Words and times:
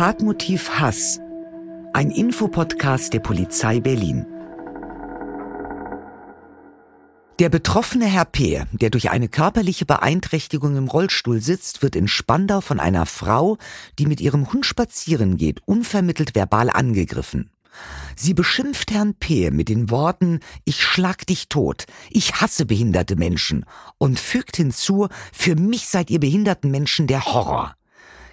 Tatmotiv 0.00 0.70
Hass. 0.78 1.20
Ein 1.92 2.10
Infopodcast 2.10 3.12
der 3.12 3.20
Polizei 3.20 3.80
Berlin. 3.80 4.24
Der 7.38 7.50
betroffene 7.50 8.06
Herr 8.06 8.24
P., 8.24 8.64
der 8.72 8.88
durch 8.88 9.10
eine 9.10 9.28
körperliche 9.28 9.84
Beeinträchtigung 9.84 10.78
im 10.78 10.88
Rollstuhl 10.88 11.42
sitzt, 11.42 11.82
wird 11.82 11.96
in 11.96 12.08
Spandau 12.08 12.62
von 12.62 12.80
einer 12.80 13.04
Frau, 13.04 13.58
die 13.98 14.06
mit 14.06 14.22
ihrem 14.22 14.50
Hund 14.50 14.64
spazieren 14.64 15.36
geht, 15.36 15.60
unvermittelt 15.66 16.34
verbal 16.34 16.70
angegriffen. 16.70 17.50
Sie 18.16 18.32
beschimpft 18.32 18.92
Herrn 18.92 19.16
P. 19.16 19.50
mit 19.50 19.68
den 19.68 19.90
Worten 19.90 20.40
Ich 20.64 20.82
schlag 20.82 21.26
dich 21.26 21.50
tot, 21.50 21.84
ich 22.08 22.40
hasse 22.40 22.64
behinderte 22.64 23.16
Menschen 23.16 23.66
und 23.98 24.18
fügt 24.18 24.56
hinzu, 24.56 25.08
für 25.30 25.56
mich 25.56 25.88
seid 25.88 26.08
ihr 26.08 26.20
behinderten 26.20 26.70
Menschen 26.70 27.06
der 27.06 27.26
Horror. 27.26 27.74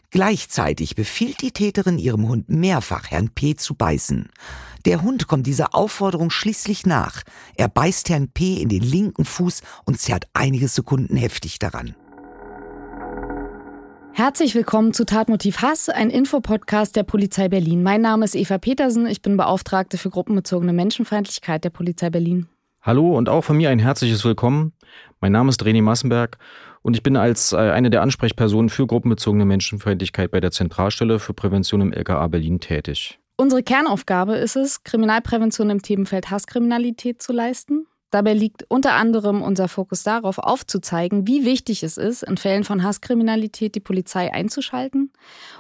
Gleichzeitig 0.10 0.96
befiehlt 0.96 1.42
die 1.42 1.52
Täterin 1.52 2.00
ihrem 2.00 2.30
Hund 2.30 2.48
mehrfach, 2.48 3.12
Herrn 3.12 3.30
P. 3.30 3.56
zu 3.56 3.76
beißen. 3.76 4.30
Der 4.86 5.02
Hund 5.02 5.28
kommt 5.28 5.48
dieser 5.48 5.76
Aufforderung 5.76 6.30
schließlich 6.30 6.86
nach. 6.86 7.24
Er 7.56 7.68
beißt 7.68 8.08
Herrn 8.10 8.30
P. 8.30 8.62
in 8.62 8.70
den 8.70 8.84
linken 8.84 9.26
Fuß 9.26 9.62
und 9.84 10.00
zerrt 10.00 10.28
einige 10.34 10.70
Sekunden 10.70 11.18
heftig 11.18 11.60
daran. 11.60 11.94
Herzlich 14.14 14.56
willkommen 14.56 14.94
zu 14.94 15.06
Tatmotiv 15.06 15.62
Hass, 15.62 15.90
ein 15.90 16.10
Infopodcast 16.10 16.96
der 16.96 17.04
Polizei 17.04 17.50
Berlin. 17.50 17.84
Mein 17.84 18.02
Name 18.02 18.24
ist 18.24 18.36
Eva 18.36 18.58
Petersen, 18.58 19.08
ich 19.08 19.22
bin 19.22 19.36
Beauftragte 19.36 19.98
für 19.98 20.10
gruppenbezogene 20.10 20.72
Menschenfeindlichkeit 20.72 21.66
der 21.66 21.70
Polizei 21.70 22.10
Berlin. 22.10 22.48
Hallo 22.82 23.18
und 23.18 23.28
auch 23.28 23.44
von 23.44 23.58
mir 23.58 23.70
ein 23.70 23.80
herzliches 23.80 24.24
Willkommen. 24.24 24.72
Mein 25.20 25.34
Name 25.34 25.50
ist 25.50 25.62
René 25.62 25.82
Massenberg 25.82 26.38
und 26.88 26.96
ich 26.96 27.04
bin 27.04 27.18
als 27.18 27.52
äh, 27.52 27.58
eine 27.58 27.90
der 27.90 28.02
Ansprechpersonen 28.02 28.70
für 28.70 28.88
gruppenbezogene 28.88 29.44
Menschenfeindlichkeit 29.44 30.32
bei 30.32 30.40
der 30.40 30.52
Zentralstelle 30.52 31.20
für 31.20 31.34
Prävention 31.34 31.82
im 31.82 31.92
LKA 31.92 32.26
Berlin 32.28 32.62
tätig. 32.62 33.20
Unsere 33.36 33.62
Kernaufgabe 33.62 34.38
ist 34.38 34.56
es, 34.56 34.86
Kriminalprävention 34.86 35.70
im 35.70 35.82
Themenfeld 35.82 36.32
Hasskriminalität 36.32 37.22
zu 37.22 37.34
leisten. 37.34 37.88
Dabei 38.10 38.34
liegt 38.34 38.64
unter 38.70 38.94
anderem 38.94 39.42
unser 39.42 39.68
Fokus 39.68 40.04
darauf, 40.04 40.38
aufzuzeigen, 40.38 41.28
wie 41.28 41.44
wichtig 41.44 41.84
es 41.84 41.98
ist, 41.98 42.24
in 42.24 42.38
Fällen 42.38 42.64
von 42.64 42.82
Hasskriminalität 42.84 43.76
die 43.76 43.82
Polizei 43.82 44.32
einzuschalten, 44.32 45.12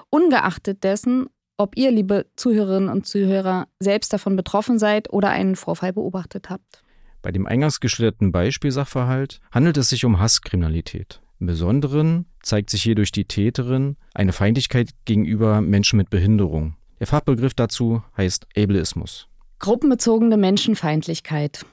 ungeachtet 0.10 0.86
dessen, 0.86 1.28
ob 1.58 1.76
ihr, 1.76 1.92
liebe 1.92 2.28
Zuhörerinnen 2.38 2.88
und 2.88 3.06
Zuhörer, 3.06 3.68
selbst 3.82 4.14
davon 4.14 4.38
betroffen 4.38 4.80
seid 4.80 5.12
oder 5.12 5.30
einen 5.30 5.58
Vorfall 5.58 5.92
beobachtet 5.92 6.50
habt. 6.50 6.86
Bei 7.22 7.32
dem 7.32 7.46
eingangs 7.46 7.80
geschilderten 7.80 8.32
Beispielsachverhalt 8.32 9.42
handelt 9.52 9.78
es 9.78 9.90
sich 9.90 10.06
um 10.06 10.20
Hasskriminalität. 10.20 11.22
Im 11.40 11.48
Besonderen 11.48 12.26
zeigt 12.42 12.70
sich 12.70 12.82
hier 12.82 12.96
durch 12.96 13.12
die 13.12 13.26
Täterin 13.26 13.98
eine 14.14 14.34
Feindlichkeit 14.34 14.92
gegenüber 15.06 15.62
Menschen 15.62 15.98
mit 15.98 16.10
Behinderung. 16.10 16.76
Der 17.00 17.08
Fachbegriff 17.08 17.54
dazu 17.54 18.04
heißt 18.16 18.48
Ableismus. 18.58 19.28
Gruppenbezogene 19.60 20.38
Menschenfeindlichkeit. 20.38 21.66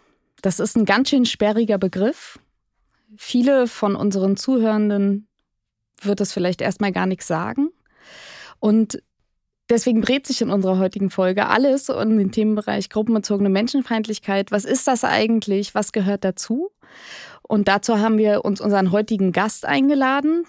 Das 0.42 0.60
ist 0.60 0.76
ein 0.76 0.84
ganz 0.84 1.10
schön 1.10 1.24
sperriger 1.24 1.78
Begriff. 1.78 2.38
Viele 3.16 3.66
von 3.66 3.96
unseren 3.96 4.36
Zuhörenden 4.36 5.28
wird 6.02 6.20
es 6.20 6.32
vielleicht 6.32 6.60
erstmal 6.60 6.92
gar 6.92 7.06
nichts 7.06 7.26
sagen. 7.26 7.70
Und 8.58 9.02
Deswegen 9.70 10.02
dreht 10.02 10.26
sich 10.26 10.42
in 10.42 10.50
unserer 10.50 10.78
heutigen 10.78 11.08
Folge 11.10 11.46
alles 11.46 11.88
um 11.88 12.18
den 12.18 12.32
Themenbereich 12.32 12.90
gruppenbezogene 12.90 13.48
Menschenfeindlichkeit. 13.48 14.52
Was 14.52 14.64
ist 14.64 14.86
das 14.86 15.04
eigentlich? 15.04 15.74
Was 15.74 15.92
gehört 15.92 16.24
dazu? 16.24 16.70
Und 17.42 17.68
dazu 17.68 17.98
haben 17.98 18.18
wir 18.18 18.44
uns 18.44 18.60
unseren 18.60 18.92
heutigen 18.92 19.32
Gast 19.32 19.64
eingeladen. 19.64 20.44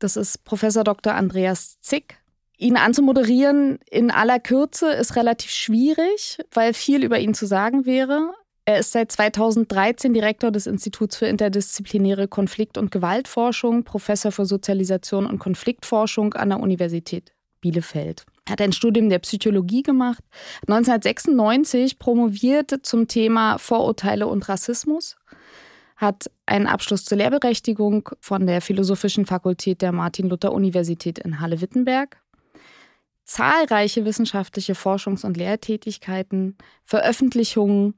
Das 0.00 0.16
ist 0.16 0.44
Professor 0.44 0.82
Dr. 0.82 1.14
Andreas 1.14 1.78
Zick. 1.80 2.18
Ihn 2.56 2.76
anzumoderieren 2.76 3.78
in 3.88 4.10
aller 4.10 4.40
Kürze 4.40 4.90
ist 4.90 5.14
relativ 5.14 5.52
schwierig, 5.52 6.38
weil 6.52 6.74
viel 6.74 7.04
über 7.04 7.20
ihn 7.20 7.34
zu 7.34 7.46
sagen 7.46 7.86
wäre. 7.86 8.34
Er 8.64 8.80
ist 8.80 8.90
seit 8.92 9.12
2013 9.12 10.12
Direktor 10.12 10.50
des 10.50 10.66
Instituts 10.66 11.16
für 11.16 11.26
interdisziplinäre 11.26 12.26
Konflikt- 12.26 12.76
und 12.76 12.90
Gewaltforschung, 12.90 13.84
Professor 13.84 14.32
für 14.32 14.44
Sozialisation 14.44 15.26
und 15.26 15.38
Konfliktforschung 15.38 16.34
an 16.34 16.50
der 16.50 16.60
Universität 16.60 17.32
Bielefeld. 17.60 18.26
Hat 18.48 18.60
ein 18.60 18.72
Studium 18.72 19.08
der 19.08 19.18
Psychologie 19.18 19.82
gemacht, 19.82 20.22
1996 20.66 21.98
promoviert 21.98 22.74
zum 22.82 23.08
Thema 23.08 23.58
Vorurteile 23.58 24.26
und 24.26 24.48
Rassismus, 24.48 25.16
hat 25.96 26.30
einen 26.46 26.66
Abschluss 26.66 27.04
zur 27.04 27.18
Lehrberechtigung 27.18 28.08
von 28.20 28.46
der 28.46 28.60
Philosophischen 28.60 29.26
Fakultät 29.26 29.82
der 29.82 29.92
Martin-Luther-Universität 29.92 31.18
in 31.18 31.40
Halle-Wittenberg, 31.40 32.16
zahlreiche 33.24 34.04
wissenschaftliche 34.04 34.74
Forschungs- 34.74 35.24
und 35.24 35.36
Lehrtätigkeiten, 35.36 36.56
Veröffentlichungen. 36.84 37.94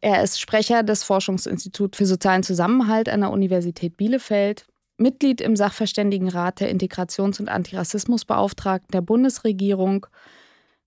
Er 0.00 0.22
ist 0.22 0.40
Sprecher 0.40 0.82
des 0.82 1.04
Forschungsinstituts 1.04 1.96
für 1.96 2.06
sozialen 2.06 2.42
Zusammenhalt 2.42 3.08
an 3.08 3.20
der 3.20 3.30
Universität 3.30 3.96
Bielefeld 3.96 4.66
Mitglied 4.96 5.40
im 5.40 5.56
Sachverständigenrat 5.56 6.60
der 6.60 6.70
Integrations- 6.70 7.40
und 7.40 7.48
Antirassismusbeauftragten 7.48 8.92
der 8.92 9.00
Bundesregierung, 9.00 10.06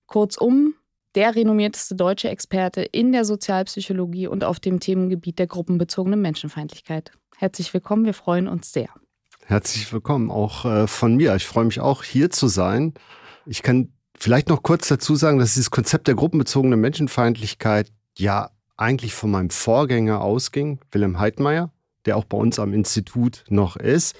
kurzum 0.05 0.75
der 1.15 1.35
renommierteste 1.35 1.95
deutsche 1.95 2.29
Experte 2.29 2.83
in 2.83 3.11
der 3.11 3.25
Sozialpsychologie 3.25 4.27
und 4.27 4.43
auf 4.43 4.59
dem 4.59 4.79
Themengebiet 4.79 5.39
der 5.39 5.47
gruppenbezogenen 5.47 6.21
Menschenfeindlichkeit. 6.21 7.11
Herzlich 7.35 7.73
willkommen, 7.73 8.05
wir 8.05 8.13
freuen 8.13 8.47
uns 8.47 8.71
sehr. 8.71 8.89
Herzlich 9.45 9.91
willkommen 9.91 10.29
auch 10.29 10.65
äh, 10.65 10.87
von 10.87 11.15
mir. 11.15 11.35
Ich 11.35 11.45
freue 11.45 11.65
mich 11.65 11.79
auch, 11.79 12.03
hier 12.03 12.29
zu 12.29 12.47
sein. 12.47 12.93
Ich 13.45 13.63
kann 13.63 13.93
vielleicht 14.17 14.49
noch 14.49 14.61
kurz 14.61 14.87
dazu 14.87 15.15
sagen, 15.15 15.39
dass 15.39 15.53
dieses 15.53 15.71
Konzept 15.71 16.07
der 16.07 16.15
gruppenbezogenen 16.15 16.79
Menschenfeindlichkeit 16.79 17.91
ja 18.17 18.51
eigentlich 18.75 19.13
von 19.13 19.31
meinem 19.31 19.49
Vorgänger 19.49 20.21
ausging, 20.21 20.79
Wilhelm 20.91 21.19
Heidmeier 21.19 21.71
der 22.07 22.17
auch 22.17 22.25
bei 22.25 22.37
uns 22.37 22.57
am 22.59 22.73
Institut 22.73 23.43
noch 23.49 23.75
ist. 23.75 24.15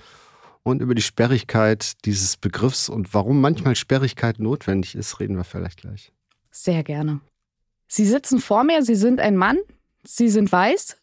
Und 0.63 0.81
über 0.81 0.93
die 0.93 1.01
Sperrigkeit 1.01 1.93
dieses 2.05 2.35
Begriffs 2.35 2.89
und 2.89 3.13
warum 3.13 3.39
manchmal 3.39 3.75
Sperrigkeit 3.75 4.39
notwendig 4.39 4.95
ist, 4.95 5.19
reden 5.19 5.37
wir 5.37 5.45
vielleicht 5.45 5.79
gleich. 5.79 6.11
Sehr 6.51 6.83
gerne. 6.83 7.21
Sie 7.87 8.05
sitzen 8.05 8.39
vor 8.39 8.65
mir, 8.65 8.83
Sie 8.83 8.95
sind 8.95 9.21
ein 9.21 9.37
Mann, 9.37 9.57
Sie 10.03 10.27
sind 10.27 10.51
weiß. 10.51 10.97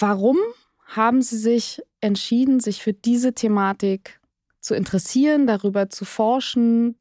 Warum 0.00 0.38
haben 0.86 1.20
Sie 1.20 1.36
sich 1.36 1.82
entschieden, 2.00 2.60
sich 2.60 2.82
für 2.82 2.94
diese 2.94 3.34
Thematik 3.34 4.20
zu 4.60 4.74
interessieren, 4.74 5.46
darüber 5.46 5.90
zu 5.90 6.04
forschen 6.04 6.96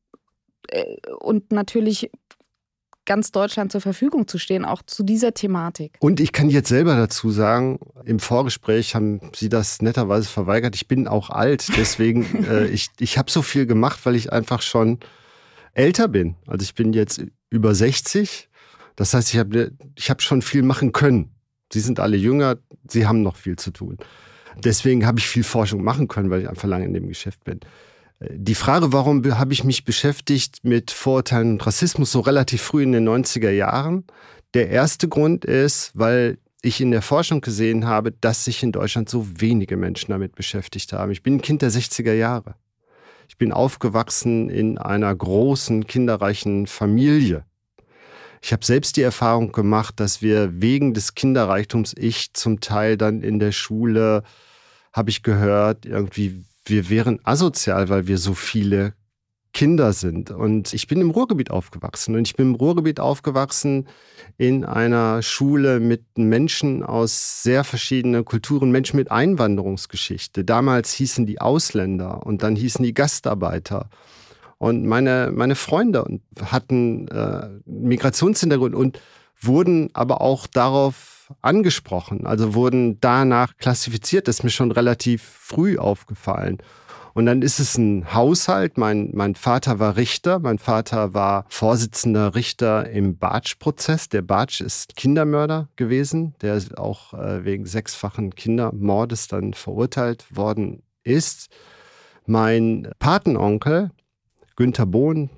äh, 0.68 0.98
und 1.20 1.52
natürlich 1.52 2.12
ganz 3.08 3.32
Deutschland 3.32 3.72
zur 3.72 3.82
Verfügung 3.82 4.28
zu 4.28 4.38
stehen, 4.38 4.64
auch 4.64 4.84
zu 4.84 5.02
dieser 5.02 5.34
Thematik. 5.34 5.94
Und 6.00 6.20
ich 6.20 6.32
kann 6.32 6.50
jetzt 6.50 6.70
selber 6.70 6.96
dazu 6.96 7.32
sagen, 7.32 7.80
im 8.06 8.20
Vorgespräch 8.20 8.94
haben 8.94 9.20
Sie 9.36 9.50
das 9.50 9.82
netterweise 9.82 10.30
verweigert. 10.30 10.76
Ich 10.76 10.88
bin 10.88 11.08
auch 11.08 11.32
alt, 11.32 11.68
deswegen, 11.76 12.46
äh, 12.50 12.68
ich, 12.68 12.90
ich 13.00 13.18
habe 13.18 13.32
so 13.32 13.42
viel 13.42 13.66
gemacht, 13.66 14.02
weil 14.04 14.16
ich 14.16 14.32
einfach 14.32 14.62
schon 14.62 15.00
älter 15.74 16.08
bin. 16.08 16.36
Also 16.46 16.64
ich 16.64 16.76
bin 16.76 16.94
jetzt 16.94 17.24
über 17.50 17.74
60. 17.74 18.50
Das 18.96 19.14
heißt, 19.14 19.34
ich 19.34 19.40
habe 19.40 19.72
ich 19.96 20.10
hab 20.10 20.22
schon 20.22 20.44
viel 20.44 20.62
machen 20.62 20.92
können. 20.92 21.32
Sie 21.72 21.80
sind 21.80 22.00
alle 22.00 22.18
jünger, 22.18 22.58
Sie 22.88 23.08
haben 23.08 23.22
noch 23.24 23.36
viel 23.36 23.58
zu 23.58 23.72
tun. 23.72 23.98
Deswegen 24.64 25.06
habe 25.06 25.20
ich 25.20 25.28
viel 25.28 25.44
Forschung 25.44 25.84
machen 25.84 26.08
können, 26.08 26.30
weil 26.30 26.42
ich 26.42 26.50
einfach 26.50 26.68
lange 26.68 26.86
in 26.86 26.94
dem 26.94 27.08
Geschäft 27.08 27.44
bin. 27.44 27.60
Die 28.20 28.56
Frage, 28.56 28.94
warum 28.94 29.24
habe 29.38 29.54
ich 29.54 29.64
mich 29.64 29.86
beschäftigt 29.86 30.64
mit 30.64 30.90
Vorurteilen 30.90 31.52
und 31.52 31.68
Rassismus 31.68 32.12
so 32.12 32.20
relativ 32.22 32.64
früh 32.64 32.82
in 32.82 32.92
den 32.92 33.08
90er 33.08 33.52
Jahren? 33.52 34.06
Der 34.56 34.70
erste 34.70 35.08
Grund 35.08 35.46
ist, 35.46 35.92
weil 35.94 36.40
ich 36.64 36.82
in 36.82 36.90
der 36.90 37.04
Forschung 37.04 37.42
gesehen 37.42 37.86
habe, 37.86 38.12
dass 38.12 38.46
sich 38.46 38.64
in 38.64 38.72
Deutschland 38.72 39.08
so 39.08 39.28
wenige 39.40 39.78
Menschen 39.78 40.12
damit 40.12 40.34
beschäftigt 40.34 40.94
haben. 40.94 41.12
Ich 41.12 41.22
bin 41.22 41.36
ein 41.36 41.42
Kind 41.42 41.62
der 41.62 41.72
60er 41.72 42.14
Jahre. 42.14 42.56
Ich 43.30 43.38
bin 43.38 43.52
aufgewachsen 43.52 44.50
in 44.50 44.80
einer 44.80 45.14
großen, 45.14 45.86
kinderreichen 45.86 46.66
Familie. 46.66 47.46
Ich 48.42 48.52
habe 48.52 48.66
selbst 48.66 48.98
die 48.98 49.02
Erfahrung 49.02 49.52
gemacht, 49.52 50.00
dass 50.00 50.24
wir 50.24 50.62
wegen 50.62 50.94
des 50.94 51.14
Kinderreichtums, 51.14 51.94
ich 51.96 52.34
zum 52.34 52.62
Teil 52.62 52.98
dann 52.98 53.22
in 53.22 53.38
der 53.38 53.52
Schule, 53.52 54.24
habe 54.94 55.10
ich 55.12 55.22
gehört, 55.22 55.86
irgendwie 55.86 56.44
wir 56.70 56.90
wären 56.90 57.20
asozial, 57.24 57.90
weil 57.90 58.08
wir 58.08 58.18
so 58.18 58.34
viele 58.34 58.94
Kinder 59.54 59.92
sind. 59.92 60.30
Und 60.30 60.74
ich 60.74 60.88
bin 60.88 61.02
im 61.02 61.10
Ruhrgebiet 61.10 61.50
aufgewachsen. 61.50 62.16
Und 62.16 62.28
ich 62.28 62.36
bin 62.36 62.50
im 62.50 62.56
Ruhrgebiet 62.56 63.00
aufgewachsen 63.00 63.88
in 64.38 64.64
einer 64.64 65.24
Schule 65.24 65.80
mit 65.80 66.04
Menschen 66.16 66.84
aus 66.84 67.42
sehr 67.42 67.64
verschiedenen 67.64 68.24
Kulturen, 68.24 68.70
Menschen 68.70 68.98
mit 68.98 69.10
Einwanderungsgeschichte. 69.10 70.44
Damals 70.44 70.94
hießen 70.94 71.26
die 71.26 71.42
Ausländer 71.42 72.26
und 72.26 72.44
dann 72.44 72.56
hießen 72.56 72.84
die 72.84 72.94
Gastarbeiter. 72.94 73.90
Und 74.60 74.86
meine, 74.86 75.32
meine 75.34 75.56
Freunde 75.56 76.20
hatten 76.46 77.08
äh, 77.08 77.50
Migrationshintergrund 77.66 78.76
und 78.76 79.00
wurden 79.42 79.90
aber 79.94 80.22
auch 80.22 80.46
darauf 80.46 81.17
darauf 81.28 81.38
angesprochen, 81.42 82.26
also 82.26 82.54
wurden 82.54 83.00
danach 83.00 83.58
klassifiziert. 83.58 84.28
Das 84.28 84.38
ist 84.38 84.44
mir 84.44 84.50
schon 84.50 84.72
relativ 84.72 85.22
früh 85.24 85.78
aufgefallen. 85.78 86.58
Und 87.14 87.26
dann 87.26 87.42
ist 87.42 87.60
es 87.60 87.78
ein 87.78 88.14
Haushalt. 88.14 88.78
Mein, 88.78 89.10
mein 89.14 89.34
Vater 89.34 89.80
war 89.80 89.98
Richter. 89.98 90.38
Mein 90.38 90.60
Vater 90.60 91.16
war 91.16 91.46
Vorsitzender 91.50 92.36
Richter 92.36 92.92
im 92.92 93.18
Bartsch-Prozess. 93.18 94.08
Der 94.10 94.22
Bartsch 94.22 94.62
ist 94.62 94.96
Kindermörder 94.96 95.68
gewesen, 95.78 96.36
der 96.42 96.62
auch 96.76 97.16
äh, 97.16 97.44
wegen 97.44 97.66
sechsfachen 97.66 98.36
Kindermordes 98.36 99.28
dann 99.28 99.54
verurteilt 99.54 100.26
worden 100.36 100.84
ist. 101.04 101.50
Mein 102.28 102.90
Patenonkel, 103.00 103.90
Günther 104.56 104.86
Bohn, 104.86 105.32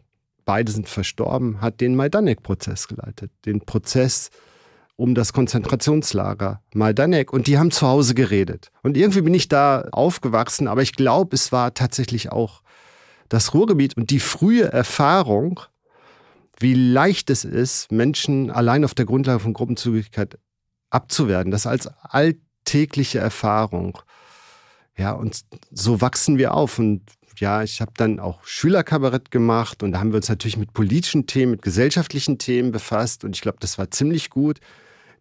beide 0.43 0.73
sind 0.73 0.89
verstorben, 0.89 1.61
hat 1.61 1.79
den 1.79 1.95
Majdanek-Prozess 1.95 2.89
geleitet. 2.89 3.31
Den 3.45 3.61
Prozess 3.61 4.31
um 4.99 5.15
das 5.15 5.31
Konzentrationslager 5.31 6.61
Majdanek 6.73 7.31
und 7.31 7.47
die 7.47 7.57
haben 7.57 7.71
zu 7.71 7.87
Hause 7.87 8.13
geredet. 8.13 8.69
Und 8.83 8.97
irgendwie 8.97 9.21
bin 9.21 9.33
ich 9.33 9.47
da 9.47 9.87
aufgewachsen, 9.93 10.67
aber 10.67 10.81
ich 10.81 10.93
glaube, 10.93 11.35
es 11.35 11.53
war 11.53 11.73
tatsächlich 11.73 12.33
auch 12.33 12.61
das 13.29 13.53
Ruhrgebiet 13.53 13.95
und 13.95 14.09
die 14.09 14.19
frühe 14.19 14.65
Erfahrung, 14.65 15.61
wie 16.59 16.73
leicht 16.73 17.29
es 17.29 17.45
ist, 17.45 17.93
Menschen 17.93 18.51
allein 18.51 18.83
auf 18.83 18.93
der 18.93 19.05
Grundlage 19.05 19.39
von 19.39 19.53
Gruppenzugehörigkeit 19.53 20.37
abzuwerden. 20.89 21.49
Das 21.49 21.65
als 21.65 21.87
alltägliche 22.01 23.19
Erfahrung. 23.19 23.99
Ja, 24.97 25.13
und 25.13 25.45
so 25.71 26.01
wachsen 26.01 26.37
wir 26.37 26.53
auf. 26.53 26.77
Und 26.77 27.03
ja, 27.37 27.63
ich 27.63 27.79
habe 27.79 27.93
dann 27.95 28.19
auch 28.19 28.43
Schülerkabarett 28.43 29.31
gemacht 29.31 29.81
und 29.81 29.93
da 29.93 29.99
haben 29.99 30.11
wir 30.11 30.17
uns 30.17 30.27
natürlich 30.27 30.57
mit 30.57 30.73
politischen 30.73 31.25
Themen, 31.25 31.51
mit 31.53 31.61
gesellschaftlichen 31.61 32.37
Themen 32.37 32.73
befasst. 32.73 33.23
Und 33.23 33.33
ich 33.37 33.41
glaube, 33.41 33.59
das 33.61 33.77
war 33.77 33.89
ziemlich 33.91 34.29
gut 34.29 34.59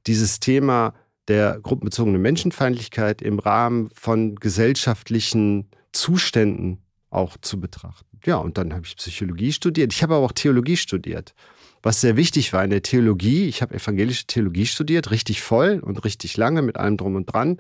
dieses 0.09 0.41
Thema 0.41 0.95
der 1.29 1.61
gruppenbezogenen 1.63 2.21
Menschenfeindlichkeit 2.21 3.23
im 3.23 3.39
Rahmen 3.39 3.91
von 3.95 4.35
gesellschaftlichen 4.37 5.69
Zuständen 5.93 6.79
auch 7.11 7.37
zu 7.41 7.61
betrachten. 7.61 8.19
Ja, 8.25 8.37
und 8.37 8.59
dann 8.59 8.73
habe 8.73 8.85
ich 8.87 8.97
Psychologie 8.97 9.53
studiert. 9.53 9.93
Ich 9.93 10.03
habe 10.03 10.15
aber 10.15 10.25
auch 10.25 10.33
Theologie 10.33 10.77
studiert. 10.77 11.35
Was 11.83 12.01
sehr 12.01 12.17
wichtig 12.17 12.53
war 12.53 12.65
in 12.65 12.71
der 12.71 12.83
Theologie, 12.83 13.45
ich 13.47 13.63
habe 13.63 13.75
evangelische 13.75 14.27
Theologie 14.27 14.67
studiert, 14.67 15.11
richtig 15.11 15.43
voll 15.43 15.79
und 15.79 16.05
richtig 16.05 16.37
lange 16.37 16.63
mit 16.63 16.77
allem 16.77 16.97
drum 16.97 17.15
und 17.15 17.27
dran, 17.27 17.59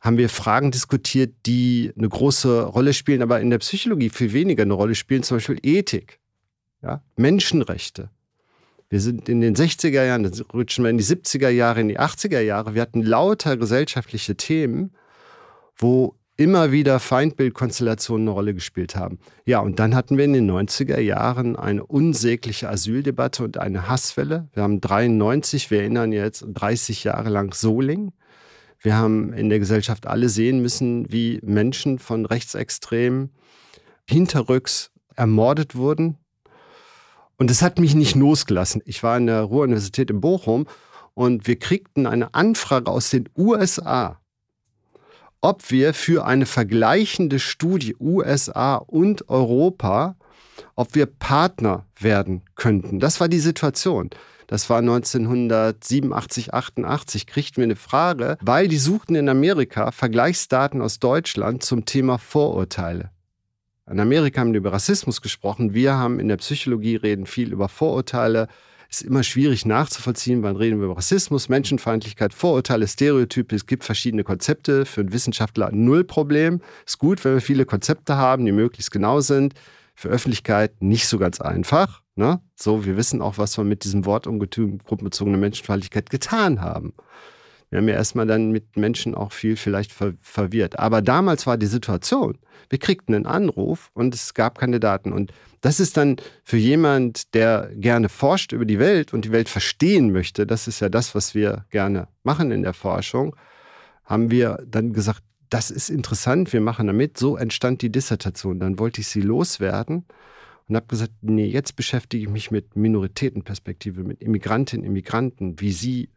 haben 0.00 0.16
wir 0.16 0.28
Fragen 0.28 0.70
diskutiert, 0.70 1.34
die 1.44 1.92
eine 1.96 2.08
große 2.08 2.62
Rolle 2.64 2.94
spielen, 2.94 3.20
aber 3.20 3.40
in 3.40 3.50
der 3.50 3.58
Psychologie 3.58 4.08
viel 4.08 4.32
weniger 4.32 4.62
eine 4.62 4.72
Rolle 4.72 4.94
spielen, 4.94 5.24
zum 5.24 5.36
Beispiel 5.36 5.58
Ethik, 5.62 6.20
ja? 6.82 7.02
Menschenrechte, 7.16 8.10
wir 8.90 9.00
sind 9.00 9.28
in 9.28 9.40
den 9.40 9.54
60er 9.54 10.04
Jahren, 10.04 10.22
dann 10.22 10.32
rutschen 10.52 10.84
wir 10.84 10.90
in 10.90 10.98
die 10.98 11.04
70er 11.04 11.50
Jahre, 11.50 11.80
in 11.80 11.88
die 11.88 11.98
80er 11.98 12.40
Jahre. 12.40 12.74
Wir 12.74 12.82
hatten 12.82 13.02
lauter 13.02 13.56
gesellschaftliche 13.56 14.36
Themen, 14.36 14.92
wo 15.76 16.14
immer 16.38 16.70
wieder 16.70 17.00
Feindbildkonstellationen 17.00 18.28
eine 18.28 18.34
Rolle 18.34 18.54
gespielt 18.54 18.96
haben. 18.96 19.18
Ja, 19.44 19.58
und 19.58 19.78
dann 19.80 19.94
hatten 19.94 20.16
wir 20.16 20.24
in 20.24 20.32
den 20.32 20.50
90er 20.50 21.00
Jahren 21.00 21.56
eine 21.56 21.84
unsägliche 21.84 22.68
Asyldebatte 22.68 23.42
und 23.42 23.58
eine 23.58 23.88
Hasswelle. 23.88 24.48
Wir 24.54 24.62
haben 24.62 24.80
93, 24.80 25.70
wir 25.70 25.80
erinnern 25.80 26.12
jetzt 26.12 26.46
30 26.46 27.04
Jahre 27.04 27.28
lang 27.28 27.52
Soling. 27.52 28.12
Wir 28.80 28.96
haben 28.96 29.32
in 29.32 29.48
der 29.48 29.58
Gesellschaft 29.58 30.06
alle 30.06 30.28
sehen 30.28 30.62
müssen, 30.62 31.10
wie 31.12 31.40
Menschen 31.42 31.98
von 31.98 32.24
Rechtsextremen 32.24 33.30
hinterrücks 34.08 34.92
ermordet 35.16 35.74
wurden, 35.74 36.16
und 37.38 37.50
es 37.50 37.62
hat 37.62 37.78
mich 37.78 37.94
nicht 37.94 38.14
losgelassen. 38.14 38.82
Ich 38.84 39.02
war 39.02 39.16
in 39.16 39.26
der 39.26 39.42
Ruhr-Universität 39.42 40.10
in 40.10 40.20
Bochum 40.20 40.66
und 41.14 41.46
wir 41.46 41.58
kriegten 41.58 42.06
eine 42.06 42.34
Anfrage 42.34 42.90
aus 42.90 43.10
den 43.10 43.28
USA, 43.36 44.20
ob 45.40 45.70
wir 45.70 45.94
für 45.94 46.26
eine 46.26 46.46
vergleichende 46.46 47.38
Studie 47.38 47.96
USA 47.98 48.74
und 48.76 49.28
Europa, 49.28 50.16
ob 50.74 50.94
wir 50.94 51.06
Partner 51.06 51.86
werden 51.98 52.42
könnten. 52.56 52.98
Das 53.00 53.20
war 53.20 53.28
die 53.28 53.38
Situation. 53.38 54.10
Das 54.48 54.70
war 54.70 54.78
1987, 54.78 56.54
88, 56.54 57.26
kriegten 57.26 57.58
wir 57.58 57.64
eine 57.64 57.76
Frage, 57.76 58.38
weil 58.40 58.66
die 58.66 58.78
suchten 58.78 59.14
in 59.14 59.28
Amerika 59.28 59.92
Vergleichsdaten 59.92 60.80
aus 60.80 60.98
Deutschland 60.98 61.62
zum 61.62 61.84
Thema 61.84 62.18
Vorurteile. 62.18 63.10
In 63.90 64.00
Amerika 64.00 64.40
haben 64.40 64.52
die 64.52 64.58
über 64.58 64.72
Rassismus 64.72 65.22
gesprochen. 65.22 65.72
Wir 65.72 65.94
haben 65.94 66.20
in 66.20 66.28
der 66.28 66.36
Psychologie 66.36 66.96
reden 66.96 67.26
viel 67.26 67.52
über 67.52 67.68
Vorurteile. 67.68 68.48
Ist 68.90 69.02
immer 69.02 69.22
schwierig 69.22 69.66
nachzuvollziehen, 69.66 70.42
wann 70.42 70.56
reden 70.56 70.78
wir 70.78 70.86
über 70.86 70.96
Rassismus, 70.96 71.48
Menschenfeindlichkeit, 71.48 72.32
Vorurteile, 72.32 72.86
Stereotype. 72.86 73.54
Es 73.54 73.66
gibt 73.66 73.84
verschiedene 73.84 74.24
Konzepte. 74.24 74.86
Für 74.86 75.02
einen 75.02 75.12
Wissenschaftler 75.12 75.70
null 75.72 76.04
Problem. 76.04 76.60
Ist 76.86 76.98
gut, 76.98 77.24
wenn 77.24 77.34
wir 77.34 77.40
viele 77.40 77.66
Konzepte 77.66 78.16
haben, 78.16 78.44
die 78.44 78.52
möglichst 78.52 78.90
genau 78.90 79.20
sind. 79.20 79.54
Für 79.94 80.08
Öffentlichkeit 80.08 80.80
nicht 80.80 81.06
so 81.06 81.18
ganz 81.18 81.40
einfach. 81.40 82.02
Ne? 82.14 82.40
So, 82.56 82.84
wir 82.84 82.96
wissen 82.96 83.22
auch, 83.22 83.38
was 83.38 83.56
wir 83.58 83.64
mit 83.64 83.84
diesem 83.84 84.04
Wortungetüm 84.06 84.78
gruppenbezogene 84.78 85.36
Menschenfeindlichkeit 85.36 86.10
getan 86.10 86.60
haben. 86.60 86.94
Wir 87.70 87.78
haben 87.78 87.88
ja 87.88 87.94
erstmal 87.94 88.26
dann 88.26 88.50
mit 88.50 88.76
Menschen 88.76 89.14
auch 89.14 89.32
viel 89.32 89.56
vielleicht 89.56 89.92
ver 89.92 90.14
verwirrt. 90.22 90.78
Aber 90.78 91.02
damals 91.02 91.46
war 91.46 91.58
die 91.58 91.66
Situation, 91.66 92.38
wir 92.70 92.78
kriegten 92.78 93.14
einen 93.14 93.26
Anruf 93.26 93.90
und 93.94 94.14
es 94.14 94.34
gab 94.34 94.58
keine 94.58 94.80
Daten. 94.80 95.12
Und 95.12 95.32
das 95.60 95.80
ist 95.80 95.96
dann 95.96 96.16
für 96.44 96.56
jemand, 96.56 97.34
der 97.34 97.70
gerne 97.74 98.08
forscht 98.08 98.52
über 98.52 98.64
die 98.64 98.78
Welt 98.78 99.12
und 99.12 99.24
die 99.24 99.32
Welt 99.32 99.48
verstehen 99.48 100.12
möchte, 100.12 100.46
das 100.46 100.68
ist 100.68 100.80
ja 100.80 100.88
das, 100.88 101.14
was 101.14 101.34
wir 101.34 101.66
gerne 101.70 102.08
machen 102.22 102.50
in 102.50 102.62
der 102.62 102.74
Forschung, 102.74 103.36
haben 104.04 104.30
wir 104.30 104.64
dann 104.66 104.92
gesagt, 104.92 105.22
das 105.50 105.70
ist 105.70 105.90
interessant, 105.90 106.52
wir 106.52 106.60
machen 106.60 106.86
damit. 106.86 107.18
So 107.18 107.36
entstand 107.36 107.82
die 107.82 107.90
Dissertation. 107.90 108.60
Dann 108.60 108.78
wollte 108.78 109.00
ich 109.00 109.08
sie 109.08 109.22
loswerden 109.22 110.04
und 110.68 110.76
habe 110.76 110.86
gesagt, 110.86 111.12
nee, 111.22 111.46
jetzt 111.46 111.76
beschäftige 111.76 112.24
ich 112.24 112.30
mich 112.30 112.50
mit 112.50 112.76
Minoritätenperspektive, 112.76 114.04
mit 114.04 114.22
Immigrantinnen, 114.22 114.84
Immigranten, 114.84 115.60
wie 115.60 115.72
sie 115.72 116.10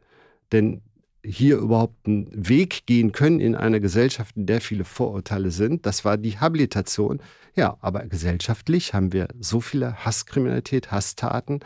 denn 0.52 0.82
hier 1.24 1.58
überhaupt 1.58 2.08
einen 2.08 2.30
Weg 2.32 2.86
gehen 2.86 3.12
können 3.12 3.40
in 3.40 3.56
einer 3.56 3.80
Gesellschaft, 3.80 4.36
in 4.38 4.46
der 4.46 4.62
viele 4.62 4.84
Vorurteile 4.84 5.52
sind. 5.52 5.86
Das 5.86 6.04
war 6.06 6.18
die 6.18 6.40
Habilitation. 6.40 7.22
Ja, 7.56 7.78
aber 7.82 8.06
gesellschaftlich 8.06 8.94
haben 8.94 9.14
wir 9.14 9.28
so 9.40 9.62
viele 9.62 10.06
Hasskriminalität, 10.06 10.92
Hasstaten, 10.92 11.60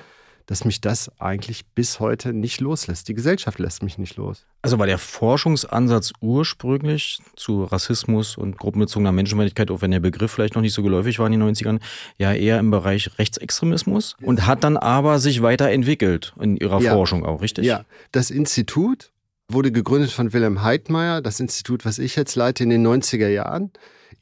dass 0.45 0.65
mich 0.65 0.81
das 0.81 1.11
eigentlich 1.19 1.65
bis 1.67 1.99
heute 1.99 2.33
nicht 2.33 2.61
loslässt. 2.61 3.07
Die 3.07 3.13
Gesellschaft 3.13 3.59
lässt 3.59 3.81
mich 3.81 3.97
nicht 3.97 4.15
los. 4.15 4.45
Also 4.61 4.77
war 4.77 4.85
der 4.85 4.97
Forschungsansatz 4.97 6.13
ursprünglich 6.21 7.19
zu 7.35 7.63
Rassismus 7.63 8.37
und 8.37 8.57
gruppenbezogener 8.57 9.11
Menschenfeindlichkeit, 9.11 9.71
auch 9.71 9.81
wenn 9.81 9.91
der 9.91 9.99
Begriff 9.99 10.31
vielleicht 10.31 10.55
noch 10.55 10.61
nicht 10.61 10.73
so 10.73 10.83
geläufig 10.83 11.19
war 11.19 11.27
in 11.27 11.39
den 11.39 11.43
90ern, 11.43 11.79
ja 12.17 12.33
eher 12.33 12.59
im 12.59 12.71
Bereich 12.71 13.17
Rechtsextremismus 13.17 14.17
und 14.21 14.45
hat 14.45 14.63
dann 14.63 14.77
aber 14.77 15.19
sich 15.19 15.41
weiterentwickelt 15.41 16.33
in 16.39 16.57
ihrer 16.57 16.81
ja. 16.81 16.93
Forschung 16.93 17.25
auch, 17.25 17.41
richtig? 17.41 17.65
Ja, 17.65 17.85
das 18.12 18.29
Institut 18.29 19.12
wurde 19.47 19.71
gegründet 19.71 20.11
von 20.11 20.33
Wilhelm 20.33 20.63
Heidmeier, 20.63 21.21
das 21.21 21.39
Institut, 21.39 21.85
was 21.85 21.99
ich 21.99 22.15
jetzt 22.15 22.35
leite, 22.35 22.63
in 22.63 22.69
den 22.69 22.85
90er 22.85 23.27
Jahren 23.27 23.71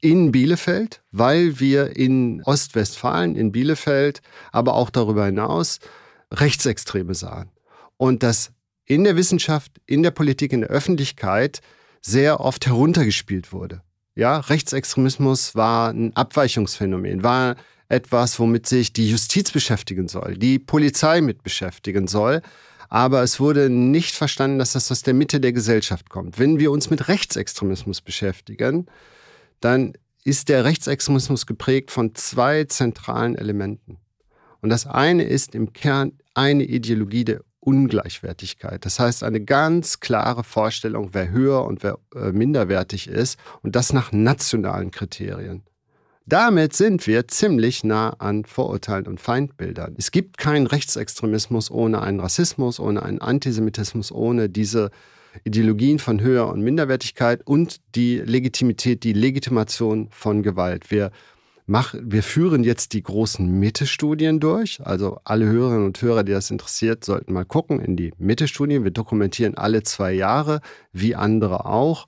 in 0.03 0.33
Bielefeld, 0.33 1.01
weil 1.11 1.61
wir 1.61 1.95
in 1.95 2.43
Ostwestfalen, 2.43 3.37
in 3.37 3.53
Bielefeld, 3.53 4.21
aber 4.51 4.73
auch 4.73 4.89
darüber 4.89 5.25
hinaus 5.25 5.79
Rechtsextreme 6.29 7.15
sahen. 7.15 7.49
Und 7.95 8.21
das 8.21 8.51
in 8.85 9.05
der 9.05 9.15
Wissenschaft, 9.15 9.71
in 9.85 10.03
der 10.03 10.11
Politik, 10.11 10.51
in 10.51 10.61
der 10.61 10.69
Öffentlichkeit 10.69 11.61
sehr 12.01 12.41
oft 12.41 12.65
heruntergespielt 12.65 13.53
wurde. 13.53 13.81
Ja, 14.13 14.39
Rechtsextremismus 14.39 15.55
war 15.55 15.91
ein 15.91 16.13
Abweichungsphänomen, 16.15 17.23
war 17.23 17.55
etwas, 17.87 18.39
womit 18.39 18.67
sich 18.67 18.91
die 18.91 19.09
Justiz 19.09 19.51
beschäftigen 19.51 20.09
soll, 20.09 20.35
die 20.35 20.59
Polizei 20.59 21.21
mit 21.21 21.43
beschäftigen 21.43 22.07
soll. 22.07 22.41
Aber 22.93 23.23
es 23.23 23.39
wurde 23.39 23.71
nicht 23.71 24.13
verstanden, 24.13 24.59
dass 24.59 24.73
das 24.73 24.91
aus 24.91 25.01
der 25.01 25.15
Mitte 25.15 25.39
der 25.39 25.51
Gesellschaft 25.51 26.11
kommt. 26.11 26.37
Wenn 26.37 26.59
wir 26.59 26.69
uns 26.69 26.91
mit 26.91 27.07
Rechtsextremismus 27.07 28.01
beschäftigen, 28.01 28.85
dann 29.61 29.93
ist 30.23 30.47
der 30.47 30.63
Rechtsextremismus 30.63 31.47
geprägt 31.47 31.89
von 31.89 32.13
zwei 32.13 32.65
zentralen 32.65 33.35
Elementen. 33.35 33.97
Und 34.61 34.69
das 34.69 34.85
eine 34.85 35.23
ist 35.23 35.55
im 35.55 35.73
Kern 35.73 36.19
eine 36.35 36.65
Ideologie 36.65 37.25
der 37.25 37.41
Ungleichwertigkeit. 37.61 38.85
Das 38.85 38.99
heißt, 38.99 39.23
eine 39.23 39.41
ganz 39.41 39.99
klare 39.99 40.43
Vorstellung, 40.43 41.09
wer 41.13 41.31
höher 41.31 41.65
und 41.65 41.81
wer 41.81 41.97
äh, 42.13 42.31
minderwertig 42.31 43.07
ist 43.07 43.39
und 43.63 43.75
das 43.75 43.91
nach 43.91 44.11
nationalen 44.11 44.91
Kriterien. 44.91 45.63
Damit 46.25 46.73
sind 46.73 47.05
wir 47.05 47.27
ziemlich 47.27 47.83
nah 47.83 48.11
an 48.11 48.45
Vorurteilen 48.45 49.07
und 49.07 49.19
Feindbildern. 49.19 49.95
Es 49.97 50.11
gibt 50.11 50.37
keinen 50.37 50.67
Rechtsextremismus 50.67 51.69
ohne 51.69 52.01
einen 52.01 52.21
Rassismus, 52.21 52.79
ohne 52.79 53.03
einen 53.03 53.19
Antisemitismus, 53.19 54.09
ohne 54.11 54.47
diese 54.47 54.89
Ideologien 55.43 55.99
von 55.99 56.21
Höher- 56.21 56.47
und 56.47 56.61
Minderwertigkeit 56.61 57.45
und 57.45 57.81
die 57.95 58.19
Legitimität, 58.19 59.03
die 59.03 59.11
Legitimation 59.11 60.07
von 60.11 60.43
Gewalt. 60.43 60.91
Wir 60.91 61.11
mach, 61.65 61.93
wir 61.99 62.23
führen 62.23 62.63
jetzt 62.63 62.93
die 62.93 63.03
großen 63.03 63.59
Mitte-Studien 63.59 64.39
durch. 64.39 64.79
Also 64.81 65.19
alle 65.25 65.45
Hörerinnen 65.45 65.85
und 65.85 66.01
Hörer, 66.01 66.23
die 66.23 66.31
das 66.31 66.51
interessiert, 66.51 67.03
sollten 67.03 67.33
mal 67.33 67.45
gucken 67.45 67.81
in 67.81 67.97
die 67.97 68.13
Mitte-Studien. 68.17 68.85
Wir 68.85 68.91
dokumentieren 68.91 69.57
alle 69.57 69.83
zwei 69.83 70.13
Jahre, 70.13 70.61
wie 70.93 71.15
andere 71.15 71.65
auch, 71.65 72.05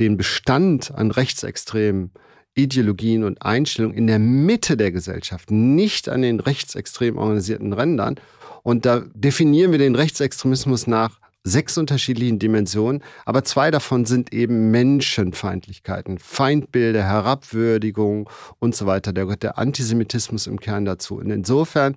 den 0.00 0.18
Bestand 0.18 0.92
an 0.94 1.10
rechtsextremen 1.10 2.12
Ideologien 2.58 3.24
und 3.24 3.40
Einstellungen 3.42 3.96
in 3.96 4.06
der 4.06 4.18
Mitte 4.18 4.76
der 4.76 4.90
Gesellschaft, 4.90 5.50
nicht 5.50 6.08
an 6.08 6.22
den 6.22 6.40
rechtsextrem 6.40 7.16
organisierten 7.16 7.72
Rändern. 7.72 8.16
Und 8.62 8.84
da 8.84 9.02
definieren 9.14 9.70
wir 9.70 9.78
den 9.78 9.94
Rechtsextremismus 9.94 10.86
nach 10.86 11.20
sechs 11.44 11.78
unterschiedlichen 11.78 12.38
Dimensionen, 12.38 13.02
aber 13.24 13.44
zwei 13.44 13.70
davon 13.70 14.04
sind 14.04 14.32
eben 14.32 14.70
Menschenfeindlichkeiten, 14.70 16.18
Feindbilder, 16.18 17.02
Herabwürdigung 17.02 18.28
und 18.58 18.74
so 18.74 18.86
weiter. 18.86 19.12
Da 19.12 19.22
gehört 19.22 19.44
der 19.44 19.56
Antisemitismus 19.56 20.46
im 20.46 20.60
Kern 20.60 20.84
dazu. 20.84 21.16
Und 21.16 21.30
insofern 21.30 21.96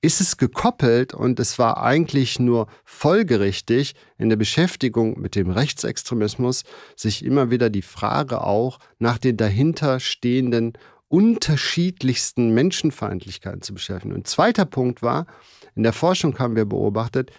ist 0.00 0.20
es 0.20 0.36
gekoppelt 0.36 1.12
und 1.12 1.40
es 1.40 1.58
war 1.58 1.82
eigentlich 1.82 2.38
nur 2.38 2.68
folgerichtig 2.84 3.94
in 4.16 4.28
der 4.28 4.36
Beschäftigung 4.36 5.20
mit 5.20 5.34
dem 5.34 5.50
Rechtsextremismus, 5.50 6.62
sich 6.94 7.24
immer 7.24 7.50
wieder 7.50 7.68
die 7.68 7.82
Frage 7.82 8.42
auch 8.42 8.78
nach 8.98 9.18
den 9.18 9.36
dahinterstehenden 9.36 10.74
unterschiedlichsten 11.08 12.54
Menschenfeindlichkeiten 12.54 13.62
zu 13.62 13.74
beschäftigen. 13.74 14.14
Und 14.14 14.28
zweiter 14.28 14.66
Punkt 14.66 15.02
war, 15.02 15.26
in 15.74 15.82
der 15.82 15.92
Forschung 15.92 16.38
haben 16.38 16.54
wir 16.54 16.66
beobachtet, 16.66 17.32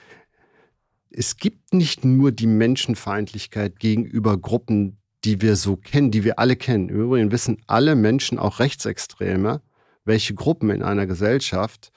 es 1.12 1.38
gibt 1.38 1.74
nicht 1.74 2.04
nur 2.04 2.32
die 2.32 2.48
Menschenfeindlichkeit 2.48 3.80
gegenüber 3.80 4.38
Gruppen, 4.38 4.98
die 5.24 5.42
wir 5.42 5.56
so 5.56 5.76
kennen, 5.76 6.12
die 6.12 6.24
wir 6.24 6.40
alle 6.40 6.56
kennen. 6.56 6.90
Im 6.90 7.02
Übrigen 7.02 7.32
wissen 7.32 7.62
alle 7.68 7.96
Menschen, 7.96 8.38
auch 8.38 8.60
Rechtsextreme, 8.60 9.62
welche 10.06 10.34
Gruppen 10.34 10.70
in 10.70 10.84
einer 10.84 11.08
Gesellschaft 11.08 11.92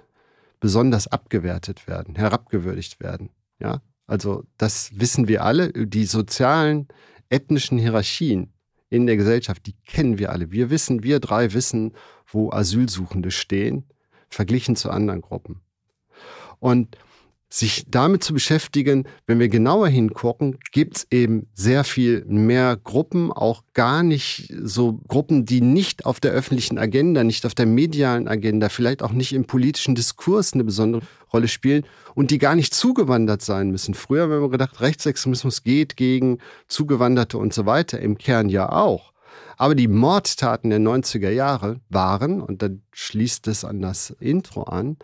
besonders 0.62 1.08
abgewertet 1.08 1.88
werden, 1.88 2.14
herabgewürdigt 2.14 3.00
werden. 3.00 3.30
Ja, 3.58 3.82
also 4.06 4.44
das 4.58 4.92
wissen 4.94 5.26
wir 5.26 5.42
alle. 5.42 5.72
Die 5.72 6.04
sozialen, 6.04 6.86
ethnischen 7.30 7.78
Hierarchien 7.78 8.52
in 8.88 9.06
der 9.06 9.16
Gesellschaft, 9.16 9.66
die 9.66 9.74
kennen 9.84 10.18
wir 10.18 10.30
alle. 10.30 10.52
Wir 10.52 10.70
wissen, 10.70 11.02
wir 11.02 11.18
drei 11.18 11.52
wissen, 11.52 11.94
wo 12.28 12.52
Asylsuchende 12.52 13.32
stehen, 13.32 13.86
verglichen 14.28 14.76
zu 14.76 14.90
anderen 14.90 15.20
Gruppen. 15.20 15.62
Und 16.60 16.96
sich 17.52 17.84
damit 17.86 18.24
zu 18.24 18.32
beschäftigen, 18.32 19.06
wenn 19.26 19.38
wir 19.38 19.50
genauer 19.50 19.88
hingucken, 19.88 20.58
gibt 20.72 20.96
es 20.96 21.06
eben 21.10 21.48
sehr 21.52 21.84
viel 21.84 22.24
mehr 22.26 22.78
Gruppen, 22.82 23.30
auch 23.30 23.62
gar 23.74 24.02
nicht 24.02 24.50
so 24.62 25.00
Gruppen, 25.06 25.44
die 25.44 25.60
nicht 25.60 26.06
auf 26.06 26.18
der 26.18 26.32
öffentlichen 26.32 26.78
Agenda, 26.78 27.24
nicht 27.24 27.44
auf 27.44 27.54
der 27.54 27.66
medialen 27.66 28.26
Agenda, 28.26 28.70
vielleicht 28.70 29.02
auch 29.02 29.12
nicht 29.12 29.34
im 29.34 29.44
politischen 29.44 29.94
Diskurs 29.94 30.54
eine 30.54 30.64
besondere 30.64 31.02
Rolle 31.30 31.46
spielen 31.46 31.84
und 32.14 32.30
die 32.30 32.38
gar 32.38 32.54
nicht 32.54 32.72
zugewandert 32.72 33.42
sein 33.42 33.70
müssen. 33.70 33.92
Früher 33.92 34.22
haben 34.22 34.30
wir 34.30 34.48
gedacht, 34.48 34.80
Rechtsextremismus 34.80 35.62
geht 35.62 35.98
gegen 35.98 36.38
Zugewanderte 36.68 37.36
und 37.36 37.52
so 37.52 37.66
weiter, 37.66 38.00
im 38.00 38.16
Kern 38.16 38.48
ja 38.48 38.72
auch. 38.72 39.12
Aber 39.58 39.74
die 39.74 39.88
Mordtaten 39.88 40.70
der 40.70 40.80
90er 40.80 41.30
Jahre 41.30 41.80
waren, 41.90 42.40
und 42.40 42.62
dann 42.62 42.82
schließt 42.92 43.46
es 43.48 43.62
an 43.66 43.82
das 43.82 44.08
Intro 44.20 44.62
an, 44.62 44.96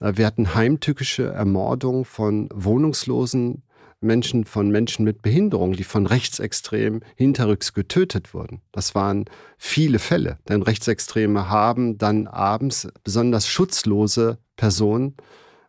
wir 0.00 0.26
hatten 0.26 0.54
heimtückische 0.54 1.26
Ermordung 1.26 2.04
von 2.04 2.48
wohnungslosen 2.52 3.62
Menschen, 4.00 4.44
von 4.44 4.70
Menschen 4.70 5.04
mit 5.04 5.20
Behinderung, 5.20 5.74
die 5.74 5.84
von 5.84 6.06
Rechtsextremen 6.06 7.04
hinterrücks 7.16 7.74
getötet 7.74 8.32
wurden. 8.32 8.62
Das 8.72 8.94
waren 8.94 9.26
viele 9.58 9.98
Fälle, 9.98 10.38
denn 10.48 10.62
Rechtsextreme 10.62 11.50
haben 11.50 11.98
dann 11.98 12.26
abends 12.26 12.88
besonders 13.04 13.46
schutzlose 13.46 14.38
Personen 14.56 15.16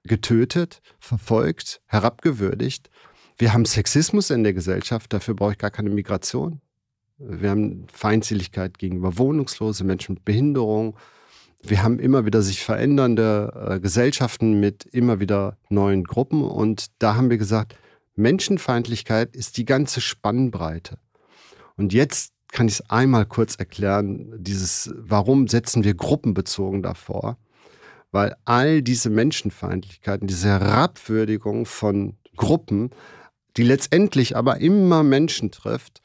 getötet, 0.03 0.81
verfolgt, 0.99 1.81
herabgewürdigt. 1.87 2.89
Wir 3.37 3.53
haben 3.53 3.65
Sexismus 3.65 4.29
in 4.29 4.43
der 4.43 4.53
Gesellschaft, 4.53 5.11
dafür 5.11 5.35
brauche 5.35 5.51
ich 5.51 5.57
gar 5.57 5.71
keine 5.71 5.89
Migration. 5.89 6.61
Wir 7.17 7.51
haben 7.51 7.85
Feindseligkeit 7.91 8.79
gegenüber 8.79 9.17
Wohnungslose, 9.17 9.83
Menschen 9.83 10.15
mit 10.15 10.25
Behinderung, 10.25 10.97
wir 11.63 11.83
haben 11.83 11.99
immer 11.99 12.25
wieder 12.25 12.41
sich 12.41 12.63
verändernde 12.63 13.69
äh, 13.69 13.79
Gesellschaften 13.79 14.59
mit 14.59 14.85
immer 14.85 15.19
wieder 15.19 15.57
neuen 15.69 16.03
Gruppen 16.03 16.43
und 16.43 16.87
da 16.99 17.15
haben 17.15 17.29
wir 17.29 17.37
gesagt, 17.37 17.75
Menschenfeindlichkeit 18.15 19.35
ist 19.35 19.57
die 19.57 19.65
ganze 19.65 20.01
Spannbreite. 20.01 20.97
Und 21.77 21.93
jetzt 21.93 22.33
kann 22.51 22.67
ich 22.67 22.75
es 22.75 22.89
einmal 22.89 23.25
kurz 23.25 23.55
erklären, 23.55 24.33
dieses, 24.37 24.93
warum 24.97 25.47
setzen 25.47 25.83
wir 25.83 25.93
gruppenbezogen 25.93 26.83
davor? 26.83 27.37
Weil 28.11 28.35
all 28.43 28.81
diese 28.81 29.09
Menschenfeindlichkeiten, 29.09 30.27
diese 30.27 30.49
Herabwürdigung 30.49 31.65
von 31.65 32.17
Gruppen, 32.35 32.89
die 33.55 33.63
letztendlich 33.63 34.35
aber 34.35 34.59
immer 34.59 35.03
Menschen 35.03 35.51
trifft, 35.51 36.01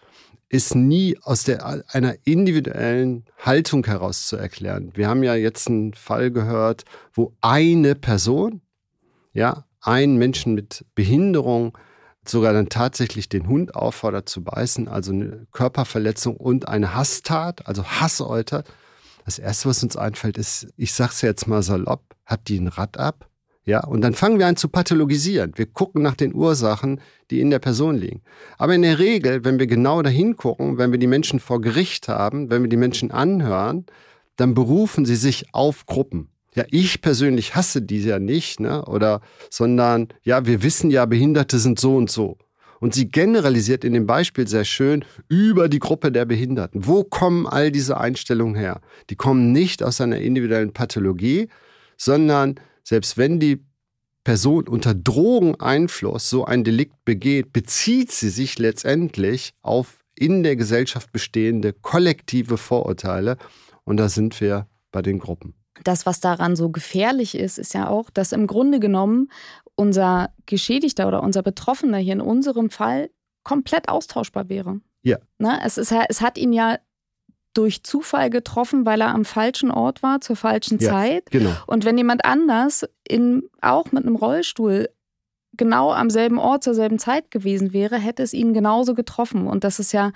ist 0.49 0.75
nie 0.75 1.19
aus 1.23 1.45
der, 1.45 1.85
einer 1.89 2.15
individuellen 2.25 3.25
Haltung 3.39 3.85
heraus 3.85 4.29
zu 4.29 4.37
erklären. 4.37 4.93
Wir 4.95 5.09
haben 5.09 5.23
ja 5.23 5.35
jetzt 5.35 5.69
einen 5.69 5.95
Fall 5.95 6.31
gehört, 6.31 6.85
wo 7.13 7.35
eine 7.41 7.95
Person, 7.95 8.61
ja, 9.33 9.65
ein 9.81 10.17
Menschen 10.17 10.55
mit 10.55 10.85
Behinderung 10.95 11.77
sogar 12.29 12.53
dann 12.53 12.69
tatsächlich 12.69 13.29
den 13.29 13.49
Hund 13.49 13.75
auffordert 13.75 14.29
zu 14.29 14.43
beißen, 14.43 14.89
also 14.89 15.13
eine 15.13 15.47
Körperverletzung 15.53 16.37
und 16.37 16.69
eine 16.69 16.95
Hasstat, 16.95 17.67
also 17.67 17.85
Hass 17.85 18.21
äußert. 18.21 18.69
Das 19.25 19.39
Erste, 19.39 19.69
was 19.69 19.83
uns 19.83 19.97
einfällt, 19.97 20.39
ist, 20.39 20.69
ich 20.77 20.93
sag's 20.93 21.23
jetzt 21.23 21.47
mal 21.47 21.63
salopp, 21.63 22.03
hat 22.25 22.49
die 22.49 22.59
ein 22.59 22.69
Rad 22.69 22.99
ab? 22.99 23.29
Ja, 23.67 23.85
und 23.85 24.01
dann 24.01 24.15
fangen 24.15 24.39
wir 24.39 24.47
an 24.47 24.57
zu 24.57 24.69
pathologisieren. 24.69 25.53
Wir 25.57 25.67
gucken 25.67 26.01
nach 26.01 26.15
den 26.15 26.35
Ursachen, 26.35 27.01
die 27.33 27.41
in 27.41 27.51
der 27.51 27.59
Person 27.59 27.97
liegen. 27.97 28.23
Aber 28.59 28.77
in 28.77 28.83
der 28.83 29.01
Regel, 29.01 29.45
wenn 29.45 29.59
wir 29.59 29.67
genau 29.67 30.03
dahin 30.03 30.37
gucken, 30.37 30.79
wenn 30.79 30.93
wir 30.93 31.01
die 31.01 31.09
Menschen 31.09 31.41
vor 31.41 31.61
Gericht 31.61 32.07
haben, 32.07 32.49
wenn 32.49 32.63
wir 32.63 32.69
die 32.69 32.77
Menschen 32.77 33.11
anhören, 33.11 33.85
dann 34.37 34.55
berufen 34.55 35.05
sie 35.05 35.17
sich 35.17 35.53
auf 35.53 35.85
Gruppen. 35.87 36.29
Ja, 36.55 36.65
ich 36.71 37.03
persönlich 37.03 37.57
hasse 37.57 37.83
diese 37.83 38.11
ja 38.11 38.19
nicht, 38.21 38.61
ne? 38.61 38.85
Oder, 38.85 39.21
sondern, 39.51 40.09
ja, 40.23 40.47
wir 40.47 40.63
wissen 40.63 40.91
ja, 40.91 41.05
Behinderte 41.05 41.59
sind 41.59 41.81
so 41.81 41.97
und 41.97 42.09
so. 42.09 42.39
Und 42.79 42.95
sie 42.95 43.11
generalisiert 43.11 43.85
in 43.85 43.95
dem 43.95 44.07
Beispiel 44.07 44.47
sehr 44.47 44.65
schön 44.65 45.05
über 45.29 45.69
die 45.69 45.81
Gruppe 45.81 46.13
der 46.13 46.25
Behinderten. 46.25 46.87
Wo 46.87 47.03
kommen 47.03 47.47
all 47.47 47.73
diese 47.73 47.99
Einstellungen 47.99 48.55
her? 48.55 48.81
Die 49.11 49.17
kommen 49.17 49.51
nicht 49.51 49.83
aus 49.83 50.01
einer 50.01 50.19
individuellen 50.19 50.73
Pathologie, 50.73 51.49
sondern 51.97 52.61
selbst 52.87 53.19
wenn 53.19 53.41
die 53.41 53.67
Person 54.23 54.69
unter 54.69 54.95
Drogeneinfluss 54.95 56.31
so 56.31 56.45
ein 56.45 56.63
Delikt 56.63 57.05
begeht, 57.05 57.53
bezieht 57.53 58.13
sie 58.13 58.29
sich 58.29 58.59
letztendlich 58.59 59.55
auf 59.63 59.99
in 60.15 60.43
der 60.45 60.57
Gesellschaft 60.57 61.13
bestehende 61.13 61.73
kollektive 61.73 62.57
Vorurteile. 62.57 63.39
Und 63.85 63.99
da 63.99 64.09
sind 64.09 64.41
wir 64.41 64.69
bei 64.93 65.03
den 65.03 65.19
Gruppen. 65.19 65.55
Das, 65.85 66.07
was 66.07 66.21
daran 66.21 66.57
so 66.57 66.71
gefährlich 66.71 67.35
ist, 67.35 67.59
ist 67.59 67.75
ja 67.75 67.89
auch, 67.89 68.09
dass 68.09 68.33
im 68.33 68.47
Grunde 68.47 68.81
genommen 68.81 69.31
unser 69.75 70.31
Geschädigter 70.47 71.09
oder 71.09 71.23
unser 71.23 71.43
Betroffener 71.43 71.99
hier 71.99 72.15
in 72.15 72.21
unserem 72.21 72.71
Fall 72.71 73.11
komplett 73.43 73.89
austauschbar 73.89 74.49
wäre. 74.49 74.81
Ja. 75.03 75.19
Ne? 75.39 75.61
Es, 75.65 75.77
ist, 75.77 75.93
es 76.09 76.21
hat 76.21 76.39
ihn 76.39 76.53
ja 76.53 76.79
durch 77.57 77.83
Zufall 77.83 78.31
getroffen, 78.31 78.87
weil 78.87 79.01
er 79.01 79.15
am 79.15 79.25
falschen 79.25 79.71
Ort 79.71 80.03
war, 80.03 80.21
zur 80.21 80.37
falschen 80.37 80.79
ja, 80.79 80.91
Zeit. 80.91 81.31
Genau. 81.31 81.53
Und 81.67 81.85
wenn 81.85 81.97
jemand 81.97 82.25
anders 82.25 82.85
in, 83.07 83.45
auch 83.61 83.93
mit 83.93 84.05
einem 84.05 84.17
Rollstuhl 84.17 84.89
genau 85.57 85.93
am 85.93 86.11
selben 86.11 86.39
Ort 86.39 86.65
zur 86.65 86.75
selben 86.75 86.99
Zeit 86.99 87.31
gewesen 87.31 87.73
wäre, 87.73 87.97
hätte 87.97 88.23
es 88.23 88.33
ihn 88.33 88.53
genauso 88.53 88.95
getroffen. 88.95 89.47
Und 89.47 89.65
das 89.65 89.79
ist 89.79 89.93
ja 89.93 90.13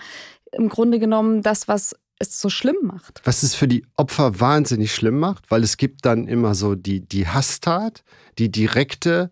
im 0.52 0.68
Grunde 0.68 0.98
genommen 0.98 1.42
das, 1.42 1.68
was 1.68 1.94
es 2.18 2.38
so 2.38 2.50
schlimm 2.50 2.76
macht. 2.82 3.22
Was 3.24 3.42
es 3.42 3.54
für 3.54 3.66
die 3.66 3.86
Opfer 3.96 4.40
wahnsinnig 4.40 4.94
schlimm 4.94 5.18
macht, 5.18 5.50
weil 5.50 5.62
es 5.62 5.76
gibt 5.76 6.04
dann 6.04 6.28
immer 6.28 6.54
so 6.54 6.74
die, 6.74 7.00
die 7.00 7.26
Hasstat, 7.26 8.04
die 8.38 8.50
direkte 8.50 9.30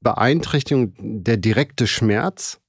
Beeinträchtigung, 0.00 0.92
der 0.98 1.36
direkte 1.36 1.86
Schmerz. 1.86 2.60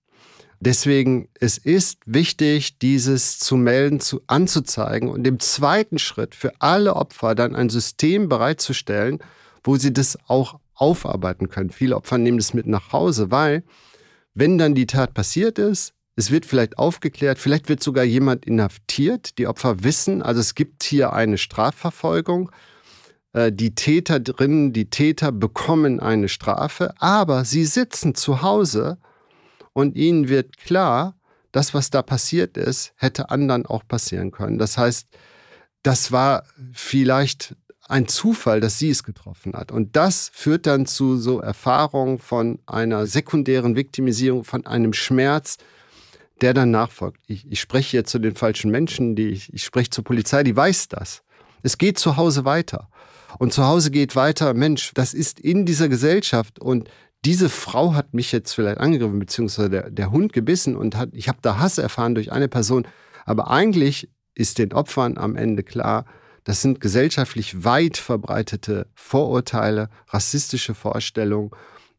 Deswegen, 0.60 1.30
es 1.40 1.58
ist 1.58 2.00
wichtig, 2.06 2.80
dieses 2.80 3.38
zu 3.38 3.58
melden, 3.58 4.00
zu, 4.00 4.22
anzuzeigen 4.26 5.10
und 5.10 5.28
im 5.28 5.40
zweiten 5.40 6.00
Schritt 6.00 6.34
für 6.34 6.52
alle 6.60 6.96
Opfer 6.96 7.36
dann 7.36 7.56
ein 7.56 7.70
System 7.70 8.28
bereitzustellen, 8.28 9.20
wo 9.64 9.76
sie 9.76 9.94
das 9.94 10.18
auch 10.28 10.60
aufarbeiten 10.74 11.50
können. 11.50 11.70
Viele 11.70 11.96
Opfer 11.96 12.18
nehmen 12.18 12.38
das 12.38 12.54
mit 12.54 12.66
nach 12.66 12.92
Hause, 12.92 13.30
weil 13.30 13.64
wenn 14.34 14.58
dann 14.58 14.74
die 14.74 14.88
Tat 14.88 15.14
passiert 15.14 15.60
ist, 15.60 15.94
es 16.16 16.32
wird 16.32 16.48
vielleicht 16.48 16.80
aufgeklärt, 16.80 17.38
vielleicht 17.38 17.70
wird 17.70 17.84
sogar 17.84 18.04
jemand 18.04 18.46
inhaftiert. 18.46 19.38
Die 19.38 19.46
Opfer 19.46 19.84
wissen, 19.84 20.24
also 20.24 20.42
es 20.42 20.56
gibt 20.56 20.82
hier 20.82 21.14
eine 21.14 21.38
Strafverfolgung. 21.38 22.52
Äh, 23.34 23.52
die 23.52 23.76
Täterinnen, 23.76 24.74
die 24.74 24.90
Täter 24.90 25.32
bekommen 25.32 26.00
eine 26.00 26.28
Strafe, 26.28 26.96
aber 27.00 27.46
sie 27.46 27.66
sitzen 27.66 28.16
zu 28.16 28.42
Hause 28.42 28.98
und 29.78 29.96
ihnen 29.96 30.28
wird 30.28 30.58
klar, 30.58 31.14
das, 31.52 31.76
was 31.76 31.92
da 31.92 32.02
passiert 32.02 32.58
ist, 32.58 32.94
hätte 32.96 33.30
anderen 33.30 33.68
auch 33.68 33.88
passieren 33.88 34.32
können. 34.32 34.58
Das 34.58 34.76
heißt, 34.76 35.08
das 35.84 36.12
war 36.12 36.46
vielleicht 36.74 37.56
ein 37.88 38.08
Zufall, 38.08 38.60
dass 38.60 38.80
sie 38.80 38.90
es 38.90 39.04
getroffen 39.04 39.54
hat. 39.54 39.72
Und 39.72 39.96
das 39.96 40.32
führt 40.34 40.66
dann 40.66 40.88
zu 40.88 41.18
so 41.18 41.42
Erfahrungen 41.42 42.18
von 42.18 42.58
einer 42.66 43.06
sekundären 43.06 43.76
Viktimisierung, 43.76 44.46
von 44.46 44.66
einem 44.66 44.94
Schmerz, 44.94 45.58
der 46.42 46.56
dann 46.56 46.72
nachfolgt. 46.72 47.20
Ich, 47.28 47.46
ich 47.48 47.62
spreche 47.62 47.98
jetzt 47.98 48.10
zu 48.10 48.18
den 48.18 48.34
falschen 48.34 48.72
Menschen, 48.72 49.16
die 49.16 49.30
ich, 49.30 49.54
ich 49.54 49.64
spreche 49.64 49.92
zur 49.92 50.04
Polizei, 50.04 50.42
die 50.42 50.56
weiß 50.56 50.88
das. 50.88 51.22
Es 51.62 51.78
geht 51.78 52.00
zu 52.00 52.18
Hause 52.18 52.46
weiter. 52.46 52.90
Und 53.38 53.54
zu 53.54 53.64
Hause 53.64 53.92
geht 53.92 54.16
weiter, 54.16 54.56
Mensch, 54.56 54.92
das 54.96 55.14
ist 55.14 55.40
in 55.40 55.68
dieser 55.68 55.88
Gesellschaft 55.88 56.58
und 56.58 56.90
diese 57.26 57.50
Frau 57.50 57.94
hat 57.94 58.14
mich 58.14 58.32
jetzt 58.32 58.54
vielleicht 58.54 58.80
angegriffen, 58.80 59.20
beziehungsweise 59.20 59.70
der, 59.70 59.90
der 59.90 60.12
Hund 60.12 60.34
gebissen 60.34 60.76
und 60.76 60.96
hat, 60.96 61.10
ich 61.14 61.28
habe 61.28 61.40
da 61.42 61.60
Hass 61.60 61.78
erfahren 61.78 62.16
durch 62.16 62.32
eine 62.32 62.48
Person. 62.48 62.88
Aber 63.26 63.50
eigentlich 63.50 64.10
ist 64.36 64.60
den 64.60 64.74
Opfern 64.74 65.18
am 65.18 65.36
Ende 65.36 65.64
klar, 65.64 66.06
das 66.44 66.62
sind 66.62 66.80
gesellschaftlich 66.80 67.66
weit 67.66 67.98
verbreitete 67.98 68.88
Vorurteile, 68.96 69.90
rassistische 70.08 70.74
Vorstellungen. 70.74 71.52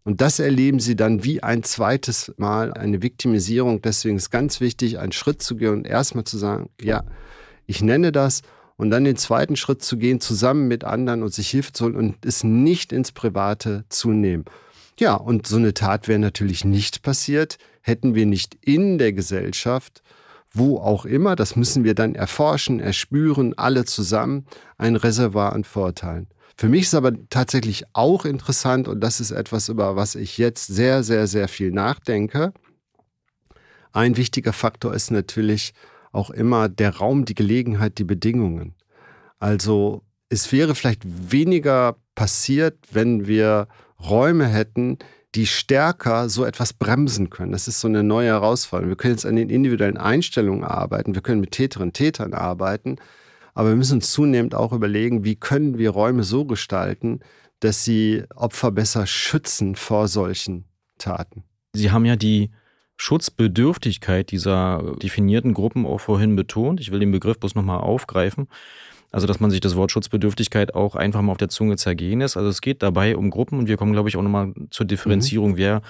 Und 0.04 0.22
das 0.22 0.38
erleben 0.38 0.80
sie 0.80 0.96
dann 0.96 1.22
wie 1.22 1.42
ein 1.42 1.62
zweites 1.64 2.32
Mal, 2.38 2.72
eine 2.72 3.02
Viktimisierung. 3.02 3.82
Deswegen 3.82 4.16
ist 4.16 4.30
ganz 4.30 4.62
wichtig, 4.62 4.98
einen 4.98 5.12
Schritt 5.12 5.42
zu 5.42 5.56
gehen 5.56 5.75
und 5.75 5.87
erstmal 5.87 6.25
zu 6.25 6.38
sagen, 6.38 6.70
ja, 6.80 7.04
ich 7.66 7.82
nenne 7.82 8.10
das 8.10 8.40
und 8.76 8.88
dann 8.88 9.04
den 9.04 9.16
zweiten 9.16 9.56
Schritt 9.56 9.82
zu 9.82 9.98
gehen, 9.98 10.18
zusammen 10.18 10.66
mit 10.66 10.82
anderen 10.82 11.22
und 11.22 11.34
sich 11.34 11.50
Hilfe 11.50 11.75
zu 11.75 11.84
holen 11.84 11.96
und 11.96 12.25
es 12.25 12.42
nicht 12.42 12.90
ins 12.90 13.12
Private 13.12 13.84
zu 13.90 14.12
nehmen. 14.12 14.46
Ja, 14.98 15.14
und 15.14 15.46
so 15.46 15.56
eine 15.56 15.74
Tat 15.74 16.08
wäre 16.08 16.18
natürlich 16.18 16.64
nicht 16.64 17.02
passiert, 17.02 17.58
hätten 17.82 18.14
wir 18.14 18.26
nicht 18.26 18.56
in 18.60 18.98
der 18.98 19.12
Gesellschaft 19.12 20.02
wo 20.52 20.78
auch 20.78 21.04
immer, 21.04 21.36
das 21.36 21.56
müssen 21.56 21.84
wir 21.84 21.94
dann 21.94 22.14
erforschen, 22.14 22.80
erspüren, 22.80 23.54
alle 23.56 23.84
zusammen, 23.84 24.46
ein 24.76 24.96
Reservoir 24.96 25.52
an 25.52 25.64
Vorteilen. 25.64 26.28
Für 26.56 26.68
mich 26.68 26.82
ist 26.82 26.94
aber 26.94 27.12
tatsächlich 27.30 27.84
auch 27.92 28.24
interessant, 28.24 28.88
und 28.88 29.00
das 29.00 29.20
ist 29.20 29.30
etwas, 29.30 29.68
über 29.68 29.94
was 29.94 30.14
ich 30.14 30.38
jetzt 30.38 30.66
sehr, 30.66 31.02
sehr, 31.02 31.26
sehr 31.26 31.48
viel 31.48 31.70
nachdenke. 31.70 32.52
Ein 33.92 34.16
wichtiger 34.16 34.52
Faktor 34.52 34.94
ist 34.94 35.10
natürlich 35.10 35.72
auch 36.10 36.30
immer 36.30 36.68
der 36.68 36.96
Raum, 36.96 37.24
die 37.24 37.34
Gelegenheit, 37.34 37.98
die 37.98 38.04
Bedingungen. 38.04 38.74
Also 39.38 40.02
es 40.30 40.50
wäre 40.50 40.74
vielleicht 40.74 41.02
weniger 41.04 41.96
passiert, 42.14 42.76
wenn 42.90 43.28
wir 43.28 43.68
Räume 44.02 44.46
hätten, 44.46 44.98
die 45.34 45.46
stärker 45.46 46.28
so 46.28 46.44
etwas 46.44 46.72
bremsen 46.72 47.30
können. 47.30 47.52
Das 47.52 47.68
ist 47.68 47.80
so 47.80 47.88
eine 47.88 48.02
neue 48.02 48.28
Herausforderung. 48.28 48.90
Wir 48.90 48.96
können 48.96 49.14
jetzt 49.14 49.26
an 49.26 49.36
den 49.36 49.50
individuellen 49.50 49.98
Einstellungen 49.98 50.64
arbeiten, 50.64 51.14
wir 51.14 51.22
können 51.22 51.40
mit 51.40 51.50
Täterinnen 51.50 51.90
und 51.90 51.94
Tätern 51.94 52.32
arbeiten, 52.32 52.96
aber 53.54 53.70
wir 53.70 53.76
müssen 53.76 53.94
uns 53.94 54.12
zunehmend 54.12 54.54
auch 54.54 54.72
überlegen, 54.72 55.24
wie 55.24 55.36
können 55.36 55.78
wir 55.78 55.90
Räume 55.90 56.22
so 56.24 56.44
gestalten, 56.44 57.20
dass 57.60 57.84
sie 57.84 58.24
Opfer 58.34 58.70
besser 58.70 59.06
schützen 59.06 59.74
vor 59.74 60.08
solchen 60.08 60.64
Taten. 60.98 61.44
Sie 61.72 61.90
haben 61.90 62.04
ja 62.04 62.16
die 62.16 62.50
Schutzbedürftigkeit 62.96 64.30
dieser 64.30 64.94
definierten 65.02 65.54
Gruppen 65.54 65.86
auch 65.86 66.00
vorhin 66.00 66.34
betont. 66.34 66.80
Ich 66.80 66.90
will 66.90 67.00
den 67.00 67.12
Begriff 67.12 67.38
bloß 67.38 67.54
nochmal 67.54 67.78
aufgreifen. 67.78 68.48
Also, 69.10 69.26
dass 69.26 69.40
man 69.40 69.50
sich 69.50 69.60
das 69.60 69.74
Wort 69.76 69.90
Schutzbedürftigkeit 69.90 70.74
auch 70.74 70.94
einfach 70.94 71.22
mal 71.22 71.32
auf 71.32 71.38
der 71.38 71.48
Zunge 71.48 71.76
zergehen 71.76 72.20
lässt. 72.20 72.36
Also, 72.36 72.48
es 72.48 72.60
geht 72.60 72.82
dabei 72.82 73.16
um 73.16 73.30
Gruppen 73.30 73.58
und 73.58 73.68
wir 73.68 73.76
kommen, 73.76 73.92
glaube 73.92 74.08
ich, 74.08 74.16
auch 74.16 74.22
nochmal 74.22 74.52
zur 74.70 74.86
Differenzierung, 74.86 75.52
mhm. 75.52 75.56
wer 75.56 75.82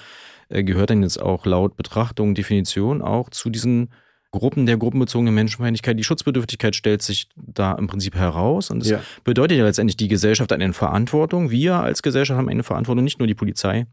äh, 0.48 0.62
gehört 0.62 0.90
denn 0.90 1.02
jetzt 1.02 1.20
auch 1.20 1.44
laut 1.46 1.76
Betrachtung, 1.76 2.34
Definition 2.34 3.02
auch 3.02 3.30
zu 3.30 3.50
diesen 3.50 3.90
Gruppen 4.30 4.66
der 4.66 4.76
gruppenbezogenen 4.76 5.34
Menschenfeindlichkeit. 5.34 5.98
Die 5.98 6.04
Schutzbedürftigkeit 6.04 6.76
stellt 6.76 7.02
sich 7.02 7.28
da 7.36 7.72
im 7.72 7.86
Prinzip 7.86 8.14
heraus 8.14 8.70
und 8.70 8.82
es 8.82 8.90
ja. 8.90 9.00
bedeutet 9.24 9.56
ja 9.56 9.64
letztendlich, 9.64 9.96
die 9.96 10.08
Gesellschaft 10.08 10.52
hat 10.52 10.60
eine 10.60 10.72
Verantwortung. 10.74 11.50
Wir 11.50 11.76
als 11.76 12.02
Gesellschaft 12.02 12.36
haben 12.36 12.48
eine 12.48 12.62
Verantwortung, 12.62 13.04
nicht 13.04 13.18
nur 13.18 13.26
die 13.26 13.34
Polizei, 13.34 13.86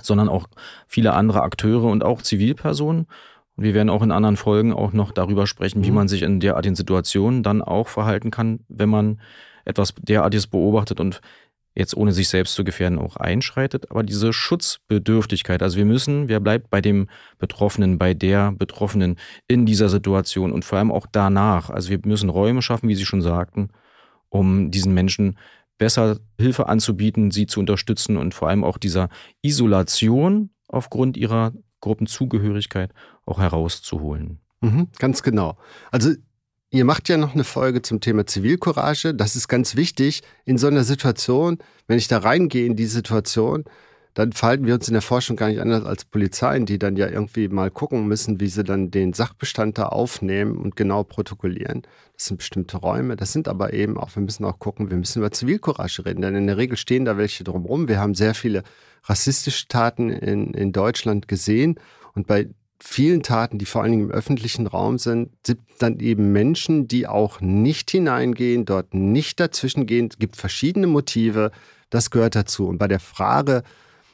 sondern 0.00 0.28
auch 0.28 0.46
viele 0.86 1.14
andere 1.14 1.42
Akteure 1.42 1.84
und 1.84 2.04
auch 2.04 2.22
Zivilpersonen. 2.22 3.06
Und 3.56 3.64
wir 3.64 3.74
werden 3.74 3.90
auch 3.90 4.02
in 4.02 4.12
anderen 4.12 4.36
Folgen 4.36 4.72
auch 4.72 4.92
noch 4.92 5.12
darüber 5.12 5.46
sprechen, 5.46 5.84
wie 5.84 5.90
mhm. 5.90 5.94
man 5.94 6.08
sich 6.08 6.22
in 6.22 6.40
derartigen 6.40 6.76
Situationen 6.76 7.42
dann 7.42 7.62
auch 7.62 7.88
verhalten 7.88 8.30
kann, 8.30 8.60
wenn 8.68 8.88
man 8.88 9.20
etwas 9.64 9.94
derartiges 9.98 10.46
beobachtet 10.46 11.00
und 11.00 11.20
jetzt 11.74 11.96
ohne 11.96 12.12
sich 12.12 12.28
selbst 12.28 12.54
zu 12.54 12.64
gefährden 12.64 12.98
auch 12.98 13.16
einschreitet. 13.16 13.90
Aber 13.90 14.02
diese 14.02 14.32
Schutzbedürftigkeit, 14.32 15.62
also 15.62 15.76
wir 15.76 15.84
müssen, 15.84 16.28
wer 16.28 16.40
bleibt 16.40 16.70
bei 16.70 16.80
dem 16.80 17.08
Betroffenen, 17.38 17.98
bei 17.98 18.14
der 18.14 18.52
Betroffenen 18.52 19.16
in 19.46 19.66
dieser 19.66 19.88
Situation 19.88 20.52
und 20.52 20.64
vor 20.64 20.78
allem 20.78 20.90
auch 20.90 21.06
danach. 21.10 21.68
Also 21.68 21.90
wir 21.90 22.00
müssen 22.04 22.30
Räume 22.30 22.62
schaffen, 22.62 22.88
wie 22.88 22.94
Sie 22.94 23.04
schon 23.04 23.20
sagten, 23.20 23.68
um 24.30 24.70
diesen 24.70 24.94
Menschen 24.94 25.36
besser 25.78 26.18
Hilfe 26.40 26.68
anzubieten, 26.68 27.30
sie 27.30 27.46
zu 27.46 27.60
unterstützen 27.60 28.16
und 28.16 28.34
vor 28.34 28.48
allem 28.48 28.64
auch 28.64 28.78
dieser 28.78 29.08
Isolation 29.42 30.50
aufgrund 30.68 31.16
ihrer 31.16 31.52
Gruppenzugehörigkeit 31.86 32.92
auch 33.26 33.38
herauszuholen. 33.38 34.40
Mhm, 34.60 34.88
ganz 34.98 35.22
genau. 35.22 35.56
Also 35.92 36.10
ihr 36.70 36.84
macht 36.84 37.08
ja 37.08 37.16
noch 37.16 37.34
eine 37.34 37.44
Folge 37.44 37.80
zum 37.80 38.00
Thema 38.00 38.26
Zivilcourage. 38.26 39.14
Das 39.14 39.36
ist 39.36 39.46
ganz 39.46 39.76
wichtig 39.76 40.22
in 40.44 40.58
so 40.58 40.66
einer 40.66 40.82
Situation, 40.82 41.58
wenn 41.86 41.98
ich 41.98 42.08
da 42.08 42.18
reingehe 42.18 42.66
in 42.66 42.74
die 42.74 42.86
Situation, 42.86 43.64
dann 44.16 44.32
verhalten 44.32 44.64
wir 44.64 44.72
uns 44.72 44.88
in 44.88 44.94
der 44.94 45.02
Forschung 45.02 45.36
gar 45.36 45.48
nicht 45.48 45.60
anders 45.60 45.84
als 45.84 46.06
Polizeien, 46.06 46.64
die 46.64 46.78
dann 46.78 46.96
ja 46.96 47.06
irgendwie 47.06 47.48
mal 47.48 47.70
gucken 47.70 48.08
müssen, 48.08 48.40
wie 48.40 48.46
sie 48.46 48.64
dann 48.64 48.90
den 48.90 49.12
Sachbestand 49.12 49.76
da 49.76 49.88
aufnehmen 49.88 50.56
und 50.56 50.74
genau 50.74 51.04
protokollieren. 51.04 51.82
Das 52.14 52.24
sind 52.24 52.38
bestimmte 52.38 52.78
Räume. 52.78 53.16
Das 53.16 53.34
sind 53.34 53.46
aber 53.46 53.74
eben 53.74 53.98
auch, 53.98 54.16
wir 54.16 54.22
müssen 54.22 54.46
auch 54.46 54.58
gucken, 54.58 54.88
wir 54.88 54.96
müssen 54.96 55.18
über 55.18 55.32
Zivilcourage 55.32 56.06
reden, 56.06 56.22
denn 56.22 56.34
in 56.34 56.46
der 56.46 56.56
Regel 56.56 56.78
stehen 56.78 57.04
da 57.04 57.18
welche 57.18 57.44
drumherum. 57.44 57.88
Wir 57.88 58.00
haben 58.00 58.14
sehr 58.14 58.32
viele 58.32 58.62
rassistische 59.04 59.68
Taten 59.68 60.08
in, 60.08 60.54
in 60.54 60.72
Deutschland 60.72 61.28
gesehen 61.28 61.78
und 62.14 62.26
bei 62.26 62.48
vielen 62.80 63.22
Taten, 63.22 63.58
die 63.58 63.66
vor 63.66 63.82
allen 63.82 63.92
Dingen 63.92 64.04
im 64.04 64.10
öffentlichen 64.12 64.66
Raum 64.66 64.96
sind, 64.96 65.28
sind 65.46 65.60
dann 65.78 66.00
eben 66.00 66.32
Menschen, 66.32 66.88
die 66.88 67.06
auch 67.06 67.42
nicht 67.42 67.90
hineingehen, 67.90 68.64
dort 68.64 68.94
nicht 68.94 69.40
dazwischen 69.40 69.84
gehen. 69.84 70.08
Es 70.10 70.18
gibt 70.18 70.36
verschiedene 70.36 70.86
Motive. 70.86 71.50
Das 71.90 72.10
gehört 72.10 72.34
dazu. 72.34 72.66
Und 72.66 72.78
bei 72.78 72.88
der 72.88 73.00
Frage, 73.00 73.62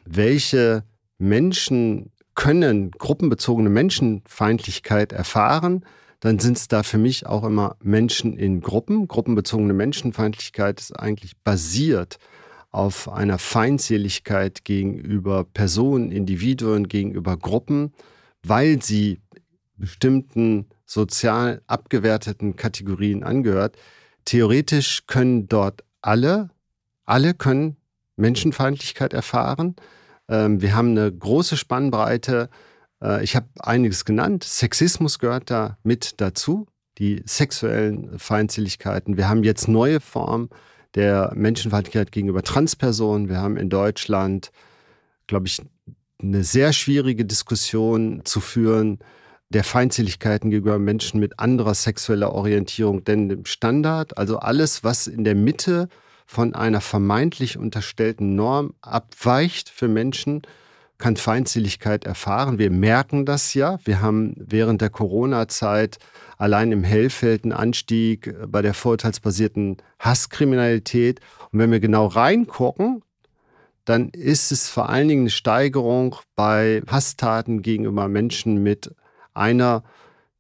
welche 0.05 0.85
Menschen 1.19 2.11
können 2.35 2.91
gruppenbezogene 2.93 3.69
Menschenfeindlichkeit 3.71 5.13
erfahren, 5.13 5.85
dann 6.21 6.39
sind 6.39 6.57
es 6.57 6.69
da 6.69 6.83
für 6.83 6.99
mich 6.99 7.27
auch 7.27 7.45
immer 7.45 7.77
Menschen 7.83 8.39
in 8.39 8.61
Gruppen. 8.61 9.09
Gruppenbezogene 9.09 9.73
Menschenfeindlichkeit 9.73 10.81
ist 10.81 10.93
eigentlich 10.93 11.37
basiert 11.39 12.19
auf 12.71 13.09
einer 13.09 13.39
Feindseligkeit 13.39 14.65
gegenüber 14.65 15.45
Personen, 15.45 16.11
Individuen, 16.11 16.89
gegenüber 16.89 17.37
Gruppen, 17.37 17.93
weil 18.43 18.83
sie 18.83 19.21
bestimmten 19.77 20.69
sozial 20.87 21.61
abgewerteten 21.67 22.57
Kategorien 22.57 23.25
angehört. 23.25 23.77
Theoretisch 24.25 25.07
können 25.07 25.49
dort 25.49 25.85
alle, 26.01 26.51
alle 27.05 27.35
können 27.35 27.77
Menschenfeindlichkeit 28.23 29.13
erfahren. 29.13 29.77
Ähm, 30.29 30.63
wir 30.63 30.75
haben 30.75 30.91
eine 30.93 31.13
große 31.13 31.59
Spannbreite. 31.59 32.49
Äh, 33.03 33.23
ich 33.23 33.37
habe 33.37 33.49
einiges 33.59 34.07
genannt. 34.07 34.45
Sexismus 34.45 35.19
gehört 35.19 35.51
da 35.51 35.77
mit 35.83 36.21
dazu, 36.23 36.67
die 36.97 37.23
sexuellen 37.27 38.19
Feindseligkeiten. 38.19 39.19
Wir 39.19 39.29
haben 39.29 39.45
jetzt 39.45 39.69
neue 39.69 40.01
Formen 40.01 40.49
der 40.95 41.33
Menschenfeindlichkeit 41.35 42.13
gegenüber 42.13 42.43
Transpersonen. 42.43 43.29
Wir 43.29 43.39
haben 43.39 43.57
in 43.57 43.69
Deutschland, 43.69 44.51
glaube 45.27 45.47
ich, 45.47 45.61
eine 46.23 46.45
sehr 46.45 46.73
schwierige 46.73 47.25
Diskussion 47.25 48.23
zu 48.25 48.41
führen 48.41 48.99
der 49.49 49.65
Feindseligkeiten 49.65 50.51
gegenüber 50.51 50.79
Menschen 50.79 51.21
mit 51.21 51.39
anderer 51.39 51.75
sexueller 51.75 52.33
Orientierung. 52.33 53.05
Denn 53.05 53.29
im 53.29 53.45
Standard, 53.45 54.17
also 54.17 54.39
alles, 54.39 54.83
was 54.83 55.07
in 55.07 55.25
der 55.25 55.35
Mitte 55.35 55.89
von 56.33 56.55
einer 56.55 56.81
vermeintlich 56.81 57.59
unterstellten 57.59 58.35
Norm 58.35 58.73
abweicht 58.81 59.69
für 59.69 59.87
Menschen, 59.87 60.41
kann 60.97 61.17
Feindseligkeit 61.17 62.07
erfahren. 62.07 62.59
Wir 62.59 62.71
merken 62.71 63.27
das 63.27 63.53
ja. 63.53 63.79
Wir 63.85 64.01
haben 64.01 64.35
während 64.39 64.81
der 64.81 64.89
Corona-Zeit 64.89 65.99
allein 66.39 66.73
im 66.73 66.85
Hellfeld 66.85 67.45
einen 67.45 67.53
Anstieg 67.53 68.35
bei 68.47 68.63
der 68.63 68.73
vorurteilsbasierten 68.73 69.77
Hasskriminalität. 69.99 71.21
Und 71.51 71.59
wenn 71.59 71.71
wir 71.71 71.81
genau 71.81 72.07
reingucken, 72.07 73.03
dann 73.85 74.09
ist 74.09 74.53
es 74.53 74.71
vor 74.71 74.89
allen 74.89 75.09
Dingen 75.09 75.23
eine 75.25 75.31
Steigerung 75.31 76.17
bei 76.35 76.83
Hasstaten 76.87 77.61
gegenüber 77.61 78.09
Menschen 78.09 78.63
mit 78.63 78.95
einer 79.35 79.83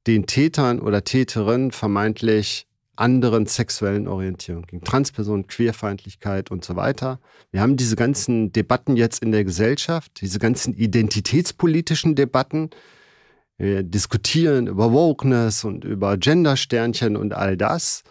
den 0.07 0.26
Tätern 0.26 0.81
oder 0.81 1.05
Täterinnen 1.05 1.70
vermeintlich 1.70 2.66
anderen 3.03 3.47
sexuellen 3.47 4.07
Orientierung, 4.07 4.62
gegen 4.62 4.85
Transpersonen, 4.85 5.49
Queerfeindlichkeit 5.49 6.53
und 6.53 6.65
so 6.65 6.77
weiter. 6.77 7.19
Wir 7.51 7.61
haben 7.61 7.77
diese 7.77 7.97
ganzen 7.97 8.53
Debatten 8.53 8.97
jetzt 8.97 9.23
in 9.25 9.33
der 9.33 9.43
Gesellschaft, 9.43 10.21
diese 10.21 10.38
ganzen 10.38 10.73
identitätspolitischen 10.73 12.15
Debatten. 12.15 12.71
Wir 13.59 13.83
diskutieren 13.83 14.69
über 14.69 14.93
Wokeness 14.93 15.65
und 15.65 15.85
über 15.85 16.17
Gendersternchen 16.17 17.17
und 17.17 17.35
all 17.35 17.57
das. 17.57 18.05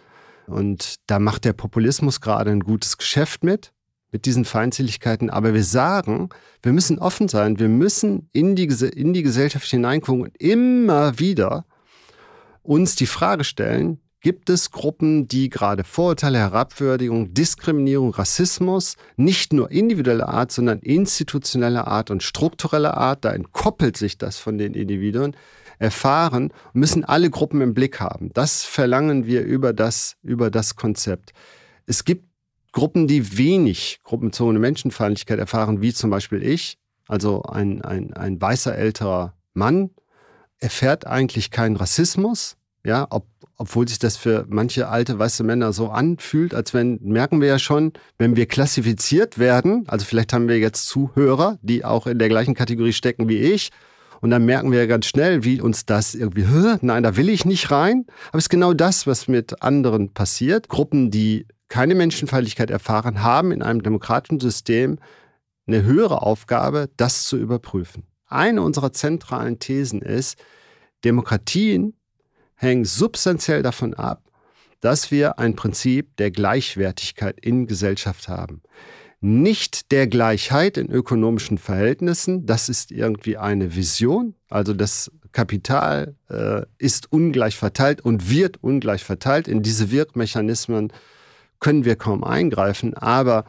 Und 0.46 0.96
da 1.06 1.18
macht 1.18 1.46
der 1.46 1.54
Populismus 1.54 2.20
gerade 2.20 2.50
ein 2.50 2.60
gutes 2.60 2.98
Geschäft 2.98 3.44
mit, 3.44 3.72
mit 4.10 4.26
diesen 4.26 4.44
Feindseligkeiten. 4.44 5.30
Aber 5.30 5.54
wir 5.54 5.64
sagen, 5.64 6.28
wir 6.62 6.72
müssen 6.72 6.98
offen 6.98 7.28
sein, 7.28 7.58
wir 7.58 7.68
müssen 7.68 8.28
in 8.32 8.56
die, 8.56 8.66
in 8.66 9.14
die 9.14 9.22
Gesellschaft 9.22 9.66
hineingucken 9.68 10.20
und 10.20 10.36
immer 10.36 11.18
wieder 11.18 11.64
uns 12.62 12.94
die 12.94 13.06
Frage 13.06 13.44
stellen, 13.44 14.01
gibt 14.22 14.48
es 14.48 14.70
Gruppen, 14.70 15.26
die 15.26 15.50
gerade 15.50 15.84
Vorurteile, 15.84 16.38
Herabwürdigung, 16.38 17.34
Diskriminierung, 17.34 18.14
Rassismus 18.14 18.96
nicht 19.16 19.52
nur 19.52 19.70
individueller 19.70 20.28
Art, 20.28 20.52
sondern 20.52 20.78
institutioneller 20.78 21.88
Art 21.88 22.10
und 22.10 22.22
struktureller 22.22 22.96
Art, 22.96 23.24
da 23.24 23.32
entkoppelt 23.32 23.96
sich 23.96 24.16
das 24.18 24.38
von 24.38 24.58
den 24.58 24.74
Individuen, 24.74 25.36
erfahren, 25.78 26.52
müssen 26.72 27.04
alle 27.04 27.28
Gruppen 27.28 27.60
im 27.60 27.74
Blick 27.74 27.98
haben. 27.98 28.30
Das 28.32 28.62
verlangen 28.62 29.26
wir 29.26 29.42
über 29.42 29.72
das, 29.72 30.16
über 30.22 30.50
das 30.50 30.76
Konzept. 30.76 31.32
Es 31.86 32.04
gibt 32.04 32.24
Gruppen, 32.70 33.08
die 33.08 33.36
wenig 33.36 34.00
gruppenzogene 34.04 34.60
Menschenfeindlichkeit 34.60 35.40
erfahren, 35.40 35.82
wie 35.82 35.92
zum 35.92 36.10
Beispiel 36.10 36.42
ich, 36.42 36.78
also 37.08 37.42
ein, 37.42 37.82
ein, 37.82 38.14
ein 38.14 38.40
weißer 38.40 38.74
älterer 38.74 39.34
Mann, 39.52 39.90
erfährt 40.58 41.06
eigentlich 41.06 41.50
keinen 41.50 41.74
Rassismus, 41.74 42.56
ja, 42.84 43.06
ob, 43.10 43.26
obwohl 43.56 43.86
sich 43.86 43.98
das 43.98 44.16
für 44.16 44.44
manche 44.48 44.88
alte 44.88 45.18
weiße 45.18 45.44
Männer 45.44 45.72
so 45.72 45.88
anfühlt, 45.88 46.54
als 46.54 46.74
wenn, 46.74 46.98
merken 47.02 47.40
wir 47.40 47.48
ja 47.48 47.58
schon, 47.58 47.92
wenn 48.18 48.36
wir 48.36 48.46
klassifiziert 48.46 49.38
werden, 49.38 49.84
also 49.86 50.04
vielleicht 50.04 50.32
haben 50.32 50.48
wir 50.48 50.58
jetzt 50.58 50.88
Zuhörer, 50.88 51.58
die 51.62 51.84
auch 51.84 52.06
in 52.06 52.18
der 52.18 52.28
gleichen 52.28 52.54
Kategorie 52.54 52.92
stecken 52.92 53.28
wie 53.28 53.38
ich, 53.38 53.70
und 54.20 54.30
dann 54.30 54.44
merken 54.44 54.70
wir 54.70 54.78
ja 54.78 54.86
ganz 54.86 55.06
schnell, 55.06 55.42
wie 55.42 55.60
uns 55.60 55.84
das 55.84 56.14
irgendwie, 56.14 56.46
nein, 56.80 57.02
da 57.02 57.16
will 57.16 57.28
ich 57.28 57.44
nicht 57.44 57.72
rein. 57.72 58.06
Aber 58.28 58.38
es 58.38 58.44
ist 58.44 58.50
genau 58.50 58.72
das, 58.72 59.04
was 59.08 59.26
mit 59.26 59.62
anderen 59.62 60.14
passiert. 60.14 60.68
Gruppen, 60.68 61.10
die 61.10 61.44
keine 61.68 61.96
Menschenfeindlichkeit 61.96 62.70
erfahren, 62.70 63.24
haben 63.24 63.50
in 63.50 63.62
einem 63.62 63.82
demokratischen 63.82 64.38
System 64.38 65.00
eine 65.66 65.82
höhere 65.82 66.22
Aufgabe, 66.22 66.88
das 66.96 67.24
zu 67.24 67.36
überprüfen. 67.36 68.04
Eine 68.26 68.62
unserer 68.62 68.92
zentralen 68.92 69.58
Thesen 69.58 70.02
ist, 70.02 70.38
Demokratien 71.04 71.94
hängen 72.62 72.84
substanziell 72.84 73.62
davon 73.62 73.94
ab, 73.94 74.22
dass 74.80 75.10
wir 75.10 75.38
ein 75.38 75.56
Prinzip 75.56 76.16
der 76.16 76.30
Gleichwertigkeit 76.30 77.38
in 77.40 77.66
Gesellschaft 77.66 78.28
haben. 78.28 78.62
Nicht 79.20 79.92
der 79.92 80.08
Gleichheit 80.08 80.76
in 80.76 80.90
ökonomischen 80.90 81.58
Verhältnissen, 81.58 82.46
das 82.46 82.68
ist 82.68 82.90
irgendwie 82.90 83.36
eine 83.36 83.76
Vision, 83.76 84.34
also 84.48 84.74
das 84.74 85.10
Kapital 85.32 86.14
äh, 86.28 86.62
ist 86.78 87.10
ungleich 87.12 87.56
verteilt 87.56 88.00
und 88.00 88.30
wird 88.30 88.62
ungleich 88.62 89.02
verteilt. 89.02 89.48
In 89.48 89.62
diese 89.62 89.90
Wirkmechanismen 89.90 90.92
können 91.58 91.84
wir 91.84 91.96
kaum 91.96 92.22
eingreifen, 92.24 92.94
aber 92.94 93.44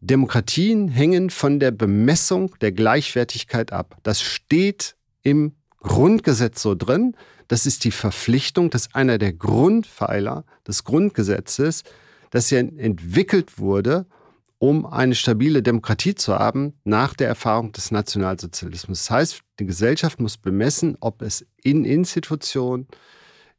Demokratien 0.00 0.88
hängen 0.88 1.30
von 1.30 1.60
der 1.60 1.70
Bemessung 1.70 2.54
der 2.60 2.72
Gleichwertigkeit 2.72 3.72
ab. 3.72 3.96
Das 4.02 4.20
steht 4.20 4.96
im 5.22 5.52
Grundgesetz 5.80 6.60
so 6.60 6.74
drin. 6.74 7.16
Das 7.48 7.66
ist 7.66 7.84
die 7.84 7.90
Verpflichtung, 7.90 8.70
das 8.70 8.86
ist 8.86 8.94
einer 8.94 9.18
der 9.18 9.32
Grundpfeiler 9.32 10.44
des 10.66 10.84
Grundgesetzes, 10.84 11.82
das 12.30 12.50
ja 12.50 12.58
entwickelt 12.58 13.58
wurde, 13.58 14.06
um 14.58 14.86
eine 14.86 15.14
stabile 15.14 15.62
Demokratie 15.62 16.14
zu 16.14 16.38
haben 16.38 16.74
nach 16.84 17.14
der 17.14 17.28
Erfahrung 17.28 17.72
des 17.72 17.90
Nationalsozialismus. 17.90 19.00
Das 19.00 19.10
heißt, 19.10 19.40
die 19.60 19.66
Gesellschaft 19.66 20.20
muss 20.20 20.38
bemessen, 20.38 20.96
ob 21.00 21.22
es 21.22 21.46
in 21.62 21.84
Institutionen, 21.84 22.86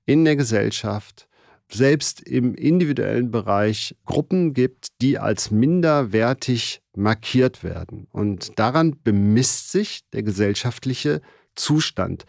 in 0.06 0.26
der 0.26 0.36
Gesellschaft, 0.36 1.28
selbst 1.71 2.21
im 2.21 2.56
individuellen 2.56 3.32
Bereich 3.32 3.95
Gruppen 4.06 4.54
gibt, 4.54 4.88
die 5.02 5.17
als 5.17 5.52
minderwertig 5.52 6.82
markiert 6.95 7.63
werden. 7.63 8.08
Und 8.12 8.58
daran 8.60 8.95
bemisst 9.04 9.71
sich 9.71 10.02
der 10.12 10.24
gesellschaftliche 10.24 11.21
Zustand 11.56 12.26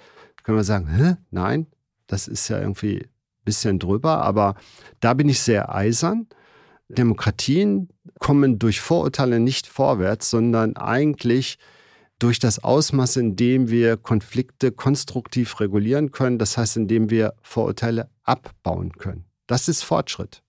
können 0.46 0.58
wir 0.58 0.64
sagen, 0.64 0.86
Hä? 0.86 1.16
nein, 1.32 1.66
das 2.06 2.28
ist 2.28 2.46
ja 2.46 2.60
irgendwie 2.60 2.98
ein 2.98 3.44
bisschen 3.44 3.80
drüber, 3.80 4.22
aber 4.22 4.54
da 5.00 5.12
bin 5.12 5.28
ich 5.28 5.40
sehr 5.40 5.74
eisern. 5.74 6.28
Demokratien 6.88 7.88
kommen 8.20 8.60
durch 8.60 8.80
Vorurteile 8.80 9.40
nicht 9.40 9.66
vorwärts, 9.66 10.30
sondern 10.30 10.76
eigentlich 10.76 11.58
durch 12.20 12.38
das 12.38 12.62
Ausmaß, 12.62 13.16
in 13.16 13.34
dem 13.34 13.70
wir 13.70 13.96
Konflikte 13.96 14.70
konstruktiv 14.70 15.58
regulieren 15.58 16.12
können, 16.12 16.38
das 16.38 16.56
heißt, 16.56 16.76
indem 16.76 17.10
wir 17.10 17.34
Vorurteile 17.42 18.08
abbauen 18.22 18.92
können. 18.92 19.24
Das 19.48 19.66
ist 19.66 19.82
Fortschritt. 19.82 20.44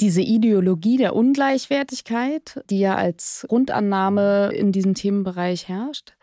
Diese 0.00 0.20
Ideologie 0.20 0.96
der 0.96 1.14
Ungleichwertigkeit, 1.14 2.60
die 2.70 2.80
ja 2.80 2.96
als 2.96 3.46
Grundannahme 3.48 4.50
in 4.52 4.72
diesem 4.72 4.94
Themenbereich 4.94 5.68
herrscht, 5.68 6.14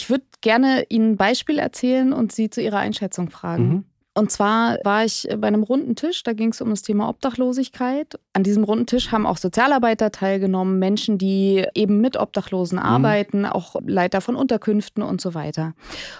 ich 0.00 0.08
würde 0.08 0.24
gerne 0.40 0.84
Ihnen 0.88 1.12
ein 1.12 1.16
Beispiel 1.18 1.58
erzählen 1.58 2.14
und 2.14 2.32
Sie 2.32 2.48
zu 2.48 2.62
Ihrer 2.62 2.78
Einschätzung 2.78 3.28
fragen. 3.28 3.68
Mhm. 3.68 3.84
Und 4.14 4.32
zwar 4.32 4.78
war 4.82 5.04
ich 5.04 5.28
bei 5.38 5.46
einem 5.46 5.62
runden 5.62 5.94
Tisch, 5.94 6.22
da 6.22 6.32
ging 6.32 6.50
es 6.50 6.60
um 6.60 6.70
das 6.70 6.82
Thema 6.82 7.08
Obdachlosigkeit. 7.08 8.18
An 8.32 8.42
diesem 8.42 8.64
runden 8.64 8.86
Tisch 8.86 9.12
haben 9.12 9.26
auch 9.26 9.36
Sozialarbeiter 9.36 10.10
teilgenommen, 10.10 10.78
Menschen, 10.78 11.16
die 11.16 11.64
eben 11.74 12.00
mit 12.00 12.16
Obdachlosen 12.16 12.78
mhm. 12.78 12.84
arbeiten, 12.84 13.46
auch 13.46 13.76
Leiter 13.84 14.20
von 14.20 14.36
Unterkünften 14.36 15.02
und 15.02 15.20
so 15.20 15.34
weiter. 15.34 15.74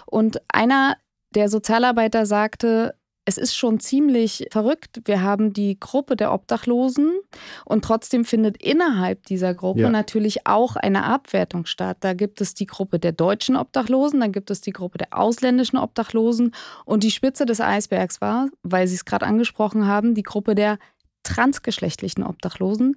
Und 0.07 0.41
einer 0.49 0.97
der 1.35 1.49
Sozialarbeiter 1.49 2.27
sagte, 2.27 2.95
es 3.25 3.39
ist 3.39 3.55
schon 3.55 3.81
ziemlich 3.81 4.47
verrückt. 4.51 5.03
Wir 5.05 5.23
haben 5.23 5.53
die 5.53 5.79
Gruppe 5.79 6.17
der 6.17 6.33
Obdachlosen 6.33 7.21
und 7.65 7.85
trotzdem 7.85 8.25
findet 8.25 8.63
innerhalb 8.63 9.25
dieser 9.27 9.55
Gruppe 9.55 9.83
ja. 9.83 9.91
natürlich 9.91 10.47
auch 10.47 10.77
eine 10.77 11.05
Abwertung 11.05 11.67
statt. 11.67 11.99
Da 12.01 12.15
gibt 12.15 12.41
es 12.41 12.55
die 12.55 12.67
Gruppe 12.67 12.99
der 12.99 13.13
deutschen 13.13 13.57
Obdachlosen, 13.57 14.21
dann 14.21 14.33
gibt 14.33 14.51
es 14.51 14.61
die 14.61 14.73
Gruppe 14.73 14.99
der 14.99 15.09
ausländischen 15.17 15.77
Obdachlosen 15.77 16.55
und 16.85 17.05
die 17.05 17.11
Spitze 17.11 17.47
des 17.47 17.61
Eisbergs 17.61 18.21
war, 18.21 18.49
weil 18.63 18.87
Sie 18.89 18.95
es 18.95 19.05
gerade 19.05 19.27
angesprochen 19.27 19.87
haben, 19.87 20.15
die 20.15 20.23
Gruppe 20.23 20.55
der 20.55 20.79
transgeschlechtlichen 21.23 22.25
Obdachlosen. 22.25 22.97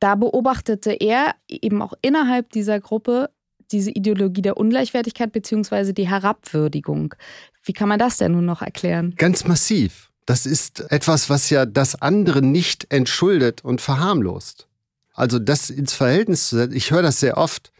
Da 0.00 0.14
beobachtete 0.14 0.92
er 0.92 1.34
eben 1.48 1.82
auch 1.82 1.94
innerhalb 2.00 2.50
dieser 2.50 2.80
Gruppe 2.80 3.30
diese 3.72 3.90
Ideologie 3.90 4.42
der 4.42 4.56
Ungleichwertigkeit 4.56 5.32
bzw. 5.32 5.92
die 5.92 6.08
Herabwürdigung. 6.08 7.14
Wie 7.62 7.72
kann 7.72 7.88
man 7.88 7.98
das 7.98 8.18
denn 8.18 8.32
nun 8.32 8.44
noch 8.44 8.62
erklären? 8.62 9.14
Ganz 9.16 9.44
massiv. 9.44 10.10
Das 10.26 10.46
ist 10.46 10.90
etwas, 10.90 11.28
was 11.28 11.50
ja 11.50 11.66
das 11.66 12.00
andere 12.00 12.40
nicht 12.40 12.86
entschuldet 12.90 13.64
und 13.64 13.80
verharmlost. 13.80 14.68
Also 15.12 15.38
das 15.38 15.70
ins 15.70 15.92
Verhältnis 15.92 16.48
zu 16.48 16.56
setzen, 16.56 16.76
ich 16.76 16.90
höre 16.90 17.02
das 17.02 17.20
sehr 17.20 17.36
oft. 17.36 17.72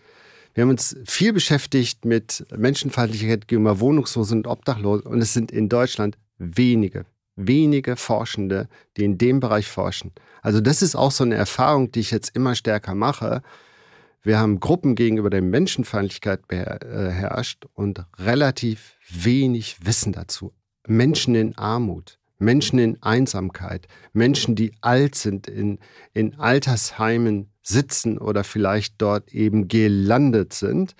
Wir 0.54 0.62
haben 0.62 0.70
uns 0.70 0.96
viel 1.04 1.32
beschäftigt 1.32 2.04
mit 2.04 2.46
Menschenfeindlichkeit 2.56 3.48
gegenüber 3.48 3.80
Wohnungslosen 3.80 4.38
und 4.38 4.46
Obdachlosen 4.46 5.06
und 5.06 5.20
es 5.20 5.32
sind 5.32 5.50
in 5.50 5.68
Deutschland 5.68 6.16
wenige, 6.38 7.06
wenige 7.34 7.96
Forschende, 7.96 8.68
die 8.96 9.04
in 9.04 9.18
dem 9.18 9.40
Bereich 9.40 9.66
forschen. 9.66 10.12
Also 10.42 10.60
das 10.60 10.82
ist 10.82 10.94
auch 10.94 11.10
so 11.10 11.24
eine 11.24 11.34
Erfahrung, 11.34 11.90
die 11.90 12.00
ich 12.00 12.12
jetzt 12.12 12.36
immer 12.36 12.54
stärker 12.54 12.94
mache. 12.94 13.42
Wir 14.26 14.38
haben 14.38 14.58
Gruppen 14.58 14.94
gegenüber 14.94 15.28
der 15.28 15.42
Menschenfeindlichkeit 15.42 16.48
beherrscht 16.48 17.66
und 17.74 18.06
relativ 18.18 18.96
wenig 19.10 19.76
Wissen 19.84 20.14
dazu. 20.14 20.54
Menschen 20.86 21.34
in 21.34 21.58
Armut, 21.58 22.18
Menschen 22.38 22.78
in 22.78 23.02
Einsamkeit, 23.02 23.86
Menschen, 24.14 24.56
die 24.56 24.72
alt 24.80 25.14
sind, 25.14 25.46
in, 25.46 25.78
in 26.14 26.38
Altersheimen 26.38 27.50
sitzen 27.62 28.16
oder 28.16 28.44
vielleicht 28.44 28.94
dort 28.96 29.30
eben 29.34 29.68
gelandet 29.68 30.54
sind. 30.54 30.94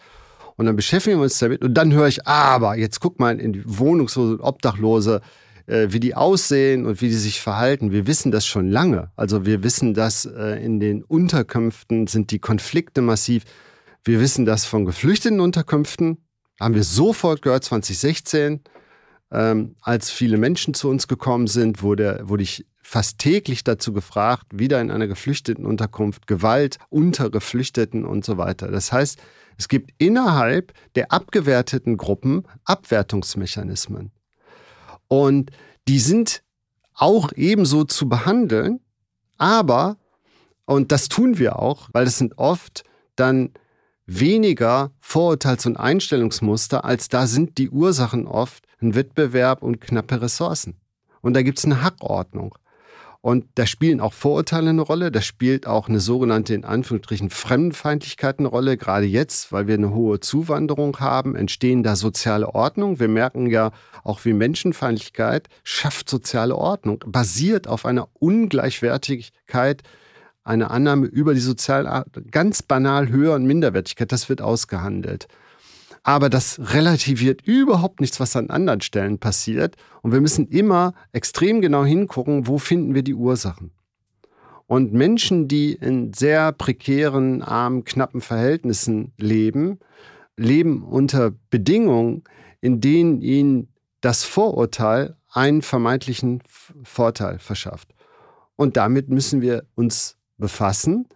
Und 0.56 0.66
dann 0.66 0.76
beschäftigen 0.76 1.16
wir 1.16 1.22
uns 1.22 1.38
damit 1.38 1.64
und 1.64 1.72
dann 1.72 1.94
höre 1.94 2.08
ich, 2.08 2.26
aber 2.26 2.76
jetzt 2.76 3.00
guck 3.00 3.18
mal 3.20 3.40
in 3.40 3.54
die 3.54 3.62
Wohnungslose 3.64 4.34
und 4.34 4.40
Obdachlose, 4.42 5.22
äh, 5.66 5.88
wie 5.90 6.00
die 6.00 6.14
aussehen 6.14 6.86
und 6.86 7.00
wie 7.00 7.08
die 7.08 7.14
sich 7.14 7.40
verhalten. 7.40 7.92
Wir 7.92 8.06
wissen 8.06 8.32
das 8.32 8.46
schon 8.46 8.68
lange. 8.68 9.10
Also 9.16 9.46
wir 9.46 9.62
wissen, 9.62 9.94
dass 9.94 10.24
äh, 10.26 10.62
in 10.64 10.80
den 10.80 11.02
Unterkünften 11.02 12.06
sind 12.06 12.30
die 12.30 12.38
Konflikte 12.38 13.02
massiv. 13.02 13.44
Wir 14.04 14.20
wissen 14.20 14.44
das 14.44 14.66
von 14.66 14.84
geflüchteten 14.84 15.40
Unterkünften. 15.40 16.18
Haben 16.60 16.74
wir 16.74 16.84
sofort 16.84 17.42
gehört, 17.42 17.64
2016, 17.64 18.60
ähm, 19.32 19.76
als 19.80 20.10
viele 20.10 20.36
Menschen 20.36 20.74
zu 20.74 20.88
uns 20.88 21.08
gekommen 21.08 21.46
sind, 21.46 21.82
wurde, 21.82 22.20
wurde 22.24 22.42
ich 22.42 22.66
fast 22.82 23.18
täglich 23.18 23.64
dazu 23.64 23.92
gefragt, 23.92 24.46
wieder 24.52 24.80
in 24.80 24.90
einer 24.90 25.06
geflüchteten 25.06 25.64
Unterkunft, 25.64 26.26
Gewalt 26.26 26.78
unter 26.90 27.30
Geflüchteten 27.30 28.04
und 28.04 28.24
so 28.24 28.36
weiter. 28.36 28.70
Das 28.70 28.92
heißt, 28.92 29.18
es 29.56 29.68
gibt 29.68 29.90
innerhalb 29.98 30.72
der 30.94 31.10
abgewerteten 31.10 31.96
Gruppen 31.96 32.44
Abwertungsmechanismen. 32.64 34.12
Und 35.08 35.50
die 35.88 35.98
sind 35.98 36.42
auch 36.94 37.32
ebenso 37.34 37.84
zu 37.84 38.08
behandeln, 38.08 38.80
aber, 39.36 39.96
und 40.64 40.92
das 40.92 41.08
tun 41.08 41.38
wir 41.38 41.58
auch, 41.58 41.88
weil 41.92 42.04
das 42.04 42.18
sind 42.18 42.38
oft 42.38 42.84
dann 43.16 43.50
weniger 44.06 44.92
Vorurteils- 45.00 45.66
und 45.66 45.76
Einstellungsmuster, 45.76 46.84
als 46.84 47.08
da 47.08 47.26
sind 47.26 47.58
die 47.58 47.70
Ursachen 47.70 48.26
oft 48.26 48.64
ein 48.80 48.94
Wettbewerb 48.94 49.62
und 49.62 49.80
knappe 49.80 50.20
Ressourcen. 50.20 50.76
Und 51.20 51.34
da 51.34 51.42
gibt 51.42 51.58
es 51.58 51.64
eine 51.64 51.82
Hackordnung. 51.82 52.54
Und 53.24 53.46
da 53.54 53.64
spielen 53.64 54.02
auch 54.02 54.12
Vorurteile 54.12 54.68
eine 54.68 54.82
Rolle, 54.82 55.10
da 55.10 55.22
spielt 55.22 55.66
auch 55.66 55.88
eine 55.88 55.98
sogenannte, 55.98 56.52
in 56.52 56.66
Anführungsstrichen, 56.66 57.30
Fremdenfeindlichkeit 57.30 58.38
eine 58.38 58.48
Rolle. 58.48 58.76
Gerade 58.76 59.06
jetzt, 59.06 59.50
weil 59.50 59.66
wir 59.66 59.76
eine 59.76 59.94
hohe 59.94 60.20
Zuwanderung 60.20 61.00
haben, 61.00 61.34
entstehen 61.34 61.82
da 61.82 61.96
soziale 61.96 62.54
Ordnung. 62.54 63.00
Wir 63.00 63.08
merken 63.08 63.46
ja 63.48 63.70
auch, 64.02 64.26
wie 64.26 64.34
Menschenfeindlichkeit 64.34 65.48
schafft 65.62 66.10
soziale 66.10 66.54
Ordnung, 66.54 67.02
basiert 67.06 67.66
auf 67.66 67.86
einer 67.86 68.08
Ungleichwertigkeit, 68.12 69.82
einer 70.42 70.70
Annahme 70.70 71.06
über 71.06 71.32
die 71.32 71.40
soziale, 71.40 72.04
ganz 72.30 72.60
banal 72.60 73.08
höheren 73.08 73.46
Minderwertigkeit. 73.46 74.12
Das 74.12 74.28
wird 74.28 74.42
ausgehandelt. 74.42 75.28
Aber 76.04 76.28
das 76.28 76.60
relativiert 76.74 77.40
überhaupt 77.42 78.00
nichts, 78.00 78.20
was 78.20 78.36
an 78.36 78.50
anderen 78.50 78.82
Stellen 78.82 79.18
passiert. 79.18 79.76
Und 80.02 80.12
wir 80.12 80.20
müssen 80.20 80.46
immer 80.48 80.92
extrem 81.12 81.62
genau 81.62 81.84
hingucken, 81.84 82.46
wo 82.46 82.58
finden 82.58 82.94
wir 82.94 83.02
die 83.02 83.14
Ursachen. 83.14 83.72
Und 84.66 84.92
Menschen, 84.92 85.48
die 85.48 85.72
in 85.72 86.12
sehr 86.12 86.52
prekären, 86.52 87.42
armen, 87.42 87.84
knappen 87.84 88.20
Verhältnissen 88.20 89.12
leben, 89.18 89.78
leben 90.36 90.82
unter 90.82 91.32
Bedingungen, 91.48 92.22
in 92.60 92.82
denen 92.82 93.22
ihnen 93.22 93.68
das 94.02 94.24
Vorurteil 94.24 95.16
einen 95.32 95.62
vermeintlichen 95.62 96.42
Vorteil 96.82 97.38
verschafft. 97.38 97.94
Und 98.56 98.76
damit 98.76 99.08
müssen 99.08 99.40
wir 99.40 99.64
uns 99.74 100.18
befassen. 100.36 101.08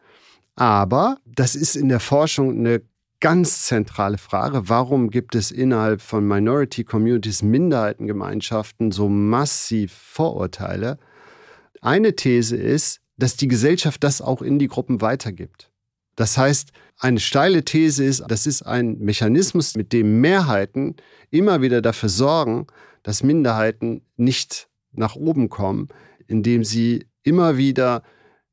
Aber 0.57 1.19
das 1.27 1.55
ist 1.55 1.77
in 1.77 1.89
der 1.89 2.01
Forschung 2.01 2.59
eine 2.59 2.83
ganz 3.21 3.67
zentrale 3.67 4.19
Frage. 4.19 4.69
Warum 4.69 5.11
gibt 5.11 5.35
es 5.35 5.51
innerhalb 5.51 6.01
von 6.01 6.27
Minority 6.27 6.85
Communities, 6.85 7.43
Minderheitengemeinschaften 7.43 8.93
so 8.93 9.09
massiv 9.09 9.93
Vorurteile? 9.93 10.99
Eine 11.81 12.15
These 12.15 12.57
ist, 12.57 13.01
dass 13.17 13.37
die 13.37 13.49
Gesellschaft 13.49 14.03
das 14.05 14.21
auch 14.21 14.43
in 14.43 14.59
die 14.59 14.69
Gruppen 14.69 15.01
weitergibt. 15.01 15.71
Das 16.17 16.37
heißt, 16.37 16.73
eine 16.99 17.21
steile 17.21 17.65
These 17.65 18.05
ist, 18.05 18.25
das 18.27 18.47
ist 18.47 18.63
ein 18.63 18.99
Mechanismus, 18.99 19.77
mit 19.77 19.93
dem 19.93 20.21
Mehrheiten 20.21 20.97
immer 21.31 21.63
wieder 21.63 21.81
dafür 21.81 22.09
sorgen, 22.09 22.67
dass 23.03 23.23
Minderheiten 23.23 24.03
nicht 24.17 24.69
nach 24.93 25.15
oben 25.15 25.49
kommen, 25.49 25.89
indem 26.27 26.65
sie 26.65 27.07
immer 27.23 27.57
wieder 27.57 28.03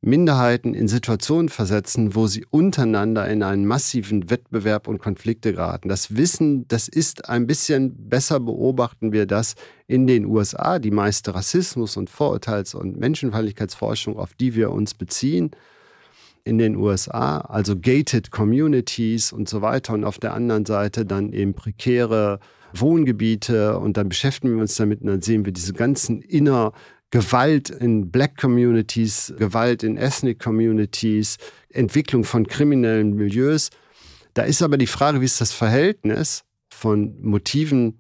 Minderheiten 0.06 0.76
in 0.76 0.88
Situationen 0.88 1.50
versetzen, 1.50 2.14
wo 2.14 2.28
sie 2.28 2.46
untereinander 2.52 3.28
in 3.28 3.42
einen 3.42 3.66
massiven 3.66 4.30
Wettbewerb 4.30 4.88
und 4.88 5.00
Konflikte 5.00 5.54
geraten. 5.54 5.90
Das 5.90 6.16
Wissen, 6.16 6.68
das 6.68 6.88
ist 6.88 7.28
ein 7.28 7.48
bisschen 7.48 8.08
besser 8.08 8.40
beobachten 8.40 9.12
wir 9.12 9.26
das 9.26 9.56
in 9.88 10.06
den 10.06 10.26
USA, 10.26 10.78
die 10.78 10.92
meiste 10.92 11.34
Rassismus- 11.34 11.98
und 11.98 12.12
Vorurteils- 12.12 12.76
und 12.76 13.00
Menschenfeindlichkeitsforschung, 13.00 14.18
auf 14.18 14.36
die 14.36 14.54
wir 14.54 14.72
uns 14.72 14.94
beziehen 14.94 15.52
in 16.44 16.60
den 16.60 16.76
USA, 16.76 17.40
also 17.40 17.76
gated 17.76 18.30
Communities 18.30 19.32
und 19.32 19.50
so 19.50 19.64
weiter. 19.64 19.94
Und 19.94 20.04
auf 20.04 20.20
der 20.20 20.36
anderen 20.36 20.66
Seite 20.68 21.04
dann 21.04 21.34
eben 21.34 21.56
prekäre 21.56 22.40
Wohngebiete. 22.80 23.80
Und 23.80 23.98
dann 23.98 24.10
beschäftigen 24.10 24.56
wir 24.56 24.62
uns 24.62 24.76
damit 24.76 25.02
und 25.02 25.08
dann 25.08 25.22
sehen 25.22 25.46
wir 25.46 25.52
diese 25.52 25.74
ganzen 25.74 26.22
inner 26.22 26.74
Gewalt 27.16 27.70
in 27.70 28.12
Black 28.12 28.36
Communities, 28.36 29.34
Gewalt 29.38 29.84
in 29.84 29.96
Ethnic 29.96 30.38
Communities, 30.38 31.38
Entwicklung 31.70 32.26
von 32.26 32.46
kriminellen 32.46 33.14
Milieus. 33.14 33.70
Da 34.34 34.44
ist 34.44 34.62
aber 34.62 34.78
die 34.78 34.86
Frage, 34.86 35.22
wie 35.22 35.26
ist 35.26 35.40
das 35.40 35.54
Verhältnis 35.54 36.44
von 36.68 37.16
Motiven 37.22 38.00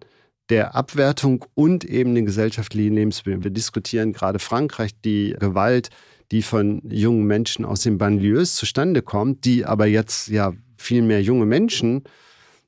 der 0.49 0.75
Abwertung 0.75 1.45
und 1.53 1.85
eben 1.85 2.13
den 2.13 2.25
gesellschaftlichen 2.25 2.93
Lebensmitteln. 2.93 3.45
Wir 3.45 3.51
diskutieren 3.51 4.11
gerade 4.11 4.39
Frankreich, 4.39 4.91
die 5.05 5.33
Gewalt, 5.39 5.91
die 6.31 6.41
von 6.41 6.81
jungen 6.83 7.23
Menschen 7.23 7.63
aus 7.63 7.83
den 7.83 7.97
Banlieues 7.97 8.55
zustande 8.55 9.01
kommt, 9.01 9.45
die 9.45 9.63
aber 9.63 9.85
jetzt 9.85 10.27
ja 10.27 10.51
viel 10.75 11.03
mehr 11.03 11.23
junge 11.23 11.45
Menschen 11.45 12.03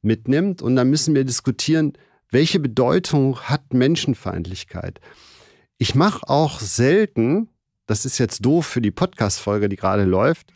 mitnimmt. 0.01 0.61
Und 0.61 0.77
da 0.77 0.85
müssen 0.85 1.13
wir 1.13 1.25
diskutieren, 1.25 1.91
welche 2.31 2.61
Bedeutung 2.61 3.37
hat 3.37 3.73
Menschenfeindlichkeit? 3.73 5.01
Ich 5.77 5.93
mache 5.93 6.27
auch 6.27 6.59
selten, 6.59 7.49
das 7.85 8.05
ist 8.05 8.17
jetzt 8.17 8.43
doof 8.43 8.65
für 8.65 8.81
die 8.81 8.91
Podcast-Folge, 8.91 9.69
die 9.69 9.75
gerade 9.75 10.05
läuft, 10.05 10.51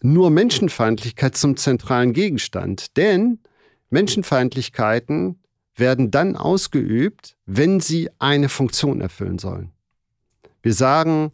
nur 0.00 0.30
Menschenfeindlichkeit 0.30 1.36
zum 1.36 1.56
zentralen 1.56 2.12
Gegenstand. 2.12 2.96
Denn 2.96 3.40
Menschenfeindlichkeiten 3.90 5.38
werden 5.76 6.10
dann 6.10 6.36
ausgeübt, 6.36 7.36
wenn 7.46 7.80
sie 7.80 8.08
eine 8.18 8.48
Funktion 8.48 9.00
erfüllen 9.00 9.38
sollen. 9.38 9.72
Wir 10.62 10.72
sagen, 10.74 11.32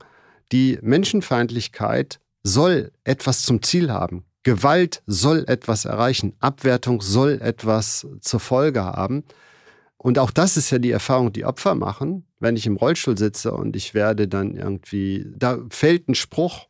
die 0.50 0.78
Menschenfeindlichkeit 0.82 2.20
soll 2.42 2.90
etwas 3.04 3.42
zum 3.42 3.62
Ziel 3.62 3.92
haben. 3.92 4.24
Gewalt 4.42 5.02
soll 5.06 5.44
etwas 5.46 5.84
erreichen. 5.84 6.34
Abwertung 6.40 7.02
soll 7.02 7.40
etwas 7.42 8.06
zur 8.20 8.40
Folge 8.40 8.82
haben. 8.82 9.22
Und 10.02 10.18
auch 10.18 10.30
das 10.30 10.56
ist 10.56 10.70
ja 10.70 10.78
die 10.78 10.92
Erfahrung, 10.92 11.30
die 11.30 11.44
Opfer 11.44 11.74
machen, 11.74 12.24
wenn 12.38 12.56
ich 12.56 12.66
im 12.66 12.76
Rollstuhl 12.76 13.18
sitze 13.18 13.52
und 13.52 13.76
ich 13.76 13.92
werde 13.92 14.28
dann 14.28 14.56
irgendwie, 14.56 15.26
da 15.36 15.58
fällt 15.68 16.08
ein 16.08 16.14
Spruch, 16.14 16.68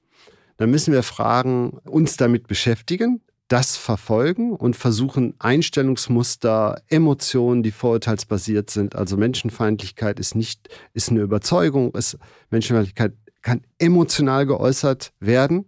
dann 0.56 0.68
müssen 0.68 0.92
wir 0.92 1.04
fragen, 1.04 1.78
uns 1.84 2.16
damit 2.16 2.48
beschäftigen, 2.48 3.20
das 3.46 3.76
verfolgen 3.76 4.52
und 4.52 4.74
versuchen, 4.74 5.34
Einstellungsmuster, 5.38 6.82
Emotionen, 6.88 7.62
die 7.62 7.70
vorurteilsbasiert 7.70 8.68
sind, 8.68 8.96
also 8.96 9.16
Menschenfeindlichkeit 9.16 10.18
ist 10.18 10.34
nicht, 10.34 10.68
ist 10.92 11.10
eine 11.10 11.20
Überzeugung, 11.20 11.92
ist, 11.94 12.18
Menschenfeindlichkeit 12.50 13.12
kann 13.42 13.60
emotional 13.78 14.44
geäußert 14.44 15.12
werden, 15.20 15.66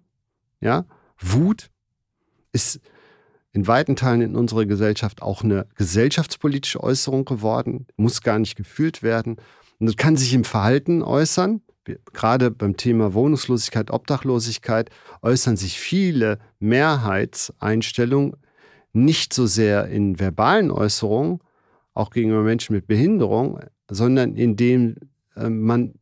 ja, 0.61 0.85
Wut 1.21 1.71
ist 2.51 2.81
in 3.53 3.67
weiten 3.67 3.97
Teilen 3.97 4.23
in 4.23 4.37
unserer 4.37 4.67
Gesellschaft 4.67 5.23
auch 5.23 5.43
eine 5.43 5.67
gesellschaftspolitische 5.77 6.83
Äußerung 6.83 7.25
geworden, 7.25 7.87
muss 7.97 8.23
gar 8.23 8.39
nicht 8.39 8.57
gefühlt 8.57 9.03
werden. 9.03 9.37
Und 9.79 9.97
kann 9.99 10.17
sich 10.17 10.33
im 10.33 10.45
Verhalten 10.45 11.03
äußern. 11.03 11.61
Gerade 12.13 12.51
beim 12.51 12.77
Thema 12.77 13.15
Wohnungslosigkeit, 13.15 13.91
Obdachlosigkeit 13.91 14.91
äußern 15.23 15.57
sich 15.57 15.79
viele 15.81 16.39
Mehrheitseinstellungen 16.61 18.37
nicht 18.93 19.33
so 19.35 19.47
sehr 19.47 19.89
in 19.89 20.21
verbalen 20.21 20.71
Äußerungen, 20.71 21.41
auch 21.95 22.11
gegenüber 22.11 22.43
Menschen 22.43 22.75
mit 22.75 22.87
Behinderung, 22.87 23.59
sondern 23.91 24.37
indem 24.37 24.97
äh, 25.35 25.49
man 25.49 25.95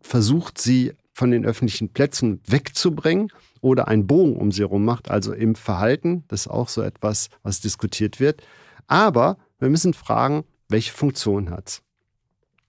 versucht, 0.00 0.58
sie 0.58 0.92
von 1.12 1.30
den 1.30 1.44
öffentlichen 1.44 1.90
Plätzen 1.90 2.40
wegzubringen 2.46 3.30
oder 3.60 3.88
einen 3.88 4.06
Bogen 4.06 4.36
um 4.36 4.52
sie 4.52 4.62
herum 4.62 4.84
macht, 4.84 5.10
also 5.10 5.32
im 5.32 5.54
Verhalten. 5.54 6.24
Das 6.28 6.42
ist 6.42 6.48
auch 6.48 6.68
so 6.68 6.82
etwas, 6.82 7.28
was 7.42 7.60
diskutiert 7.60 8.20
wird. 8.20 8.42
Aber 8.86 9.38
wir 9.58 9.68
müssen 9.68 9.94
fragen, 9.94 10.44
welche 10.68 10.92
Funktion 10.92 11.50
hat 11.50 11.68
es? 11.68 11.82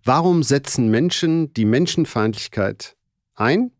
Warum 0.04 0.44
setzen 0.44 0.90
Menschen 0.90 1.54
die 1.54 1.66
Menschenfeindlichkeit 1.66 2.96
ein? 3.36 3.72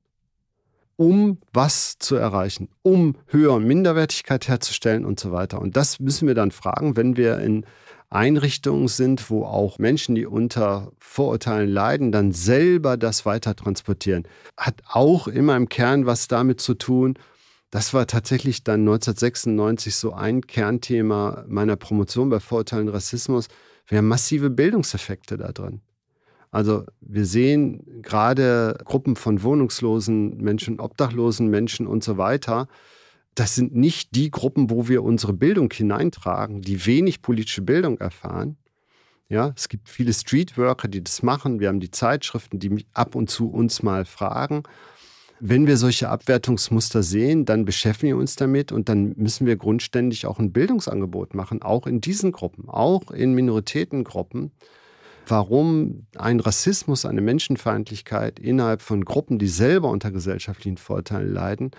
um 1.02 1.40
was 1.52 1.98
zu 1.98 2.16
erreichen, 2.16 2.70
um 2.84 3.16
höhere 3.26 3.60
Minderwertigkeit 3.60 4.48
herzustellen 4.48 5.04
und 5.04 5.20
so 5.20 5.32
weiter. 5.32 5.60
Und 5.60 5.76
das 5.76 6.00
müssen 6.00 6.28
wir 6.28 6.36
dann 6.36 6.52
fragen, 6.52 6.96
wenn 6.96 7.18
wir 7.18 7.40
in 7.40 7.66
Einrichtungen 8.12 8.90
sind, 8.90 9.30
wo 9.30 9.46
auch 9.46 9.80
Menschen, 9.80 10.16
die 10.16 10.26
unter 10.26 10.92
Vorurteilen 11.00 11.70
leiden, 11.70 12.12
dann 12.12 12.34
selber 12.34 12.98
das 12.98 13.26
weiter 13.26 13.56
transportieren. 13.56 14.28
Hat 14.58 14.76
auch 14.88 15.28
immer 15.28 15.56
im 15.56 15.70
Kern 15.70 16.06
was 16.06 16.28
damit 16.28 16.60
zu 16.60 16.74
tun. 16.74 17.18
Das 17.70 17.94
war 17.94 18.06
tatsächlich 18.08 18.66
dann 18.66 18.82
1996 18.82 19.96
so 19.96 20.12
ein 20.12 20.42
Kernthema 20.42 21.46
meiner 21.48 21.78
Promotion 21.78 22.30
bei 22.30 22.42
Vorurteilen 22.42 22.90
Rassismus. 22.90 23.48
Wir 23.88 24.00
haben 24.00 24.10
massive 24.10 24.50
Bildungseffekte 24.50 25.38
da 25.38 25.54
drin. 25.54 25.80
Also 26.52 26.84
wir 27.00 27.26
sehen 27.26 28.02
gerade 28.02 28.78
Gruppen 28.84 29.16
von 29.16 29.42
wohnungslosen 29.42 30.36
Menschen, 30.38 30.82
obdachlosen 30.82 31.48
Menschen 31.48 31.88
und 31.88 32.04
so 32.04 32.18
weiter, 32.18 32.68
das 33.36 33.56
sind 33.56 33.76
nicht 33.76 34.16
die 34.16 34.30
Gruppen, 34.30 34.70
wo 34.70 34.88
wir 34.88 35.04
unsere 35.04 35.34
Bildung 35.34 35.72
hineintragen, 35.72 36.62
die 36.62 36.86
wenig 36.86 37.22
politische 37.22 37.62
Bildung 37.62 37.98
erfahren. 38.00 38.58
Ja, 39.30 39.54
es 39.56 39.70
gibt 39.70 39.88
viele 39.88 40.12
Streetworker, 40.12 40.90
die 40.90 41.02
das 41.02 41.24
machen. 41.24 41.62
Wir 41.62 41.70
haben 41.70 41.80
die 41.80 41.92
Zeitschriften, 41.92 42.60
die 42.60 42.86
ab 42.94 43.16
und 43.16 43.30
zu 43.30 43.50
uns 43.50 43.82
mal 43.82 44.04
fragen. 44.04 44.64
Wenn 45.40 45.66
wir 45.68 45.78
solche 45.78 46.10
Abwertungsmuster 46.10 47.02
sehen, 47.02 47.46
dann 47.46 47.64
beschäftigen 47.64 48.14
wir 48.14 48.20
uns 48.20 48.36
damit 48.36 48.72
und 48.72 48.90
dann 48.90 49.14
müssen 49.16 49.48
wir 49.48 49.56
grundständig 49.56 50.28
auch 50.28 50.38
ein 50.38 50.52
Bildungsangebot 50.52 51.34
machen, 51.34 51.62
auch 51.62 51.88
in 51.88 52.02
diesen 52.02 52.34
Gruppen, 52.34 52.70
auch 52.70 53.10
in 53.10 53.34
Minoritätengruppen. 53.34 54.52
Warum 55.26 56.08
ein 56.18 56.42
Rassismus, 56.42 57.06
eine 57.06 57.22
Menschenfeindlichkeit 57.22 58.38
innerhalb 58.38 58.82
von 58.82 59.06
Gruppen, 59.06 59.40
die 59.40 59.48
selber 59.48 59.90
unter 59.90 60.12
gesellschaftlichen 60.12 60.78
Vorteilen 60.78 61.34
leiden, 61.34 61.72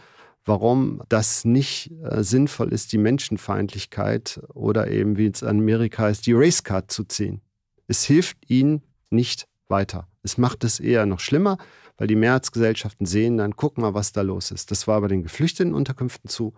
warum 0.45 1.03
das 1.09 1.45
nicht 1.45 1.93
äh, 2.03 2.23
sinnvoll 2.23 2.73
ist, 2.73 2.93
die 2.93 2.99
Menschenfeindlichkeit 2.99 4.41
oder 4.55 4.91
eben, 4.91 5.17
wie 5.17 5.27
es 5.27 5.43
in 5.43 5.49
Amerika 5.49 6.05
heißt, 6.05 6.27
die 6.27 6.33
Racecard 6.33 6.91
zu 6.91 7.05
ziehen. 7.05 7.41
Es 7.87 8.05
hilft 8.05 8.39
ihnen 8.49 8.83
nicht 9.11 9.47
weiter. 9.69 10.09
Es 10.23 10.39
macht 10.39 10.65
es 10.65 10.81
eher 10.81 11.07
noch 11.07 11.21
schlimmer, 11.21 11.59
weil 11.97 12.07
die 12.07 12.17
Mehrheitsgesellschaften 12.17 13.07
sehen 13.07 13.37
dann, 13.37 13.57
guck 13.57 13.79
mal, 13.79 13.95
was 13.95 14.13
da 14.13 14.23
los 14.23 14.51
ist. 14.51 14.71
Das 14.71 14.87
war 14.87 15.01
bei 15.01 15.09
den 15.09 15.23
geflüchteten 15.23 15.75
Unterkünften 15.75 16.29
zu. 16.29 16.55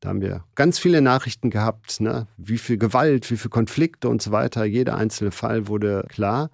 Da 0.00 0.08
haben 0.08 0.22
wir 0.22 0.44
ganz 0.54 0.78
viele 0.78 1.02
Nachrichten 1.02 1.50
gehabt, 1.50 2.00
ne? 2.00 2.26
wie 2.38 2.58
viel 2.58 2.78
Gewalt, 2.78 3.30
wie 3.30 3.36
viel 3.36 3.50
Konflikte 3.50 4.08
und 4.08 4.22
so 4.22 4.32
weiter. 4.32 4.64
Jeder 4.64 4.96
einzelne 4.96 5.30
Fall 5.30 5.68
wurde 5.68 6.06
klar. 6.08 6.50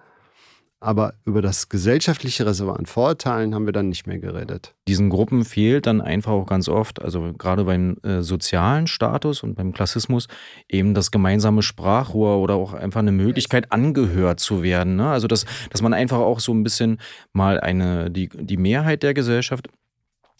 Aber 0.79 1.15
über 1.25 1.41
das 1.41 1.69
gesellschaftliche 1.69 2.45
Reservoir 2.45 2.77
an 2.77 2.85
Vorurteilen 2.85 3.55
haben 3.55 3.65
wir 3.65 3.73
dann 3.73 3.89
nicht 3.89 4.05
mehr 4.05 4.19
geredet. 4.19 4.75
Diesen 4.87 5.09
Gruppen 5.09 5.43
fehlt 5.43 5.87
dann 5.87 6.01
einfach 6.01 6.31
auch 6.33 6.45
ganz 6.45 6.69
oft, 6.69 7.01
also 7.01 7.33
gerade 7.33 7.63
beim 7.63 7.97
äh, 8.03 8.21
sozialen 8.21 8.85
Status 8.85 9.41
und 9.41 9.55
beim 9.55 9.73
Klassismus, 9.73 10.27
eben 10.69 10.93
das 10.93 11.09
gemeinsame 11.09 11.63
Sprachrohr 11.63 12.37
oder 12.37 12.55
auch 12.55 12.73
einfach 12.73 12.99
eine 12.99 13.11
Möglichkeit, 13.11 13.71
angehört 13.71 14.39
zu 14.39 14.61
werden. 14.61 14.97
Ne? 14.97 15.09
Also, 15.09 15.27
dass, 15.27 15.45
dass 15.71 15.81
man 15.81 15.95
einfach 15.95 16.19
auch 16.19 16.39
so 16.39 16.53
ein 16.53 16.63
bisschen 16.63 16.99
mal 17.33 17.59
eine, 17.59 18.11
die, 18.11 18.29
die 18.29 18.57
Mehrheit 18.57 19.01
der 19.01 19.15
Gesellschaft 19.15 19.69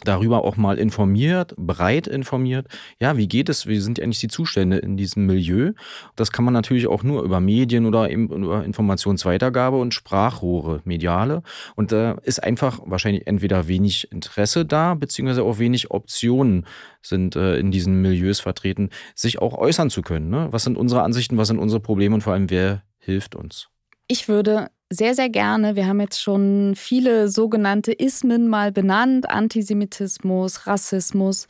darüber 0.03 0.43
auch 0.43 0.57
mal 0.57 0.77
informiert, 0.77 1.55
breit 1.57 2.07
informiert. 2.07 2.67
Ja, 2.99 3.17
wie 3.17 3.27
geht 3.27 3.49
es? 3.49 3.65
Wie 3.65 3.79
sind 3.79 3.99
eigentlich 3.99 4.19
die 4.19 4.27
Zustände 4.27 4.77
in 4.77 4.95
diesem 4.95 5.25
Milieu? 5.25 5.73
Das 6.15 6.31
kann 6.31 6.45
man 6.45 6.53
natürlich 6.53 6.88
auch 6.88 7.03
nur 7.03 7.23
über 7.23 7.39
Medien 7.39 7.86
oder 7.86 8.10
über 8.10 8.63
Informationsweitergabe 8.63 9.77
und 9.77 9.93
Sprachrohre, 9.93 10.81
mediale. 10.83 11.41
Und 11.75 11.91
da 11.91 12.13
ist 12.23 12.43
einfach 12.43 12.79
wahrscheinlich 12.86 13.25
entweder 13.25 13.67
wenig 13.67 14.12
Interesse 14.12 14.65
da, 14.65 14.93
beziehungsweise 14.93 15.43
auch 15.43 15.57
wenig 15.57 15.89
Optionen 15.91 16.65
sind 17.01 17.36
äh, 17.36 17.57
in 17.57 17.71
diesen 17.71 18.01
Milieus 18.01 18.39
vertreten, 18.39 18.89
sich 19.15 19.39
auch 19.39 19.57
äußern 19.57 19.89
zu 19.89 20.01
können. 20.01 20.29
Ne? 20.29 20.47
Was 20.51 20.63
sind 20.63 20.77
unsere 20.77 21.01
Ansichten, 21.01 21.38
was 21.38 21.47
sind 21.47 21.60
unsere 21.60 21.79
Probleme 21.79 22.15
und 22.15 22.21
vor 22.21 22.33
allem, 22.33 22.49
wer 22.49 22.83
hilft 22.99 23.36
uns? 23.36 23.69
Ich 24.07 24.27
würde 24.27 24.67
sehr, 24.89 25.15
sehr 25.15 25.30
gerne. 25.30 25.76
Wir 25.76 25.88
haben 25.88 26.00
jetzt 26.00 26.21
schon 26.21 26.73
viele 26.76 27.30
sogenannte 27.30 27.91
Ismen 27.91 28.47
mal 28.47 28.71
benannt, 28.71 29.30
Antisemitismus, 29.30 30.65
Rassismus. 30.67 31.47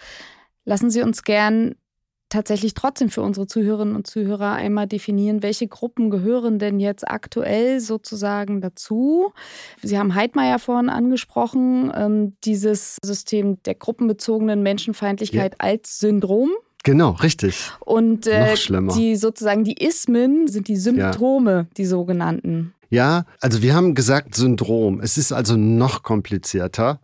Lassen 0.66 0.90
Sie 0.90 1.02
uns 1.02 1.24
gern 1.24 1.76
tatsächlich 2.30 2.74
trotzdem 2.74 3.10
für 3.10 3.22
unsere 3.22 3.48
Zuhörerinnen 3.48 3.96
und 3.96 4.08
Zuhörer 4.08 4.54
einmal 4.54 4.88
definieren, 4.88 5.44
welche 5.44 5.68
Gruppen 5.68 6.10
gehören 6.10 6.60
denn 6.60 6.80
jetzt 6.80 7.08
aktuell 7.08 7.80
sozusagen 7.80 8.60
dazu. 8.60 9.32
Sie 9.82 9.98
haben 9.98 10.14
Heidmeier 10.16 10.60
vorhin 10.60 10.90
angesprochen, 10.90 11.92
ähm, 11.96 12.36
dieses 12.44 12.98
System 13.04 13.62
der 13.64 13.76
gruppenbezogenen 13.76 14.62
Menschenfeindlichkeit 14.62 15.54
ja. 15.54 15.60
als 15.60 16.00
Syndrom. 16.00 16.50
Genau, 16.84 17.12
richtig. 17.12 17.72
Und 17.80 18.28
äh, 18.28 18.56
die 18.96 19.16
sozusagen 19.16 19.64
die 19.64 19.74
Ismen 19.74 20.48
sind 20.48 20.68
die 20.68 20.78
Symptome, 20.78 21.52
ja. 21.52 21.68
die 21.76 21.86
sogenannten. 21.86 22.74
Ja, 22.90 23.26
also 23.42 23.62
wir 23.62 23.76
haben 23.76 23.96
gesagt 23.96 24.36
Syndrom. 24.36 25.02
Es 25.02 25.18
ist 25.18 25.32
also 25.32 25.56
noch 25.58 26.04
komplizierter. 26.04 27.02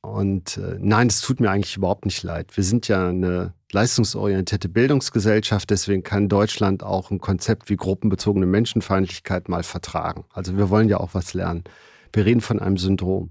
Und 0.00 0.58
äh, 0.58 0.76
nein, 0.80 1.06
es 1.06 1.20
tut 1.20 1.40
mir 1.40 1.50
eigentlich 1.50 1.76
überhaupt 1.76 2.04
nicht 2.04 2.22
leid. 2.22 2.56
Wir 2.56 2.64
sind 2.64 2.88
ja 2.88 3.08
eine 3.08 3.54
leistungsorientierte 3.72 4.68
Bildungsgesellschaft, 4.68 5.70
deswegen 5.70 6.02
kann 6.02 6.28
Deutschland 6.28 6.82
auch 6.82 7.10
ein 7.10 7.20
Konzept 7.20 7.70
wie 7.70 7.76
gruppenbezogene 7.76 8.46
Menschenfeindlichkeit 8.46 9.48
mal 9.48 9.62
vertragen. 9.62 10.24
Also 10.32 10.56
wir 10.56 10.70
wollen 10.70 10.88
ja 10.88 10.98
auch 10.98 11.14
was 11.14 11.34
lernen. 11.34 11.64
Wir 12.12 12.26
reden 12.26 12.40
von 12.40 12.60
einem 12.60 12.76
Syndrom. 12.76 13.30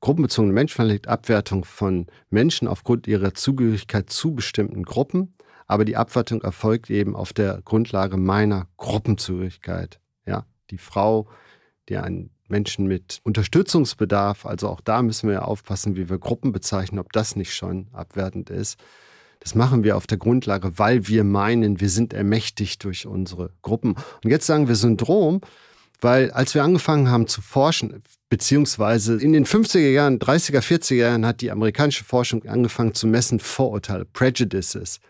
Gruppenbezogene 0.00 0.52
Menschenfeindlichkeit, 0.52 1.08
Abwertung 1.08 1.64
von 1.64 2.06
Menschen 2.28 2.68
aufgrund 2.68 3.06
ihrer 3.06 3.32
Zugehörigkeit 3.32 4.10
zu 4.10 4.34
bestimmten 4.34 4.82
Gruppen, 4.82 5.34
aber 5.66 5.84
die 5.84 5.96
Abwertung 5.96 6.42
erfolgt 6.42 6.90
eben 6.90 7.16
auf 7.16 7.32
der 7.32 7.62
Grundlage 7.64 8.16
meiner 8.16 8.66
Gruppenzugehörigkeit. 8.76 9.98
Die 10.70 10.78
Frau, 10.78 11.28
die 11.88 11.96
einen 11.96 12.30
Menschen 12.48 12.86
mit 12.86 13.20
Unterstützungsbedarf, 13.22 14.46
also 14.46 14.68
auch 14.68 14.80
da 14.80 15.02
müssen 15.02 15.28
wir 15.28 15.34
ja 15.34 15.42
aufpassen, 15.42 15.96
wie 15.96 16.08
wir 16.08 16.18
Gruppen 16.18 16.52
bezeichnen, 16.52 16.98
ob 16.98 17.12
das 17.12 17.36
nicht 17.36 17.54
schon 17.54 17.88
abwertend 17.92 18.50
ist. 18.50 18.78
Das 19.40 19.54
machen 19.54 19.84
wir 19.84 19.96
auf 19.96 20.06
der 20.06 20.18
Grundlage, 20.18 20.78
weil 20.78 21.06
wir 21.08 21.24
meinen, 21.24 21.80
wir 21.80 21.90
sind 21.90 22.12
ermächtigt 22.14 22.82
durch 22.84 23.06
unsere 23.06 23.50
Gruppen. 23.62 23.94
Und 24.22 24.30
jetzt 24.30 24.46
sagen 24.46 24.68
wir 24.68 24.74
Syndrom, 24.74 25.40
weil 26.00 26.30
als 26.30 26.54
wir 26.54 26.64
angefangen 26.64 27.10
haben 27.10 27.26
zu 27.26 27.42
forschen, 27.42 28.02
beziehungsweise 28.28 29.20
in 29.20 29.32
den 29.32 29.46
50er 29.46 29.90
Jahren, 29.90 30.18
30er, 30.18 30.60
40er 30.60 30.94
Jahren 30.94 31.26
hat 31.26 31.40
die 31.40 31.50
amerikanische 31.50 32.04
Forschung 32.04 32.44
angefangen 32.46 32.94
zu 32.94 33.06
messen 33.06 33.40
Vorurteile, 33.40 34.04
Prejudices 34.04 35.00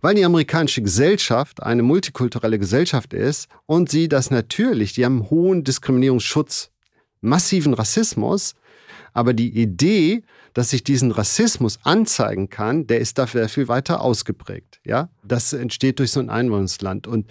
weil 0.00 0.14
die 0.14 0.24
amerikanische 0.24 0.82
Gesellschaft 0.82 1.62
eine 1.62 1.82
multikulturelle 1.82 2.58
Gesellschaft 2.58 3.12
ist 3.12 3.48
und 3.66 3.90
sie 3.90 4.08
das 4.08 4.30
natürlich, 4.30 4.92
die 4.92 5.04
haben 5.04 5.30
hohen 5.30 5.64
Diskriminierungsschutz, 5.64 6.70
massiven 7.20 7.74
Rassismus, 7.74 8.54
aber 9.12 9.32
die 9.32 9.50
Idee, 9.60 10.22
dass 10.54 10.72
ich 10.72 10.84
diesen 10.84 11.10
Rassismus 11.10 11.78
anzeigen 11.82 12.50
kann, 12.50 12.86
der 12.86 13.00
ist 13.00 13.18
dafür 13.18 13.48
viel 13.48 13.68
weiter 13.68 14.00
ausgeprägt. 14.00 14.80
Ja, 14.84 15.08
das 15.24 15.52
entsteht 15.52 15.98
durch 15.98 16.12
so 16.12 16.20
ein 16.20 16.30
Einwohnerland 16.30 17.06
und 17.06 17.26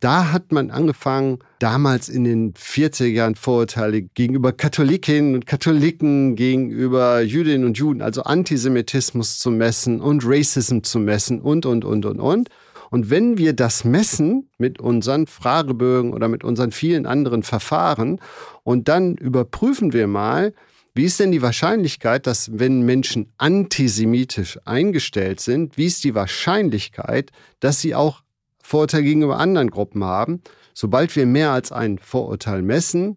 da 0.00 0.32
hat 0.32 0.50
man 0.50 0.70
angefangen, 0.70 1.38
damals 1.58 2.08
in 2.08 2.24
den 2.24 2.54
40er 2.54 3.06
Jahren 3.06 3.34
Vorurteile 3.34 4.02
gegenüber 4.02 4.52
Katholikinnen 4.52 5.34
und 5.34 5.46
Katholiken, 5.46 6.36
gegenüber 6.36 7.20
Jüdinnen 7.20 7.66
und 7.66 7.78
Juden, 7.78 8.00
also 8.00 8.22
Antisemitismus 8.22 9.38
zu 9.38 9.50
messen 9.50 10.00
und 10.00 10.22
Racism 10.24 10.80
zu 10.82 10.98
messen 10.98 11.40
und, 11.40 11.66
und, 11.66 11.84
und, 11.84 12.06
und, 12.06 12.18
und. 12.18 12.48
Und 12.90 13.08
wenn 13.10 13.38
wir 13.38 13.52
das 13.52 13.84
messen 13.84 14.48
mit 14.58 14.80
unseren 14.80 15.26
Fragebögen 15.26 16.12
oder 16.12 16.28
mit 16.28 16.42
unseren 16.42 16.72
vielen 16.72 17.06
anderen 17.06 17.42
Verfahren 17.42 18.20
und 18.64 18.88
dann 18.88 19.14
überprüfen 19.16 19.92
wir 19.92 20.08
mal, 20.08 20.54
wie 20.94 21.04
ist 21.04 21.20
denn 21.20 21.30
die 21.30 21.42
Wahrscheinlichkeit, 21.42 22.26
dass 22.26 22.58
wenn 22.58 22.82
Menschen 22.82 23.32
antisemitisch 23.38 24.58
eingestellt 24.64 25.40
sind, 25.40 25.76
wie 25.76 25.86
ist 25.86 26.02
die 26.02 26.16
Wahrscheinlichkeit, 26.16 27.30
dass 27.60 27.80
sie 27.80 27.94
auch 27.94 28.22
Vorurteil 28.70 29.02
gegenüber 29.02 29.40
anderen 29.40 29.68
Gruppen 29.68 30.04
haben. 30.04 30.42
Sobald 30.74 31.16
wir 31.16 31.26
mehr 31.26 31.50
als 31.50 31.72
ein 31.72 31.98
Vorurteil 31.98 32.62
messen, 32.62 33.16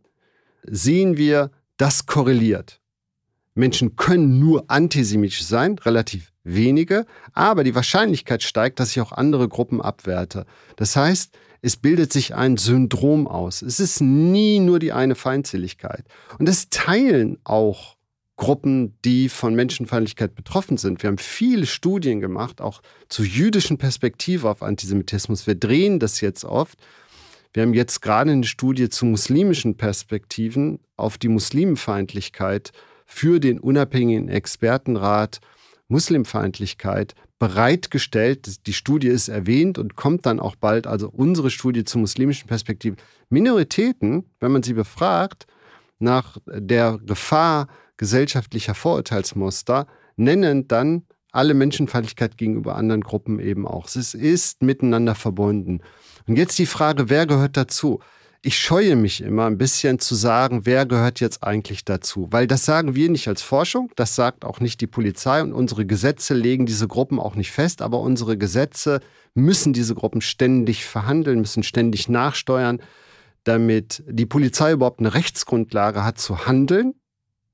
sehen 0.64 1.16
wir, 1.16 1.52
das 1.78 2.08
korreliert. 2.08 2.82
Menschen 3.54 3.96
können 3.96 4.40
nur 4.40 4.66
antisemitisch 4.70 5.46
sein, 5.46 5.78
relativ 5.78 6.34
wenige, 6.44 7.06
aber 7.34 7.64
die 7.64 7.76
Wahrscheinlichkeit 7.76 8.42
steigt, 8.42 8.80
dass 8.80 8.90
ich 8.92 9.02
auch 9.02 9.12
andere 9.12 9.48
Gruppen 9.48 9.80
abwerte. 9.80 10.48
Das 10.76 10.96
heißt, 10.96 11.38
es 11.62 11.78
bildet 11.78 12.12
sich 12.12 12.34
ein 12.34 12.58
Syndrom 12.58 13.28
aus. 13.28 13.62
Es 13.62 13.80
ist 13.80 14.02
nie 14.02 14.60
nur 14.60 14.80
die 14.80 14.92
eine 14.92 15.14
Feindseligkeit. 15.14 16.04
Und 16.40 16.50
das 16.50 16.70
teilen 16.70 17.38
auch 17.44 17.93
Gruppen, 18.36 18.98
die 19.06 19.30
von 19.30 19.54
Menschenfeindlichkeit 19.54 20.36
betroffen 20.36 20.78
sind. 20.78 21.04
Wir 21.04 21.10
haben 21.10 21.20
viele 21.20 21.66
Studien 21.66 22.20
gemacht, 22.20 22.62
auch 22.62 22.82
zur 23.08 23.26
jüdischen 23.26 23.78
Perspektive 23.78 24.50
auf 24.50 24.64
Antisemitismus. 24.64 25.46
Wir 25.46 25.56
drehen 25.56 26.00
das 26.00 26.20
jetzt 26.22 26.44
oft. 26.44 26.80
Wir 27.54 27.62
haben 27.62 27.76
jetzt 27.76 28.02
gerade 28.02 28.32
eine 28.32 28.46
Studie 28.46 28.90
zu 28.90 29.06
muslimischen 29.06 29.78
Perspektiven 29.78 30.80
auf 30.98 31.20
die 31.20 31.28
Muslimfeindlichkeit 31.28 32.72
für 33.06 33.40
den 33.40 33.60
unabhängigen 33.60 34.30
Expertenrat 34.30 35.40
Muslimfeindlichkeit 35.88 37.14
bereitgestellt. 37.38 38.66
Die 38.66 38.74
Studie 38.74 39.10
ist 39.10 39.28
erwähnt 39.28 39.78
und 39.78 39.96
kommt 39.96 40.26
dann 40.26 40.40
auch 40.40 40.56
bald, 40.56 40.88
also 40.88 41.10
unsere 41.10 41.52
Studie 41.52 41.84
zu 41.84 42.00
muslimischen 42.00 42.48
Perspektiven. 42.48 42.98
Minoritäten, 43.30 44.26
wenn 44.40 44.52
man 44.52 44.64
sie 44.64 44.74
befragt, 44.74 45.46
nach 46.00 46.38
der 46.48 47.00
Gefahr 47.06 47.68
gesellschaftlicher 47.98 48.76
Vorurteilsmuster 48.76 49.88
nennen 50.16 50.68
dann 50.68 51.04
alle 51.34 51.56
Menschenfeindlichkeit 51.56 52.38
gegenüber 52.38 52.76
anderen 52.76 53.02
Gruppen 53.02 53.40
eben 53.40 53.68
auch. 53.68 53.88
Es 53.88 54.14
ist 54.14 54.62
miteinander 54.62 55.16
verbunden. 55.16 55.82
Und 56.28 56.38
jetzt 56.38 56.58
die 56.60 56.68
Frage, 56.68 57.10
wer 57.10 57.26
gehört 57.26 57.58
dazu? 57.58 58.00
Ich 58.44 58.60
scheue 58.60 58.96
mich 58.96 59.22
immer 59.22 59.46
ein 59.46 59.58
bisschen 59.58 60.00
zu 60.00 60.16
sagen, 60.16 60.66
wer 60.66 60.86
gehört 60.86 61.22
jetzt 61.22 61.44
eigentlich 61.44 61.86
dazu? 61.86 62.28
Weil 62.30 62.46
das 62.46 62.66
sagen 62.66 62.94
wir 62.94 63.10
nicht 63.10 63.28
als 63.28 63.42
Forschung, 63.42 63.90
das 63.96 64.16
sagt 64.16 64.44
auch 64.46 64.60
nicht 64.60 64.82
die 64.82 64.88
Polizei 64.88 65.42
und 65.42 65.54
unsere 65.54 65.86
Gesetze 65.86 66.34
legen 66.34 66.66
diese 66.66 66.88
Gruppen 66.88 67.20
auch 67.20 67.36
nicht 67.36 67.52
fest, 67.52 67.82
aber 67.82 68.02
unsere 68.02 68.38
Gesetze 68.38 69.00
müssen 69.34 69.72
diese 69.72 69.96
Gruppen 69.96 70.22
ständig 70.22 70.86
verhandeln, 70.86 71.40
müssen 71.40 71.64
ständig 71.64 72.10
nachsteuern, 72.10 72.82
damit 73.46 74.04
die 74.08 74.26
Polizei 74.26 74.74
überhaupt 74.74 75.00
eine 75.00 75.14
Rechtsgrundlage 75.14 76.04
hat 76.04 76.20
zu 76.20 76.46
handeln 76.46 76.96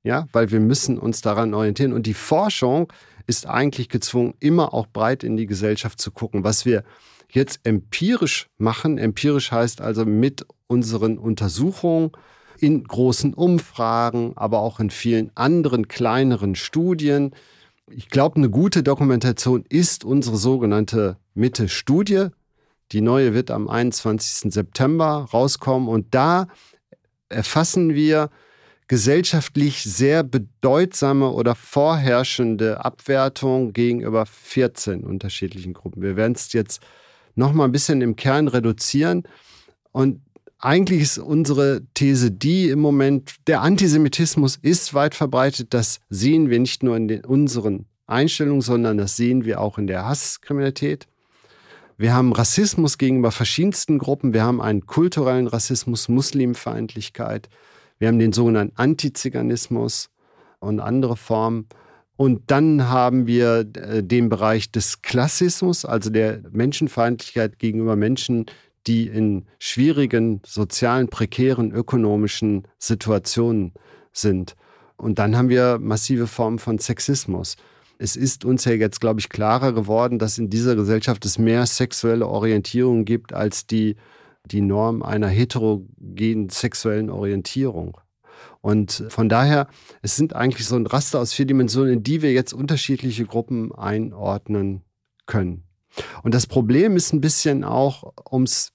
ja, 0.02 0.26
weil 0.32 0.50
wir 0.50 0.60
müssen 0.60 0.98
uns 0.98 1.20
daran 1.20 1.54
orientieren. 1.54 1.92
Und 1.92 2.06
die 2.06 2.14
Forschung 2.14 2.92
ist 3.26 3.46
eigentlich 3.46 3.88
gezwungen, 3.88 4.34
immer 4.40 4.74
auch 4.74 4.86
breit 4.86 5.24
in 5.24 5.36
die 5.36 5.46
Gesellschaft 5.46 6.00
zu 6.00 6.10
gucken. 6.10 6.44
Was 6.44 6.64
wir 6.64 6.84
jetzt 7.30 7.60
empirisch 7.64 8.48
machen, 8.58 8.98
empirisch 8.98 9.52
heißt 9.52 9.80
also 9.80 10.04
mit 10.04 10.46
unseren 10.66 11.18
Untersuchungen, 11.18 12.12
in 12.60 12.84
großen 12.84 13.32
Umfragen, 13.34 14.32
aber 14.36 14.60
auch 14.60 14.80
in 14.80 14.90
vielen 14.90 15.30
anderen 15.34 15.88
kleineren 15.88 16.54
Studien. 16.54 17.34
Ich 17.88 18.10
glaube, 18.10 18.36
eine 18.36 18.50
gute 18.50 18.82
Dokumentation 18.82 19.64
ist 19.68 20.04
unsere 20.04 20.36
sogenannte 20.36 21.16
Mitte-Studie. 21.34 22.28
Die 22.92 23.00
neue 23.00 23.34
wird 23.34 23.50
am 23.50 23.68
21. 23.68 24.52
September 24.52 25.28
rauskommen 25.32 25.88
und 25.88 26.14
da 26.14 26.48
erfassen 27.28 27.94
wir 27.94 28.30
gesellschaftlich 28.90 29.84
sehr 29.84 30.24
bedeutsame 30.24 31.30
oder 31.30 31.54
vorherrschende 31.54 32.84
Abwertung 32.84 33.72
gegenüber 33.72 34.26
14 34.26 35.04
unterschiedlichen 35.04 35.74
Gruppen. 35.74 36.02
Wir 36.02 36.16
werden 36.16 36.32
es 36.32 36.52
jetzt 36.52 36.82
noch 37.36 37.52
mal 37.52 37.66
ein 37.66 37.70
bisschen 37.70 38.00
im 38.02 38.16
Kern 38.16 38.48
reduzieren 38.48 39.28
und 39.92 40.20
eigentlich 40.58 41.02
ist 41.02 41.18
unsere 41.18 41.82
These 41.94 42.32
die 42.32 42.68
im 42.68 42.80
Moment, 42.80 43.36
der 43.46 43.60
Antisemitismus 43.60 44.56
ist 44.60 44.92
weit 44.92 45.14
verbreitet. 45.14 45.72
Das 45.72 46.00
sehen 46.08 46.50
wir 46.50 46.58
nicht 46.58 46.82
nur 46.82 46.96
in 46.96 47.06
den, 47.06 47.24
unseren 47.24 47.86
Einstellungen, 48.08 48.60
sondern 48.60 48.98
das 48.98 49.14
sehen 49.14 49.44
wir 49.44 49.60
auch 49.60 49.78
in 49.78 49.86
der 49.86 50.04
Hasskriminalität. 50.04 51.06
Wir 51.96 52.12
haben 52.12 52.32
Rassismus 52.32 52.98
gegenüber 52.98 53.30
verschiedensten 53.30 53.98
Gruppen. 53.98 54.32
Wir 54.32 54.42
haben 54.42 54.60
einen 54.60 54.84
kulturellen 54.86 55.46
Rassismus, 55.46 56.08
Muslimfeindlichkeit. 56.08 57.48
Wir 58.00 58.08
haben 58.08 58.18
den 58.18 58.32
sogenannten 58.32 58.76
Antiziganismus 58.76 60.08
und 60.58 60.80
andere 60.80 61.16
Formen. 61.16 61.68
Und 62.16 62.50
dann 62.50 62.88
haben 62.88 63.26
wir 63.26 63.66
äh, 63.74 64.02
den 64.02 64.28
Bereich 64.28 64.72
des 64.72 65.02
Klassismus, 65.02 65.84
also 65.84 66.10
der 66.10 66.40
Menschenfeindlichkeit 66.50 67.58
gegenüber 67.58 67.96
Menschen, 67.96 68.46
die 68.86 69.06
in 69.06 69.44
schwierigen, 69.58 70.40
sozialen, 70.44 71.08
prekären, 71.08 71.72
ökonomischen 71.72 72.66
Situationen 72.78 73.72
sind. 74.12 74.56
Und 74.96 75.18
dann 75.18 75.36
haben 75.36 75.50
wir 75.50 75.78
massive 75.78 76.26
Formen 76.26 76.58
von 76.58 76.78
Sexismus. 76.78 77.56
Es 77.98 78.16
ist 78.16 78.46
uns 78.46 78.64
ja 78.64 78.72
jetzt, 78.72 79.00
glaube 79.00 79.20
ich, 79.20 79.28
klarer 79.28 79.72
geworden, 79.72 80.18
dass 80.18 80.38
in 80.38 80.48
dieser 80.48 80.74
Gesellschaft 80.74 81.24
es 81.26 81.38
mehr 81.38 81.66
sexuelle 81.66 82.26
Orientierung 82.26 83.04
gibt 83.04 83.34
als 83.34 83.66
die 83.66 83.96
die 84.50 84.60
Norm 84.60 85.02
einer 85.02 85.28
heterogenen 85.28 86.48
sexuellen 86.50 87.10
Orientierung. 87.10 87.98
Und 88.60 89.04
von 89.08 89.28
daher, 89.28 89.68
es 90.02 90.16
sind 90.16 90.34
eigentlich 90.34 90.66
so 90.66 90.76
ein 90.76 90.86
Raster 90.86 91.20
aus 91.20 91.32
vier 91.32 91.46
Dimensionen, 91.46 91.94
in 91.94 92.02
die 92.02 92.22
wir 92.22 92.32
jetzt 92.32 92.52
unterschiedliche 92.52 93.24
Gruppen 93.24 93.74
einordnen 93.74 94.82
können. 95.26 95.64
Und 96.22 96.34
das 96.34 96.46
Problem 96.46 96.96
ist 96.96 97.12
ein 97.12 97.20
bisschen 97.20 97.64
auch, 97.64 98.12
ums, 98.30 98.72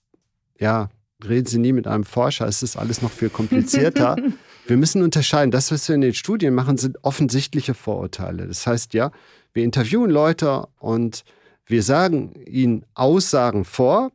ja, 0.59 0.89
reden 1.23 1.47
Sie 1.47 1.59
nie 1.59 1.71
mit 1.71 1.87
einem 1.87 2.03
Forscher, 2.03 2.47
es 2.47 2.63
ist 2.63 2.77
alles 2.77 3.01
noch 3.01 3.11
viel 3.11 3.29
komplizierter. 3.29 4.15
wir 4.67 4.77
müssen 4.77 5.01
unterscheiden. 5.01 5.51
Das, 5.51 5.71
was 5.71 5.87
wir 5.87 5.95
in 5.95 6.01
den 6.01 6.13
Studien 6.13 6.53
machen, 6.53 6.77
sind 6.77 7.03
offensichtliche 7.03 7.73
Vorurteile. 7.73 8.47
Das 8.47 8.65
heißt 8.67 8.93
ja, 8.93 9.11
wir 9.53 9.63
interviewen 9.63 10.09
Leute 10.09 10.67
und 10.79 11.23
wir 11.65 11.83
sagen 11.83 12.33
ihnen 12.45 12.85
Aussagen 12.93 13.65
vor, 13.65 14.11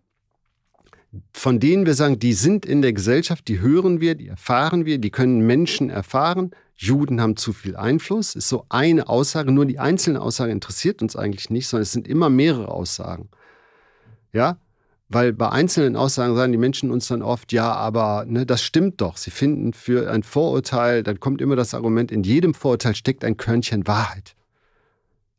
von 1.32 1.58
denen 1.58 1.86
wir 1.86 1.94
sagen, 1.94 2.18
die 2.18 2.32
sind 2.32 2.64
in 2.64 2.82
der 2.82 2.92
Gesellschaft, 2.92 3.48
die 3.48 3.60
hören 3.60 4.00
wir, 4.00 4.14
die 4.14 4.28
erfahren 4.28 4.84
wir, 4.84 4.98
die 4.98 5.10
können 5.10 5.40
Menschen 5.40 5.90
erfahren. 5.90 6.52
Juden 6.76 7.20
haben 7.20 7.36
zu 7.36 7.52
viel 7.52 7.76
Einfluss, 7.76 8.34
ist 8.34 8.48
so 8.48 8.64
eine 8.68 9.08
Aussage, 9.08 9.52
nur 9.52 9.66
die 9.66 9.78
einzelne 9.78 10.20
Aussage 10.20 10.52
interessiert 10.52 11.02
uns 11.02 11.16
eigentlich 11.16 11.50
nicht, 11.50 11.68
sondern 11.68 11.82
es 11.82 11.92
sind 11.92 12.08
immer 12.08 12.30
mehrere 12.30 12.68
Aussagen. 12.68 13.28
Ja, 14.32 14.58
weil 15.08 15.32
bei 15.32 15.48
einzelnen 15.48 15.96
Aussagen 15.96 16.36
sagen 16.36 16.52
die 16.52 16.58
Menschen 16.58 16.92
uns 16.92 17.08
dann 17.08 17.22
oft, 17.22 17.52
ja, 17.52 17.72
aber 17.72 18.24
ne, 18.26 18.46
das 18.46 18.62
stimmt 18.62 19.00
doch. 19.00 19.16
Sie 19.16 19.32
finden 19.32 19.72
für 19.72 20.08
ein 20.08 20.22
Vorurteil, 20.22 21.02
dann 21.02 21.18
kommt 21.18 21.42
immer 21.42 21.56
das 21.56 21.74
Argument, 21.74 22.12
in 22.12 22.22
jedem 22.22 22.54
Vorurteil 22.54 22.94
steckt 22.94 23.24
ein 23.24 23.36
Körnchen 23.36 23.88
Wahrheit. 23.88 24.36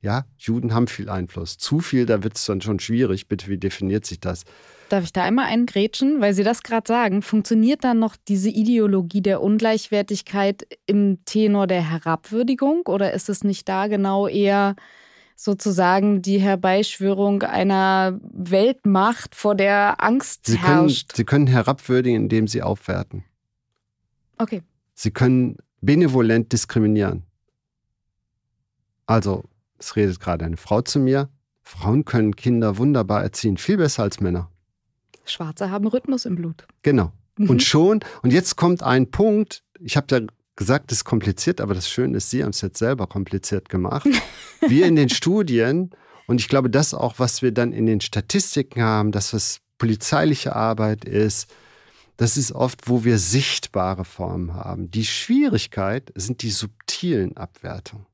Ja, 0.02 0.26
Juden 0.38 0.74
haben 0.74 0.88
viel 0.88 1.10
Einfluss. 1.10 1.58
Zu 1.58 1.80
viel, 1.80 2.06
da 2.06 2.24
wird 2.24 2.36
es 2.36 2.46
dann 2.46 2.60
schon 2.60 2.80
schwierig. 2.80 3.28
Bitte, 3.28 3.48
wie 3.48 3.58
definiert 3.58 4.06
sich 4.06 4.20
das? 4.20 4.44
Darf 4.92 5.06
ich 5.06 5.14
da 5.14 5.24
einmal 5.24 5.46
eingrätschen, 5.46 6.20
weil 6.20 6.34
Sie 6.34 6.44
das 6.44 6.64
gerade 6.64 6.86
sagen? 6.86 7.22
Funktioniert 7.22 7.86
dann 7.86 8.00
noch 8.00 8.18
diese 8.28 8.50
Ideologie 8.50 9.22
der 9.22 9.42
Ungleichwertigkeit 9.42 10.68
im 10.86 11.24
Tenor 11.24 11.66
der 11.66 11.90
Herabwürdigung 11.90 12.82
oder 12.88 13.14
ist 13.14 13.30
es 13.30 13.46
nicht 13.46 13.70
da 13.70 13.88
genau 13.88 14.28
eher 14.28 14.76
sozusagen 15.38 16.22
die 16.22 16.40
Herbeischwörung 16.40 17.44
einer 17.44 18.20
Weltmacht, 18.34 19.34
vor 19.34 19.56
der 19.56 20.04
Angst 20.04 20.48
Sie 20.48 20.58
herrscht? 20.58 21.08
Können, 21.08 21.16
Sie 21.16 21.24
können 21.24 21.48
herabwürdigen, 21.48 22.24
indem 22.24 22.50
Sie 22.50 22.62
aufwerten. 22.62 23.24
Okay. 24.40 24.62
Sie 24.94 25.12
können 25.12 25.56
benevolent 25.80 26.52
diskriminieren. 26.52 27.24
Also, 29.06 29.46
es 29.80 29.96
redet 29.96 30.20
gerade 30.20 30.44
eine 30.44 30.58
Frau 30.58 30.82
zu 30.82 31.00
mir. 31.00 31.30
Frauen 31.62 32.04
können 32.04 32.36
Kinder 32.36 32.78
wunderbar 32.78 33.24
erziehen, 33.24 33.56
viel 33.56 33.78
besser 33.78 34.04
als 34.04 34.20
Männer. 34.20 34.52
Schwarze 35.26 35.70
haben 35.70 35.88
Rhythmus 35.88 36.26
im 36.26 36.36
Blut. 36.36 36.66
Genau. 36.84 37.12
Mhm. 37.38 37.50
Und 37.50 37.64
schon, 37.64 38.00
und 38.22 38.34
jetzt 38.34 38.56
kommt 38.56 38.84
ein 38.84 39.12
Punkt, 39.12 39.64
ich 39.80 39.98
habe 39.98 40.08
ja 40.12 40.22
gesagt, 40.56 40.92
es 40.92 41.00
ist 41.00 41.06
kompliziert, 41.06 41.62
aber 41.62 41.74
das 41.74 41.90
Schöne 41.90 42.18
ist, 42.18 42.30
Sie 42.30 42.44
haben 42.44 42.52
es 42.52 42.62
jetzt 42.62 42.78
selber 42.78 43.08
kompliziert 43.08 43.70
gemacht. 43.70 44.08
Wir 44.68 44.86
in 44.86 44.96
den 44.96 45.10
Studien, 45.10 45.92
und 46.28 46.40
ich 46.40 46.48
glaube, 46.48 46.70
das 46.70 46.94
auch, 46.94 47.16
was 47.18 47.42
wir 47.42 47.52
dann 47.52 47.74
in 47.74 47.88
den 47.88 48.00
Statistiken 48.00 48.82
haben, 48.82 49.12
das, 49.12 49.34
was 49.34 49.60
polizeiliche 49.80 50.56
Arbeit 50.56 51.04
ist, 51.04 51.52
das 52.16 52.38
ist 52.38 52.52
oft, 52.52 52.88
wo 52.88 53.04
wir 53.04 53.18
sichtbare 53.18 54.06
Formen 54.06 54.54
haben. 54.54 54.92
Die 54.92 55.06
Schwierigkeit 55.06 56.12
sind 56.16 56.44
die 56.44 56.52
subtilen 56.52 57.36
Abwertungen. 57.36 58.06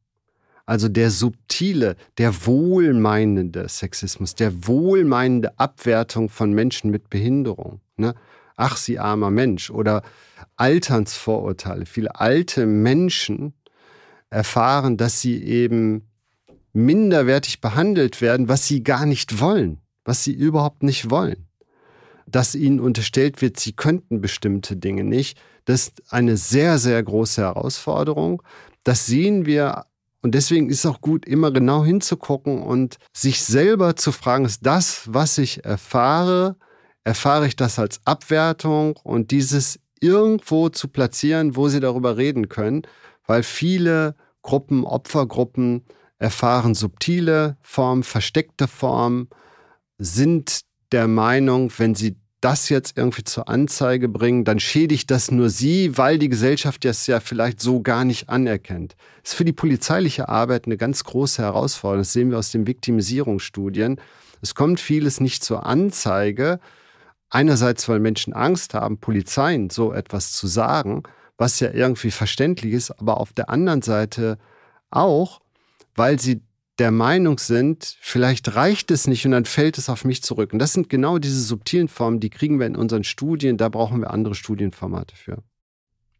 Also 0.67 0.89
der 0.89 1.11
subtile, 1.11 1.95
der 2.17 2.45
wohlmeinende 2.45 3.69
Sexismus, 3.69 4.35
der 4.35 4.67
wohlmeinende 4.67 5.57
Abwertung 5.57 6.27
von 6.27 6.51
Menschen 6.51 6.91
mit 6.91 7.09
Behinderung. 7.09 7.79
Ne? 7.95 8.13
Ach, 8.57 8.75
sie 8.75 8.99
armer 8.99 9.31
Mensch. 9.31 9.69
Oder 9.71 10.03
Alternsvorurteile. 10.57 11.85
Viele 11.85 12.19
alte 12.19 12.65
Menschen 12.65 13.53
erfahren, 14.29 14.97
dass 14.97 15.21
sie 15.21 15.41
eben 15.41 16.09
minderwertig 16.73 17.61
behandelt 17.61 18.21
werden, 18.21 18.49
was 18.49 18.67
sie 18.67 18.83
gar 18.83 19.05
nicht 19.05 19.39
wollen, 19.39 19.79
was 20.03 20.25
sie 20.25 20.33
überhaupt 20.33 20.83
nicht 20.83 21.09
wollen. 21.09 21.47
Dass 22.25 22.55
ihnen 22.55 22.81
unterstellt 22.81 23.41
wird, 23.41 23.57
sie 23.57 23.71
könnten 23.71 24.19
bestimmte 24.19 24.75
Dinge 24.75 25.05
nicht. 25.05 25.39
Das 25.63 25.83
ist 25.83 26.03
eine 26.11 26.35
sehr, 26.35 26.77
sehr 26.77 27.01
große 27.01 27.41
Herausforderung. 27.41 28.43
Das 28.83 29.05
sehen 29.05 29.45
wir 29.45 29.85
und 30.27 30.35
deswegen 30.35 30.69
ist 30.69 30.79
es 30.79 30.85
auch 30.85 30.99
gut, 30.99 31.25
immer 31.25 31.51
genau 31.51 31.85
hinzugucken 31.85 32.61
und 32.61 32.97
sich 33.13 33.41
selber 33.41 33.95
zu 33.95 34.11
fragen, 34.11 34.43
ist 34.43 34.65
das, 34.65 35.03
was 35.05 35.37
ich 35.37 35.63
erfahre, 35.63 36.57
erfahre 37.05 37.47
ich 37.47 37.55
das 37.55 37.79
als 37.79 38.01
Abwertung 38.03 38.97
und 39.03 39.31
dieses 39.31 39.79
irgendwo 40.01 40.67
zu 40.67 40.89
platzieren, 40.89 41.55
wo 41.55 41.69
sie 41.69 41.79
darüber 41.79 42.17
reden 42.17 42.49
können, 42.49 42.81
weil 43.25 43.41
viele 43.41 44.17
Gruppen, 44.41 44.83
Opfergruppen 44.83 45.85
erfahren 46.19 46.75
subtile 46.75 47.55
Formen, 47.61 48.03
versteckte 48.03 48.67
Formen, 48.67 49.29
sind 49.97 50.63
der 50.91 51.07
Meinung, 51.07 51.71
wenn 51.77 51.95
sie 51.95 52.17
das 52.41 52.69
jetzt 52.69 52.97
irgendwie 52.97 53.23
zur 53.23 53.49
Anzeige 53.49 54.09
bringen, 54.09 54.45
dann 54.45 54.59
schädigt 54.59 55.09
das 55.09 55.31
nur 55.31 55.49
sie, 55.49 55.97
weil 55.97 56.19
die 56.19 56.29
Gesellschaft 56.29 56.85
das 56.85 57.07
ja 57.07 57.19
vielleicht 57.19 57.59
so 57.59 57.81
gar 57.81 58.05
nicht 58.05 58.29
anerkennt. 58.29 58.95
Das 59.23 59.31
ist 59.31 59.37
für 59.37 59.45
die 59.45 59.53
polizeiliche 59.53 60.29
Arbeit 60.29 60.65
eine 60.65 60.77
ganz 60.77 61.03
große 61.03 61.41
Herausforderung. 61.41 62.01
Das 62.01 62.13
sehen 62.13 62.29
wir 62.29 62.37
aus 62.37 62.51
den 62.51 62.67
Viktimisierungsstudien. 62.67 63.99
Es 64.41 64.53
kommt 64.53 64.79
vieles 64.79 65.19
nicht 65.19 65.43
zur 65.43 65.65
Anzeige. 65.65 66.59
Einerseits, 67.29 67.89
weil 67.89 67.99
Menschen 67.99 68.33
Angst 68.33 68.73
haben, 68.73 68.99
Polizeien 68.99 69.69
so 69.69 69.91
etwas 69.91 70.31
zu 70.31 70.47
sagen, 70.47 71.03
was 71.37 71.59
ja 71.59 71.71
irgendwie 71.71 72.11
verständlich 72.11 72.73
ist, 72.73 72.91
aber 72.91 73.19
auf 73.19 73.33
der 73.33 73.49
anderen 73.49 73.81
Seite 73.81 74.37
auch, 74.89 75.41
weil 75.95 76.19
sie 76.19 76.41
der 76.79 76.91
Meinung 76.91 77.39
sind, 77.39 77.97
vielleicht 78.01 78.55
reicht 78.55 78.91
es 78.91 79.07
nicht 79.07 79.25
und 79.25 79.31
dann 79.31 79.45
fällt 79.45 79.77
es 79.77 79.89
auf 79.89 80.05
mich 80.05 80.21
zurück. 80.21 80.53
Und 80.53 80.59
das 80.59 80.73
sind 80.73 80.89
genau 80.89 81.17
diese 81.17 81.41
subtilen 81.41 81.87
Formen, 81.87 82.19
die 82.19 82.29
kriegen 82.29 82.59
wir 82.59 82.67
in 82.67 82.75
unseren 82.75 83.03
Studien, 83.03 83.57
da 83.57 83.69
brauchen 83.69 84.01
wir 84.01 84.11
andere 84.11 84.35
Studienformate 84.35 85.15
für. 85.15 85.43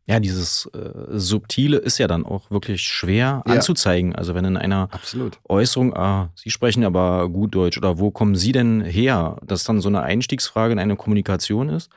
Ja, 0.10 0.22
dieses 0.22 0.68
äh, 0.68 1.20
Subtile 1.20 1.78
ist 1.78 1.98
ja 1.98 2.08
dann 2.08 2.26
auch 2.26 2.50
wirklich 2.50 2.82
schwer 2.82 3.44
ja. 3.46 3.54
anzuzeigen. 3.54 4.16
Also 4.16 4.34
wenn 4.34 4.46
in 4.46 4.56
einer 4.56 4.88
Absolut. 4.92 5.38
Äußerung, 5.50 5.94
ah, 5.96 6.32
Sie 6.34 6.50
sprechen 6.50 6.86
aber 6.86 7.28
gut 7.28 7.54
Deutsch 7.54 7.78
oder 7.78 8.00
wo 8.00 8.10
kommen 8.10 8.36
Sie 8.36 8.54
denn 8.54 8.82
her, 8.82 9.38
das 9.46 9.66
dann 9.66 9.82
so 9.82 9.90
eine 9.90 10.04
Einstiegsfrage 10.04 10.72
in 10.72 10.80
eine 10.80 10.96
Kommunikation 10.96 11.68
ist, 11.68 11.90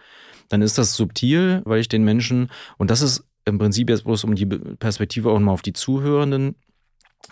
dann 0.49 0.61
ist 0.61 0.77
das 0.77 0.95
subtil, 0.95 1.63
weil 1.65 1.81
ich 1.81 1.89
den 1.89 2.03
Menschen, 2.03 2.51
und 2.79 2.91
das 2.91 3.01
ist 3.01 3.25
im 3.45 3.59
Prinzip 3.59 3.89
jetzt 3.89 4.03
bloß 4.03 4.25
um 4.25 4.35
die 4.35 4.47
Perspektive 4.47 5.31
auch 5.31 5.39
mal 5.39 5.53
auf 5.53 5.63
die 5.63 5.73
Zuhörenden 5.73 6.57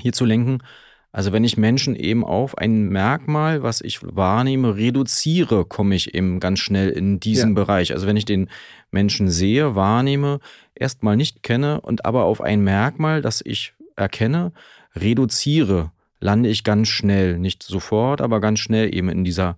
hier 0.01 0.13
zu 0.13 0.25
lenken, 0.25 0.63
also 1.11 1.33
wenn 1.33 1.45
ich 1.45 1.57
Menschen 1.57 1.97
eben 1.97 2.25
auf 2.25 2.59
ein 2.59 2.89
Merkmal, 2.89 3.63
was 3.63 3.81
ich 3.81 4.01
wahrnehme, 4.03 4.77
reduziere, 4.77 5.65
komme 5.65 5.95
ich 5.95 6.15
eben 6.15 6.39
ganz 6.39 6.59
schnell 6.59 6.91
in 6.91 7.19
diesen 7.19 7.51
ja. 7.51 7.55
Bereich. 7.55 7.93
Also 7.93 8.07
wenn 8.07 8.17
ich 8.17 8.27
den 8.27 8.51
Menschen 8.91 9.31
sehe, 9.31 9.75
wahrnehme, 9.75 10.41
erstmal 10.75 11.17
nicht 11.17 11.43
kenne 11.43 11.81
und 11.81 12.05
aber 12.05 12.25
auf 12.25 12.41
ein 12.41 12.63
Merkmal, 12.63 13.23
das 13.23 13.43
ich 13.45 13.73
erkenne, 13.97 14.53
reduziere, 14.95 15.93
lande 16.21 16.51
ich 16.51 16.63
ganz 16.63 16.89
schnell, 16.89 17.39
nicht 17.39 17.63
sofort, 17.63 18.21
aber 18.21 18.41
ganz 18.41 18.59
schnell 18.59 18.95
eben 18.95 19.09
in 19.09 19.25
dieser 19.25 19.57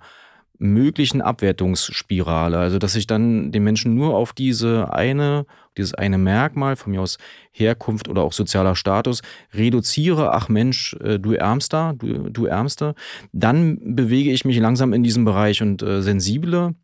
möglichen 0.61 1.23
Abwertungsspirale. 1.23 2.59
Also 2.59 2.79
dass 2.79 2.95
ich 2.95 3.07
dann 3.07 3.51
den 3.51 3.65
Menschen 3.65 3.95
nur 3.95 4.15
auf 4.15 4.33
diese 4.35 4.93
eine, 4.93 5.47
dieses 5.77 5.95
eine 5.95 6.19
Merkmal, 6.19 6.77
von 6.77 6.93
mir 6.93 7.01
aus 7.01 7.17
Herkunft 7.51 8.09
oder 8.09 8.23
auch 8.23 8.35
sozialer 8.35 8.77
Status, 8.77 9.23
reduziere, 9.55 10.33
ach 10.33 10.49
Mensch, 10.49 10.95
äh, 11.03 11.19
du 11.19 11.33
Ärmster, 11.33 11.95
du, 11.97 12.29
du 12.31 12.45
Ärmste, 12.45 12.95
dann 13.33 13.97
bewege 13.97 14.31
ich 14.31 14.45
mich 14.45 14.59
langsam 14.59 14.93
in 14.93 15.03
diesem 15.03 15.25
Bereich 15.25 15.63
und 15.63 15.83
äh, 15.83 16.03
sensible 16.03 16.75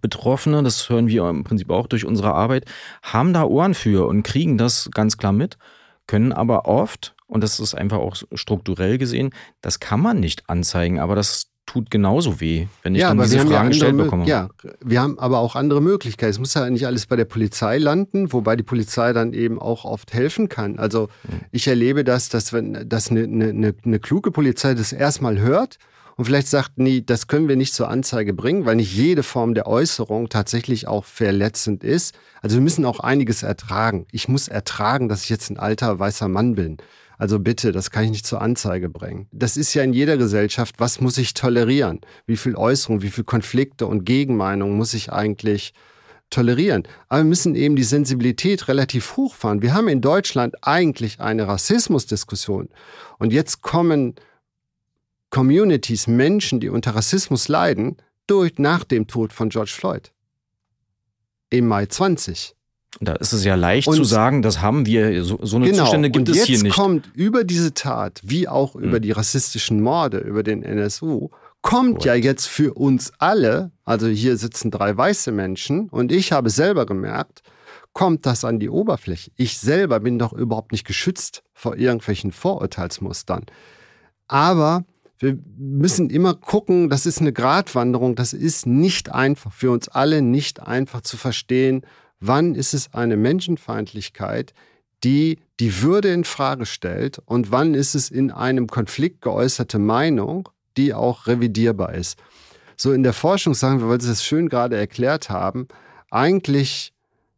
Betroffene, 0.00 0.62
das 0.62 0.88
hören 0.88 1.08
wir 1.08 1.28
im 1.28 1.44
Prinzip 1.44 1.68
auch 1.68 1.86
durch 1.86 2.06
unsere 2.06 2.32
Arbeit, 2.32 2.64
haben 3.02 3.34
da 3.34 3.44
Ohren 3.44 3.74
für 3.74 4.06
und 4.06 4.22
kriegen 4.22 4.56
das 4.56 4.90
ganz 4.90 5.18
klar 5.18 5.32
mit, 5.32 5.58
können 6.06 6.32
aber 6.32 6.64
oft, 6.64 7.14
und 7.26 7.44
das 7.44 7.60
ist 7.60 7.74
einfach 7.74 7.98
auch 7.98 8.16
strukturell 8.32 8.96
gesehen, 8.96 9.34
das 9.60 9.80
kann 9.80 10.00
man 10.00 10.18
nicht 10.18 10.48
anzeigen, 10.48 10.98
aber 10.98 11.14
das 11.14 11.51
tut 11.72 11.90
genauso 11.90 12.38
weh, 12.38 12.66
wenn 12.82 12.94
ich 12.94 13.00
ja, 13.00 13.08
dann 13.08 13.22
diese 13.22 13.38
Fragen 13.38 13.52
ja 13.52 13.68
gestellt 13.68 13.96
bekomme. 13.96 14.26
Ja, 14.26 14.50
wir 14.84 15.00
haben 15.00 15.18
aber 15.18 15.38
auch 15.38 15.56
andere 15.56 15.80
Möglichkeiten. 15.80 16.30
Es 16.30 16.38
muss 16.38 16.52
ja 16.52 16.68
nicht 16.68 16.86
alles 16.86 17.06
bei 17.06 17.16
der 17.16 17.24
Polizei 17.24 17.78
landen, 17.78 18.32
wobei 18.32 18.56
die 18.56 18.62
Polizei 18.62 19.14
dann 19.14 19.32
eben 19.32 19.58
auch 19.58 19.86
oft 19.86 20.12
helfen 20.12 20.50
kann. 20.50 20.78
Also 20.78 21.08
hm. 21.26 21.40
ich 21.50 21.66
erlebe 21.68 22.04
das, 22.04 22.28
dass 22.28 22.52
wenn 22.52 22.86
dass 22.88 23.10
eine, 23.10 23.22
eine, 23.22 23.74
eine 23.84 23.98
kluge 24.00 24.30
Polizei 24.32 24.74
das 24.74 24.92
erstmal 24.92 25.38
hört 25.38 25.78
und 26.16 26.26
vielleicht 26.26 26.48
sagt, 26.48 26.72
nee, 26.76 27.02
das 27.04 27.26
können 27.26 27.48
wir 27.48 27.56
nicht 27.56 27.72
zur 27.72 27.88
Anzeige 27.88 28.34
bringen, 28.34 28.66
weil 28.66 28.76
nicht 28.76 28.94
jede 28.94 29.22
Form 29.22 29.54
der 29.54 29.66
Äußerung 29.66 30.28
tatsächlich 30.28 30.86
auch 30.86 31.06
verletzend 31.06 31.84
ist. 31.84 32.14
Also 32.42 32.56
wir 32.56 32.62
müssen 32.62 32.84
auch 32.84 33.00
einiges 33.00 33.42
ertragen. 33.42 34.06
Ich 34.12 34.28
muss 34.28 34.48
ertragen, 34.48 35.08
dass 35.08 35.24
ich 35.24 35.30
jetzt 35.30 35.48
ein 35.48 35.58
alter 35.58 35.98
weißer 35.98 36.28
Mann 36.28 36.54
bin. 36.54 36.76
Also 37.22 37.38
bitte, 37.38 37.70
das 37.70 37.92
kann 37.92 38.02
ich 38.02 38.10
nicht 38.10 38.26
zur 38.26 38.42
Anzeige 38.42 38.88
bringen. 38.88 39.28
Das 39.30 39.56
ist 39.56 39.74
ja 39.74 39.84
in 39.84 39.92
jeder 39.92 40.16
Gesellschaft, 40.16 40.74
was 40.78 41.00
muss 41.00 41.18
ich 41.18 41.34
tolerieren? 41.34 42.00
Wie 42.26 42.36
viel 42.36 42.56
Äußerung, 42.56 43.00
wie 43.00 43.10
viel 43.10 43.22
Konflikte 43.22 43.86
und 43.86 44.04
Gegenmeinungen 44.04 44.76
muss 44.76 44.92
ich 44.92 45.12
eigentlich 45.12 45.72
tolerieren? 46.30 46.82
Aber 47.08 47.20
wir 47.20 47.28
müssen 47.28 47.54
eben 47.54 47.76
die 47.76 47.84
Sensibilität 47.84 48.66
relativ 48.66 49.16
hochfahren. 49.16 49.62
Wir 49.62 49.72
haben 49.72 49.86
in 49.86 50.00
Deutschland 50.00 50.56
eigentlich 50.62 51.20
eine 51.20 51.46
Rassismusdiskussion. 51.46 52.70
Und 53.20 53.32
jetzt 53.32 53.62
kommen 53.62 54.16
Communities, 55.30 56.08
Menschen, 56.08 56.58
die 56.58 56.70
unter 56.70 56.96
Rassismus 56.96 57.46
leiden, 57.46 57.98
durch 58.26 58.58
nach 58.58 58.82
dem 58.82 59.06
Tod 59.06 59.32
von 59.32 59.48
George 59.48 59.70
Floyd. 59.72 60.10
Im 61.50 61.68
Mai 61.68 61.86
20. 61.86 62.56
Da 63.00 63.14
ist 63.14 63.32
es 63.32 63.44
ja 63.44 63.54
leicht 63.54 63.88
und 63.88 63.96
zu 63.96 64.04
sagen, 64.04 64.42
das 64.42 64.60
haben 64.60 64.86
wir, 64.86 65.24
so, 65.24 65.38
so 65.42 65.56
eine 65.56 65.70
genau, 65.70 65.84
Zustände 65.84 66.10
gibt 66.10 66.28
es 66.28 66.44
hier 66.44 66.56
nicht. 66.58 66.64
Jetzt 66.66 66.74
kommt 66.74 67.10
über 67.14 67.44
diese 67.44 67.74
Tat, 67.74 68.20
wie 68.22 68.48
auch 68.48 68.74
über 68.74 68.96
hm. 68.96 69.02
die 69.02 69.12
rassistischen 69.12 69.80
Morde, 69.80 70.18
über 70.18 70.42
den 70.42 70.62
NSU, 70.62 71.30
kommt 71.62 71.96
What? 71.96 72.04
ja 72.04 72.14
jetzt 72.14 72.46
für 72.46 72.74
uns 72.74 73.12
alle, 73.18 73.70
also 73.84 74.08
hier 74.08 74.36
sitzen 74.36 74.70
drei 74.70 74.96
weiße 74.96 75.32
Menschen 75.32 75.88
und 75.88 76.12
ich 76.12 76.32
habe 76.32 76.50
selber 76.50 76.86
gemerkt, 76.86 77.42
kommt 77.92 78.26
das 78.26 78.44
an 78.44 78.58
die 78.58 78.70
Oberfläche. 78.70 79.30
Ich 79.36 79.58
selber 79.58 80.00
bin 80.00 80.18
doch 80.18 80.32
überhaupt 80.32 80.72
nicht 80.72 80.86
geschützt 80.86 81.42
vor 81.52 81.76
irgendwelchen 81.76 82.32
Vorurteilsmustern. 82.32 83.46
Aber 84.28 84.84
wir 85.18 85.38
müssen 85.56 86.10
immer 86.10 86.34
gucken, 86.34 86.88
das 86.88 87.06
ist 87.06 87.20
eine 87.20 87.32
Gratwanderung, 87.32 88.16
das 88.16 88.32
ist 88.32 88.66
nicht 88.66 89.12
einfach, 89.12 89.52
für 89.52 89.70
uns 89.70 89.88
alle 89.88 90.20
nicht 90.20 90.60
einfach 90.60 91.02
zu 91.02 91.16
verstehen, 91.16 91.82
wann 92.22 92.54
ist 92.54 92.72
es 92.72 92.94
eine 92.94 93.16
Menschenfeindlichkeit, 93.16 94.54
die 95.04 95.38
die 95.60 95.82
Würde 95.82 96.12
in 96.12 96.24
Frage 96.24 96.64
stellt 96.64 97.18
und 97.26 97.50
wann 97.50 97.74
ist 97.74 97.94
es 97.94 98.10
in 98.10 98.30
einem 98.30 98.68
Konflikt 98.68 99.20
geäußerte 99.20 99.78
Meinung, 99.78 100.48
die 100.76 100.94
auch 100.94 101.26
revidierbar 101.26 101.94
ist. 101.94 102.18
So 102.76 102.92
in 102.92 103.02
der 103.02 103.12
Forschung 103.12 103.54
sagen 103.54 103.80
wir, 103.80 103.88
weil 103.88 104.00
Sie 104.00 104.08
das 104.08 104.24
schön 104.24 104.48
gerade 104.48 104.76
erklärt 104.76 105.28
haben, 105.28 105.66
eigentlich 106.10 106.92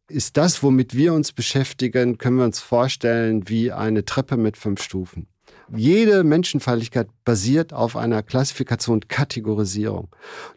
ist 0.08 0.36
das, 0.36 0.62
womit 0.62 0.94
wir 0.94 1.14
uns 1.14 1.32
beschäftigen, 1.32 2.18
können 2.18 2.36
wir 2.36 2.44
uns 2.44 2.60
vorstellen 2.60 3.48
wie 3.48 3.72
eine 3.72 4.04
Treppe 4.04 4.36
mit 4.36 4.56
fünf 4.56 4.82
Stufen. 4.82 5.26
Jede 5.74 6.24
Menschenfeindlichkeit 6.24 7.08
basiert 7.24 7.72
auf 7.72 7.96
einer 7.96 8.22
Klassifikation, 8.22 9.00
Kategorisierung. 9.08 10.08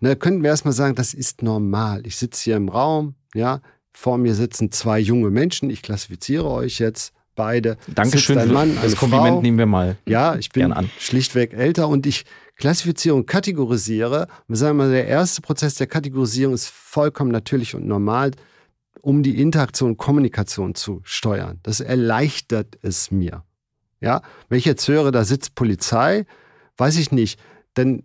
Und 0.01 0.07
da 0.07 0.15
könnten 0.15 0.43
wir 0.43 0.49
erstmal 0.49 0.73
sagen, 0.73 0.95
das 0.95 1.13
ist 1.13 1.43
normal. 1.43 2.05
Ich 2.05 2.17
sitze 2.17 2.43
hier 2.43 2.57
im 2.57 2.67
Raum, 2.67 3.15
ja, 3.33 3.61
vor 3.97 4.19
mir 4.19 4.35
sitzen 4.35 4.71
zwei 4.71 4.99
junge 4.99 5.31
Menschen. 5.31 5.71
Ich 5.71 5.81
klassifiziere 5.81 6.45
euch 6.45 6.77
jetzt 6.77 7.13
beide. 7.35 7.77
Dankeschön. 7.87 8.37
Ein 8.37 8.53
Mann, 8.53 8.77
das 8.79 8.95
Kompliment 8.95 9.37
Frau. 9.37 9.41
nehmen 9.41 9.57
wir 9.57 9.65
mal. 9.65 9.97
Ja, 10.05 10.35
ich 10.35 10.49
bin 10.49 10.71
schlichtweg 10.99 11.53
älter 11.53 11.87
und 11.89 12.05
ich 12.05 12.23
klassifiziere 12.57 13.15
und 13.15 13.25
kategorisiere. 13.25 14.27
Wir 14.47 14.55
sagen 14.55 14.77
mal, 14.77 14.91
der 14.91 15.07
erste 15.07 15.41
Prozess 15.41 15.73
der 15.75 15.87
Kategorisierung 15.87 16.53
ist 16.53 16.69
vollkommen 16.69 17.31
natürlich 17.31 17.73
und 17.73 17.87
normal, 17.87 18.31
um 19.01 19.23
die 19.23 19.41
Interaktion 19.41 19.91
und 19.91 19.97
Kommunikation 19.97 20.75
zu 20.75 21.01
steuern. 21.03 21.59
Das 21.63 21.79
erleichtert 21.79 22.77
es 22.83 23.09
mir. 23.09 23.45
Ja, 23.99 24.21
wenn 24.47 24.59
ich 24.59 24.65
jetzt 24.65 24.87
höre, 24.87 25.11
da 25.11 25.25
sitzt 25.25 25.55
Polizei, 25.55 26.27
weiß 26.77 26.99
ich 26.99 27.11
nicht, 27.11 27.39
dann 27.73 28.03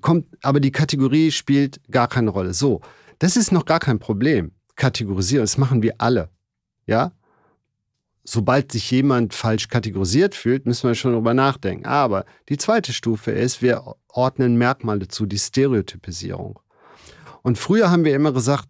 kommt, 0.00 0.26
aber 0.40 0.58
die 0.58 0.72
Kategorie 0.72 1.30
spielt 1.32 1.82
gar 1.90 2.08
keine 2.08 2.30
Rolle. 2.30 2.54
So, 2.54 2.80
das 3.18 3.36
ist 3.36 3.52
noch 3.52 3.66
gar 3.66 3.78
kein 3.78 3.98
Problem 3.98 4.52
kategorisieren. 4.76 5.42
Das 5.42 5.58
machen 5.58 5.82
wir 5.82 5.94
alle. 5.98 6.30
Ja? 6.86 7.12
Sobald 8.24 8.72
sich 8.72 8.90
jemand 8.90 9.34
falsch 9.34 9.68
kategorisiert 9.68 10.34
fühlt, 10.34 10.66
müssen 10.66 10.88
wir 10.88 10.94
schon 10.94 11.12
darüber 11.12 11.34
nachdenken. 11.34 11.86
Aber 11.86 12.24
die 12.48 12.56
zweite 12.56 12.92
Stufe 12.92 13.30
ist, 13.30 13.60
wir 13.60 13.94
ordnen 14.08 14.56
Merkmale 14.56 15.08
zu, 15.08 15.26
die 15.26 15.38
Stereotypisierung. 15.38 16.58
Und 17.42 17.58
früher 17.58 17.90
haben 17.90 18.04
wir 18.04 18.14
immer 18.14 18.32
gesagt, 18.32 18.68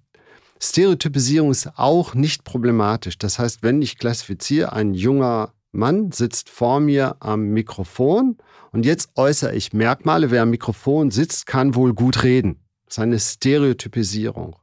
Stereotypisierung 0.61 1.51
ist 1.51 1.71
auch 1.77 2.15
nicht 2.15 2.45
problematisch. 2.45 3.19
Das 3.19 3.39
heißt, 3.39 3.63
wenn 3.63 3.83
ich 3.83 3.99
klassifiziere, 3.99 4.73
ein 4.73 4.95
junger 4.95 5.53
Mann 5.73 6.11
sitzt 6.13 6.49
vor 6.49 6.81
mir 6.81 7.17
am 7.21 7.49
Mikrofon 7.49 8.39
und 8.73 8.87
jetzt 8.87 9.11
äußere 9.17 9.55
ich 9.55 9.73
Merkmale. 9.73 10.31
Wer 10.31 10.43
am 10.43 10.51
Mikrofon 10.51 11.11
sitzt, 11.11 11.47
kann 11.47 11.75
wohl 11.75 11.95
gut 11.95 12.23
reden. 12.23 12.61
Das 12.87 12.95
ist 12.95 13.03
eine 13.03 13.19
Stereotypisierung. 13.19 14.57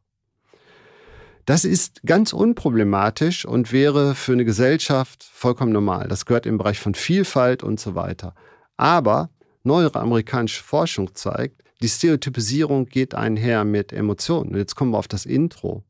Das 1.51 1.65
ist 1.65 2.03
ganz 2.05 2.31
unproblematisch 2.31 3.43
und 3.43 3.73
wäre 3.73 4.15
für 4.15 4.31
eine 4.31 4.45
Gesellschaft 4.45 5.21
vollkommen 5.21 5.73
normal. 5.73 6.07
Das 6.07 6.25
gehört 6.25 6.45
im 6.45 6.57
Bereich 6.57 6.79
von 6.79 6.95
Vielfalt 6.95 7.61
und 7.61 7.77
so 7.77 7.93
weiter. 7.93 8.35
Aber 8.77 9.31
neuere 9.63 9.99
amerikanische 9.99 10.63
Forschung 10.63 11.13
zeigt, 11.13 11.61
die 11.81 11.89
Stereotypisierung 11.89 12.85
geht 12.85 13.15
einher 13.15 13.65
mit 13.65 13.91
Emotionen. 13.91 14.51
Und 14.51 14.59
jetzt 14.59 14.75
kommen 14.75 14.91
wir 14.91 14.97
auf 14.97 15.09
das 15.09 15.25
Intro. 15.25 15.83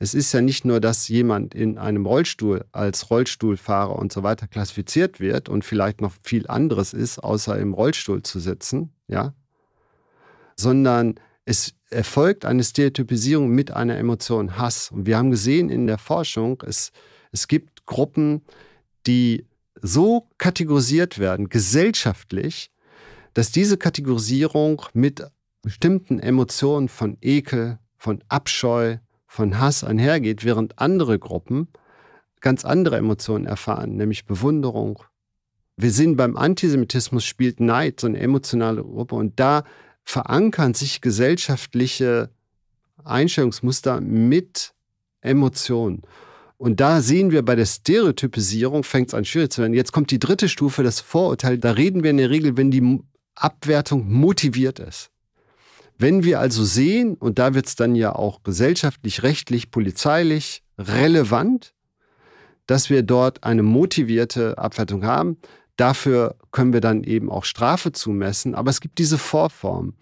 Es 0.00 0.14
ist 0.14 0.32
ja 0.32 0.40
nicht 0.40 0.64
nur, 0.64 0.80
dass 0.80 1.06
jemand 1.06 1.54
in 1.54 1.78
einem 1.78 2.04
Rollstuhl 2.04 2.64
als 2.72 3.08
Rollstuhlfahrer 3.08 3.94
und 3.94 4.12
so 4.12 4.24
weiter 4.24 4.48
klassifiziert 4.48 5.20
wird 5.20 5.48
und 5.48 5.64
vielleicht 5.64 6.00
noch 6.00 6.12
viel 6.24 6.48
anderes 6.48 6.92
ist, 6.92 7.20
außer 7.20 7.56
im 7.56 7.72
Rollstuhl 7.72 8.24
zu 8.24 8.40
sitzen, 8.40 8.92
ja, 9.06 9.32
sondern 10.56 11.20
es 11.46 11.74
erfolgt 11.90 12.44
eine 12.44 12.64
Stereotypisierung 12.64 13.48
mit 13.48 13.70
einer 13.70 13.96
Emotion 13.96 14.58
Hass. 14.58 14.90
Und 14.90 15.06
wir 15.06 15.16
haben 15.16 15.30
gesehen 15.30 15.70
in 15.70 15.86
der 15.86 15.96
Forschung, 15.96 16.62
es, 16.66 16.92
es 17.32 17.48
gibt 17.48 17.86
Gruppen, 17.86 18.42
die 19.06 19.46
so 19.80 20.28
kategorisiert 20.38 21.18
werden, 21.18 21.48
gesellschaftlich, 21.48 22.70
dass 23.32 23.52
diese 23.52 23.78
Kategorisierung 23.78 24.82
mit 24.92 25.24
bestimmten 25.62 26.18
Emotionen 26.18 26.88
von 26.88 27.16
Ekel, 27.22 27.78
von 27.96 28.22
Abscheu, 28.28 28.96
von 29.26 29.60
Hass 29.60 29.84
einhergeht, 29.84 30.44
während 30.44 30.78
andere 30.78 31.18
Gruppen 31.18 31.68
ganz 32.40 32.64
andere 32.64 32.96
Emotionen 32.96 33.46
erfahren, 33.46 33.96
nämlich 33.96 34.26
Bewunderung. 34.26 35.02
Wir 35.76 35.90
sehen 35.90 36.16
beim 36.16 36.36
Antisemitismus 36.36 37.24
spielt 37.24 37.60
Neid 37.60 38.00
so 38.00 38.06
eine 38.06 38.18
emotionale 38.18 38.82
Gruppe 38.82 39.14
und 39.14 39.38
da 39.38 39.64
verankern 40.06 40.72
sich 40.72 41.00
gesellschaftliche 41.02 42.30
Einstellungsmuster 43.04 44.00
mit 44.00 44.72
Emotionen. 45.20 46.02
Und 46.58 46.80
da 46.80 47.02
sehen 47.02 47.32
wir 47.32 47.44
bei 47.44 47.54
der 47.54 47.66
Stereotypisierung, 47.66 48.82
fängt 48.82 49.08
es 49.08 49.14
an 49.14 49.26
schwierig 49.26 49.52
zu 49.52 49.60
werden. 49.60 49.74
Jetzt 49.74 49.92
kommt 49.92 50.10
die 50.10 50.18
dritte 50.18 50.48
Stufe, 50.48 50.82
das 50.82 51.00
Vorurteil. 51.00 51.58
Da 51.58 51.72
reden 51.72 52.02
wir 52.02 52.10
in 52.10 52.16
der 52.16 52.30
Regel, 52.30 52.56
wenn 52.56 52.70
die 52.70 53.00
Abwertung 53.34 54.10
motiviert 54.10 54.78
ist. 54.78 55.10
Wenn 55.98 56.24
wir 56.24 56.40
also 56.40 56.64
sehen, 56.64 57.14
und 57.16 57.38
da 57.38 57.54
wird 57.54 57.66
es 57.66 57.74
dann 57.74 57.94
ja 57.94 58.14
auch 58.14 58.42
gesellschaftlich, 58.42 59.22
rechtlich, 59.22 59.70
polizeilich 59.70 60.62
relevant, 60.78 61.74
dass 62.66 62.90
wir 62.90 63.02
dort 63.02 63.44
eine 63.44 63.62
motivierte 63.62 64.56
Abwertung 64.56 65.04
haben, 65.04 65.38
Dafür 65.76 66.36
können 66.52 66.72
wir 66.72 66.80
dann 66.80 67.04
eben 67.04 67.30
auch 67.30 67.44
Strafe 67.44 67.92
zumessen, 67.92 68.54
aber 68.54 68.70
es 68.70 68.80
gibt 68.80 68.98
diese 68.98 69.18
Vorform. 69.18 69.94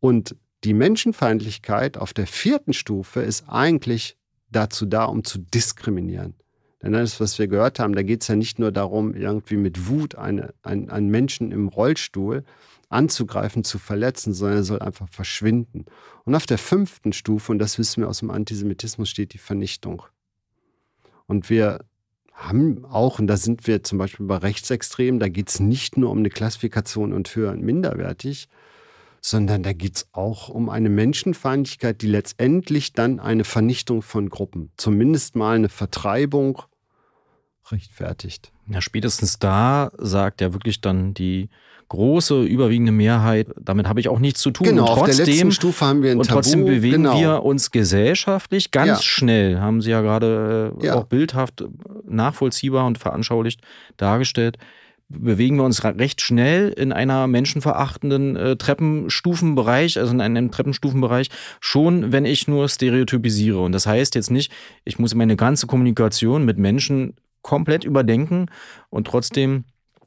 Und 0.00 0.36
die 0.64 0.74
Menschenfeindlichkeit 0.74 1.96
auf 1.96 2.12
der 2.12 2.26
vierten 2.26 2.72
Stufe 2.72 3.20
ist 3.20 3.44
eigentlich 3.48 4.16
dazu 4.50 4.86
da, 4.86 5.04
um 5.04 5.24
zu 5.24 5.38
diskriminieren. 5.38 6.34
Denn 6.82 6.94
alles, 6.94 7.20
was 7.20 7.38
wir 7.38 7.48
gehört 7.48 7.78
haben, 7.78 7.94
da 7.94 8.02
geht 8.02 8.22
es 8.22 8.28
ja 8.28 8.36
nicht 8.36 8.58
nur 8.58 8.72
darum, 8.72 9.14
irgendwie 9.14 9.56
mit 9.56 9.88
Wut 9.88 10.16
eine, 10.16 10.52
ein, 10.62 10.90
einen 10.90 11.08
Menschen 11.08 11.50
im 11.50 11.68
Rollstuhl 11.68 12.44
anzugreifen, 12.90 13.64
zu 13.64 13.78
verletzen, 13.78 14.34
sondern 14.34 14.58
er 14.58 14.64
soll 14.64 14.80
einfach 14.80 15.08
verschwinden. 15.08 15.86
Und 16.24 16.34
auf 16.34 16.46
der 16.46 16.58
fünften 16.58 17.12
Stufe, 17.12 17.52
und 17.52 17.58
das 17.58 17.78
wissen 17.78 18.02
wir 18.02 18.08
aus 18.08 18.18
dem 18.18 18.30
Antisemitismus, 18.30 19.08
steht 19.08 19.32
die 19.32 19.38
Vernichtung. 19.38 20.02
Und 21.26 21.48
wir 21.48 21.80
haben 22.34 22.84
auch, 22.84 23.18
und 23.18 23.28
da 23.28 23.36
sind 23.36 23.66
wir 23.66 23.82
zum 23.82 23.98
Beispiel 23.98 24.26
bei 24.26 24.36
Rechtsextremen, 24.36 25.20
da 25.20 25.28
geht 25.28 25.48
es 25.48 25.60
nicht 25.60 25.96
nur 25.96 26.10
um 26.10 26.18
eine 26.18 26.30
Klassifikation 26.30 27.12
und 27.12 27.34
höher 27.34 27.52
und 27.52 27.62
minderwertig, 27.62 28.48
sondern 29.20 29.62
da 29.62 29.72
geht 29.72 29.96
es 29.96 30.08
auch 30.12 30.48
um 30.50 30.68
eine 30.68 30.90
Menschenfeindlichkeit, 30.90 32.02
die 32.02 32.08
letztendlich 32.08 32.92
dann 32.92 33.20
eine 33.20 33.44
Vernichtung 33.44 34.02
von 34.02 34.28
Gruppen, 34.28 34.70
zumindest 34.76 35.36
mal 35.36 35.56
eine 35.56 35.70
Vertreibung 35.70 36.60
rechtfertigt. 37.70 38.52
Ja, 38.66 38.82
spätestens 38.82 39.38
da 39.38 39.90
sagt 39.96 40.40
ja 40.40 40.52
wirklich 40.52 40.80
dann 40.80 41.14
die 41.14 41.48
große, 41.88 42.42
überwiegende 42.42 42.92
Mehrheit, 42.92 43.48
damit 43.60 43.88
habe 43.88 44.00
ich 44.00 44.08
auch 44.08 44.18
nichts 44.18 44.40
zu 44.40 44.50
tun. 44.50 44.66
Genau, 44.66 44.82
und 44.82 44.98
trotzdem, 44.98 45.10
auf 45.10 45.16
der 45.16 45.26
letzten 45.26 45.52
Stufe 45.52 45.84
haben 45.84 46.02
wir 46.02 46.12
ein 46.12 46.18
Und 46.18 46.28
trotzdem 46.28 46.60
Tabu, 46.60 46.72
bewegen 46.72 47.02
genau. 47.04 47.18
wir 47.20 47.42
uns 47.44 47.70
gesellschaftlich 47.70 48.70
ganz 48.70 48.88
Ja. 48.88 49.02
schnell, 49.02 49.60
haben 49.60 49.80
Sie 49.80 49.90
ja 49.90 50.00
gerade 50.00 50.72
äh, 50.80 50.86
Ja. 50.86 50.94
auch 50.94 51.04
bildhaft 51.04 51.64
nachvollziehbar 52.08 52.86
und 52.86 52.98
veranschaulicht 52.98 53.60
dargestellt, 53.96 54.58
bewegen 55.08 55.56
wir 55.56 55.64
uns 55.64 55.84
recht 55.84 56.22
schnell 56.22 56.70
in 56.70 56.90
einer 56.92 57.26
menschenverachtenden 57.26 58.36
äh, 58.36 58.56
Treppenstufenbereich, 58.56 59.98
also 59.98 60.12
in 60.12 60.20
einem 60.20 60.50
Treppenstufenbereich, 60.50 61.28
schon 61.60 62.12
wenn 62.12 62.24
ich 62.24 62.48
nur 62.48 62.68
stereotypisiere. 62.68 63.60
Und 63.60 63.72
das 63.72 63.86
heißt 63.86 64.14
jetzt 64.14 64.30
nicht, 64.30 64.50
ich 64.84 64.98
muss 64.98 65.14
meine 65.14 65.36
ganze 65.36 65.66
Kommunikation 65.66 66.44
mit 66.44 66.58
Menschen 66.58 67.14
komplett 67.42 67.84
überdenken 67.84 68.46
und 68.88 69.06
trotzdem 69.06 69.64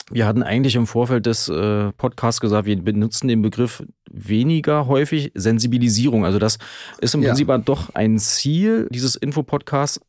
wir 0.09 0.25
hatten 0.25 0.43
eigentlich 0.43 0.75
im 0.75 0.87
Vorfeld 0.87 1.25
des 1.25 1.49
äh, 1.49 1.91
Podcasts 1.93 2.39
gesagt, 2.39 2.65
wir 2.65 2.81
benutzen 2.81 3.27
den 3.27 3.41
Begriff 3.41 3.83
weniger 4.09 4.87
häufig 4.87 5.31
Sensibilisierung. 5.35 6.25
Also 6.25 6.39
das 6.39 6.57
ist 6.99 7.13
im 7.13 7.21
Ja. 7.23 7.29
Prinzip 7.29 7.49
doch 7.65 7.93
ein 7.93 8.17
Ziel 8.17 8.87
dieses 8.91 9.15
Infopodcasts 9.15 9.99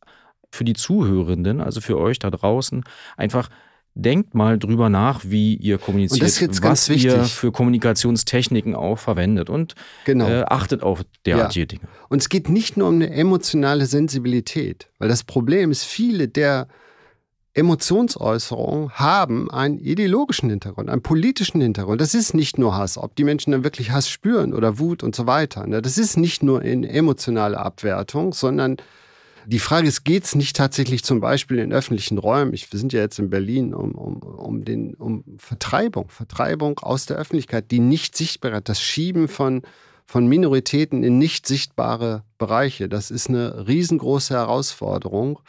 für 0.51 0.63
die 0.63 0.73
Zuhörenden, 0.73 1.61
also 1.61 1.81
für 1.81 1.97
euch 1.97 2.17
da 2.19 2.29
draußen, 2.29 2.83
einfach 3.17 3.49
denkt 3.95 4.33
mal 4.33 4.57
drüber 4.57 4.87
nach, 4.89 5.21
wie 5.25 5.55
ihr 5.55 5.77
kommuniziert, 5.77 6.21
was 6.63 6.87
ihr 6.89 7.23
für 7.25 7.51
Kommunikationstechniken 7.51 8.75
auch 8.75 8.97
verwendet 8.97 9.49
und 9.49 9.75
Genau. 10.05 10.27
äh, 10.29 10.43
achtet 10.47 10.83
auf 10.83 11.03
derartige 11.25 11.67
Dinge. 11.67 11.81
Und 12.07 12.21
es 12.21 12.29
geht 12.29 12.49
nicht 12.49 12.77
nur 12.77 12.87
um 12.87 12.95
eine 12.95 13.11
emotionale 13.11 13.85
Sensibilität, 13.85 14.87
weil 14.99 15.09
das 15.09 15.23
Problem 15.23 15.71
ist, 15.71 15.83
viele 15.83 16.27
der 16.27 16.67
Emotionsäußerungen 17.53 18.91
haben 18.91 19.49
einen 19.49 19.79
ideologischen 19.79 20.49
Hintergrund, 20.49 20.89
einen 20.89 21.01
politischen 21.01 21.61
Hintergrund. 21.61 21.99
Das 21.99 22.13
ist 22.13 22.33
nicht 22.33 22.57
nur 22.57 22.75
Hass, 22.75 22.97
ob 22.97 23.15
die 23.15 23.23
Menschen 23.23 23.51
dann 23.51 23.63
wirklich 23.63 23.91
Hass 23.91 24.09
spüren 24.09 24.53
oder 24.53 24.79
Wut 24.79 25.03
und 25.03 25.15
so 25.15 25.25
weiter. 25.25 25.65
ne? 25.65 25.81
Das 25.81 25.97
ist 25.97 26.15
nicht 26.15 26.43
nur 26.43 26.61
eine 26.61 26.89
emotionale 26.89 27.57
Abwertung, 27.57 28.33
sondern 28.33 28.77
die 29.47 29.59
Frage 29.59 29.87
ist, 29.87 30.03
geht 30.03 30.25
es 30.25 30.35
nicht 30.35 30.55
tatsächlich 30.55 31.03
zum 31.03 31.21
Beispiel 31.21 31.57
in 31.57 31.73
öffentlichen 31.73 32.19
Räumen, 32.19 32.53
ich, 32.53 32.71
wir 32.71 32.79
sind 32.79 32.93
ja 32.93 32.99
jetzt 32.99 33.17
in 33.17 33.31
Berlin, 33.31 33.73
um, 33.73 33.93
um, 33.93 34.17
um, 34.17 34.63
den, 34.63 34.93
um 34.93 35.23
Vertreibung, 35.37 36.09
Vertreibung 36.09 36.77
aus 36.79 37.07
der 37.07 37.17
Öffentlichkeit, 37.17 37.71
die 37.71 37.79
nicht 37.79 38.15
sichtbar 38.15 38.53
ist, 38.53 38.69
das 38.69 38.79
Schieben 38.79 39.27
von, 39.27 39.63
von 40.05 40.27
Minoritäten 40.27 41.03
in 41.03 41.17
nicht 41.17 41.47
sichtbare 41.47 42.23
Bereiche. 42.37 42.89
Das 42.89 43.09
ist 43.09 43.29
eine 43.29 43.67
riesengroße 43.67 44.35
Herausforderung. 44.35 45.39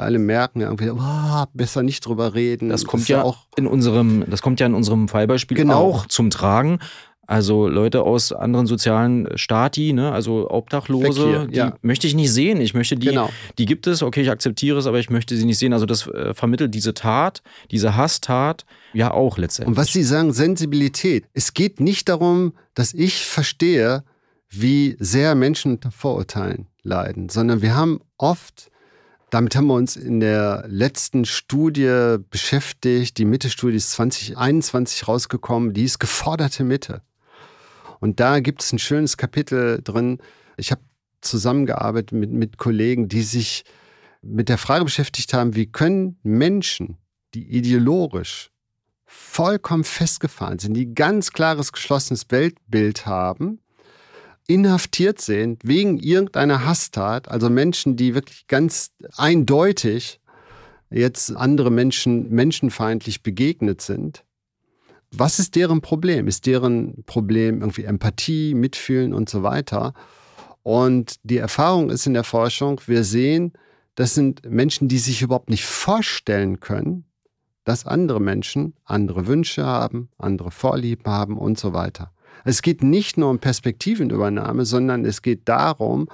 Wir 0.00 0.06
alle 0.06 0.18
merken 0.18 0.62
irgendwie, 0.62 0.90
oh, 0.90 1.44
besser 1.52 1.82
nicht 1.82 2.06
drüber 2.06 2.34
reden. 2.34 2.70
Das 2.70 2.86
kommt 2.86 3.02
ist 3.02 3.08
ja 3.08 3.22
auch 3.22 3.46
in 3.56 3.66
unserem, 3.66 4.24
das 4.30 4.40
kommt 4.40 4.58
ja 4.58 4.66
in 4.66 4.74
unserem 4.74 5.08
Fallbeispiel 5.08 5.58
Genau. 5.58 5.78
auch 5.78 6.06
zum 6.06 6.30
Tragen. 6.30 6.78
Also 7.26 7.68
Leute 7.68 8.02
aus 8.02 8.32
anderen 8.32 8.66
sozialen 8.66 9.28
Stati, 9.36 9.92
ne, 9.92 10.10
also 10.10 10.50
Obdachlose, 10.50 11.28
hier, 11.28 11.46
die 11.46 11.56
ja. 11.56 11.76
möchte 11.82 12.06
ich 12.06 12.14
nicht 12.14 12.32
sehen. 12.32 12.60
Ich 12.62 12.72
möchte 12.74 12.96
die, 12.96 13.08
Genau. 13.08 13.28
die 13.58 13.66
gibt 13.66 13.86
es, 13.86 14.02
okay, 14.02 14.22
ich 14.22 14.30
akzeptiere 14.30 14.78
es, 14.78 14.86
aber 14.86 14.98
ich 14.98 15.10
möchte 15.10 15.36
sie 15.36 15.44
nicht 15.44 15.58
sehen. 15.58 15.72
Also 15.74 15.86
das 15.86 16.06
äh, 16.08 16.32
vermittelt 16.34 16.74
diese 16.74 16.94
Tat, 16.94 17.42
diese 17.70 17.94
Hasstat, 17.94 18.64
ja 18.94 19.12
auch 19.12 19.36
letztendlich. 19.36 19.68
Und 19.68 19.76
was 19.76 19.92
Sie 19.92 20.02
sagen, 20.02 20.32
Sensibilität. 20.32 21.26
Es 21.34 21.52
geht 21.52 21.78
nicht 21.78 22.08
darum, 22.08 22.54
dass 22.74 22.94
ich 22.94 23.26
verstehe, 23.26 24.02
wie 24.48 24.96
sehr 24.98 25.34
Menschen 25.34 25.72
unter 25.72 25.90
Vorurteilen 25.92 26.66
leiden, 26.82 27.28
sondern 27.28 27.62
wir 27.62 27.76
haben 27.76 28.00
oft, 28.16 28.70
damit 29.30 29.56
haben 29.56 29.66
wir 29.66 29.74
uns 29.74 29.96
in 29.96 30.20
der 30.20 30.64
letzten 30.68 31.24
Studie 31.24 32.16
beschäftigt, 32.30 33.18
die 33.18 33.24
Mitte-Studie 33.24 33.76
ist 33.76 33.92
2021 33.92 35.08
rausgekommen, 35.08 35.72
die 35.72 35.84
ist 35.84 35.98
geforderte 35.98 36.64
Mitte. 36.64 37.02
Und 38.00 38.18
da 38.20 38.40
gibt 38.40 38.62
es 38.62 38.72
ein 38.72 38.78
schönes 38.78 39.16
Kapitel 39.16 39.80
drin. 39.82 40.18
Ich 40.56 40.70
habe 40.70 40.80
zusammengearbeitet 41.20 42.12
mit, 42.12 42.30
mit 42.30 42.56
Kollegen, 42.56 43.08
die 43.08 43.22
sich 43.22 43.64
mit 44.22 44.48
der 44.48 44.58
Frage 44.58 44.84
beschäftigt 44.84 45.32
haben, 45.32 45.54
wie 45.54 45.66
können 45.66 46.18
Menschen, 46.22 46.96
die 47.34 47.44
ideologisch 47.44 48.50
vollkommen 49.06 49.84
festgefahren 49.84 50.58
sind, 50.58 50.74
die 50.74 50.94
ganz 50.94 51.32
klares, 51.32 51.72
geschlossenes 51.72 52.26
Weltbild 52.30 53.06
haben, 53.06 53.60
inhaftiert 54.46 55.20
sind 55.20 55.62
wegen 55.64 55.98
irgendeiner 55.98 56.64
Hasstat, 56.64 57.28
also 57.28 57.50
Menschen, 57.50 57.96
die 57.96 58.14
wirklich 58.14 58.46
ganz 58.46 58.90
eindeutig 59.16 60.20
jetzt 60.90 61.34
andere 61.34 61.70
Menschen 61.70 62.30
menschenfeindlich 62.30 63.22
begegnet 63.22 63.80
sind. 63.80 64.24
Was 65.12 65.38
ist 65.38 65.56
deren 65.56 65.80
Problem? 65.80 66.28
Ist 66.28 66.46
deren 66.46 67.02
Problem 67.04 67.60
irgendwie 67.60 67.84
Empathie, 67.84 68.54
Mitfühlen 68.54 69.12
und 69.12 69.28
so 69.28 69.42
weiter? 69.42 69.92
Und 70.62 71.16
die 71.22 71.38
Erfahrung 71.38 71.90
ist 71.90 72.06
in 72.06 72.14
der 72.14 72.24
Forschung, 72.24 72.80
wir 72.86 73.04
sehen, 73.04 73.52
das 73.94 74.14
sind 74.14 74.48
Menschen, 74.48 74.88
die 74.88 74.98
sich 74.98 75.22
überhaupt 75.22 75.50
nicht 75.50 75.64
vorstellen 75.64 76.60
können, 76.60 77.04
dass 77.64 77.86
andere 77.86 78.20
Menschen 78.20 78.74
andere 78.84 79.26
Wünsche 79.26 79.64
haben, 79.64 80.08
andere 80.18 80.50
Vorlieben 80.50 81.06
haben 81.06 81.38
und 81.38 81.58
so 81.58 81.72
weiter. 81.72 82.12
Es 82.44 82.62
geht 82.62 82.82
nicht 82.82 83.16
nur 83.16 83.30
um 83.30 83.38
Perspektivenübernahme, 83.38 84.64
sondern 84.64 85.04
es 85.04 85.22
geht 85.22 85.48
darum, 85.48 86.08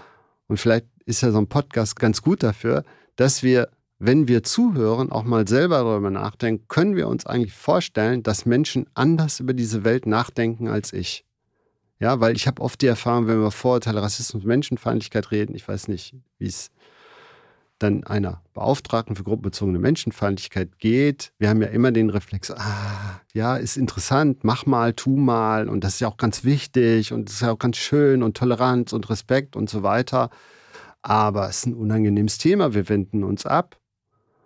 und 0.49 0.59
vielleicht 0.59 0.87
ist 1.05 1.23
ja 1.23 1.31
so 1.31 1.39
ein 1.39 1.47
Podcast 1.47 1.97
ganz 1.97 2.23
gut 2.23 2.43
dafür, 2.43 2.85
dass 3.17 3.43
wir, 3.43 3.69
wenn 3.99 4.29
wir 4.29 4.43
zuhören, 4.43 5.11
auch 5.11 5.25
mal 5.25 5.49
selber 5.49 5.79
darüber 5.79 6.11
nachdenken, 6.11 6.67
können 6.69 6.97
wir 6.97 7.09
uns 7.09 7.27
eigentlich 7.27 7.53
vorstellen, 7.53 8.23
dass 8.23 8.47
Menschen 8.47 8.87
anders 8.95 9.41
über 9.41 9.55
diese 9.55 9.85
Welt 9.85 10.07
nachdenken 10.07 10.69
als 10.69 10.93
ich. 10.93 11.25
Ja, 11.99 12.21
weil 12.21 12.37
ich 12.37 12.47
habe 12.47 12.61
oft 12.61 12.83
die 12.83 12.87
Erfahrung, 12.87 13.27
wenn 13.27 13.35
wir 13.35 13.41
über 13.41 13.51
Vorurteile, 13.51 14.03
Rassismus, 14.03 14.45
Menschenfeindlichkeit 14.45 15.31
reden, 15.31 15.55
ich 15.55 15.67
weiß 15.67 15.89
nicht, 15.89 16.15
wie 16.39 16.47
es 16.47 16.71
dann 17.79 18.05
einer 18.05 18.43
Beauftragten 18.55 19.17
für 19.17 19.25
gruppenbezogene 19.25 19.79
Menschenfeindlichkeit 19.79 20.79
geht, 20.79 21.33
wir 21.39 21.49
haben 21.49 21.61
ja 21.61 21.69
immer 21.69 21.93
den 21.93 22.11
Reflex, 22.11 22.51
ah, 22.51 23.21
ja, 23.35 23.57
ist 23.57 23.77
interessant, 23.77 24.45
mach 24.45 24.65
mal, 24.65 24.95
tu 24.95 25.17
mal 25.17 25.69
und 25.69 25.85
das 25.85 25.95
ist 25.95 26.01
ja 26.01 26.09
auch 26.09 26.17
ganz 26.17 26.45
wichtig 26.45 27.13
und 27.13 27.29
das 27.29 27.37
ist 27.37 27.43
ja 27.43 27.53
auch 27.53 27.59
ganz 27.59 27.77
schön 27.77 28.23
und 28.23 28.37
Toleranz 28.37 28.93
und 28.93 29.09
Respekt 29.11 29.57
und 29.57 29.69
so 29.69 29.83
weiter. 29.83 30.31
Aber 31.03 31.49
es 31.49 31.59
ist 31.59 31.67
ein 31.67 31.75
unangenehmes 31.75 32.39
Thema, 32.39 32.75
wir 32.75 32.89
wenden 32.89 33.23
uns 33.23 33.47
ab, 33.47 33.79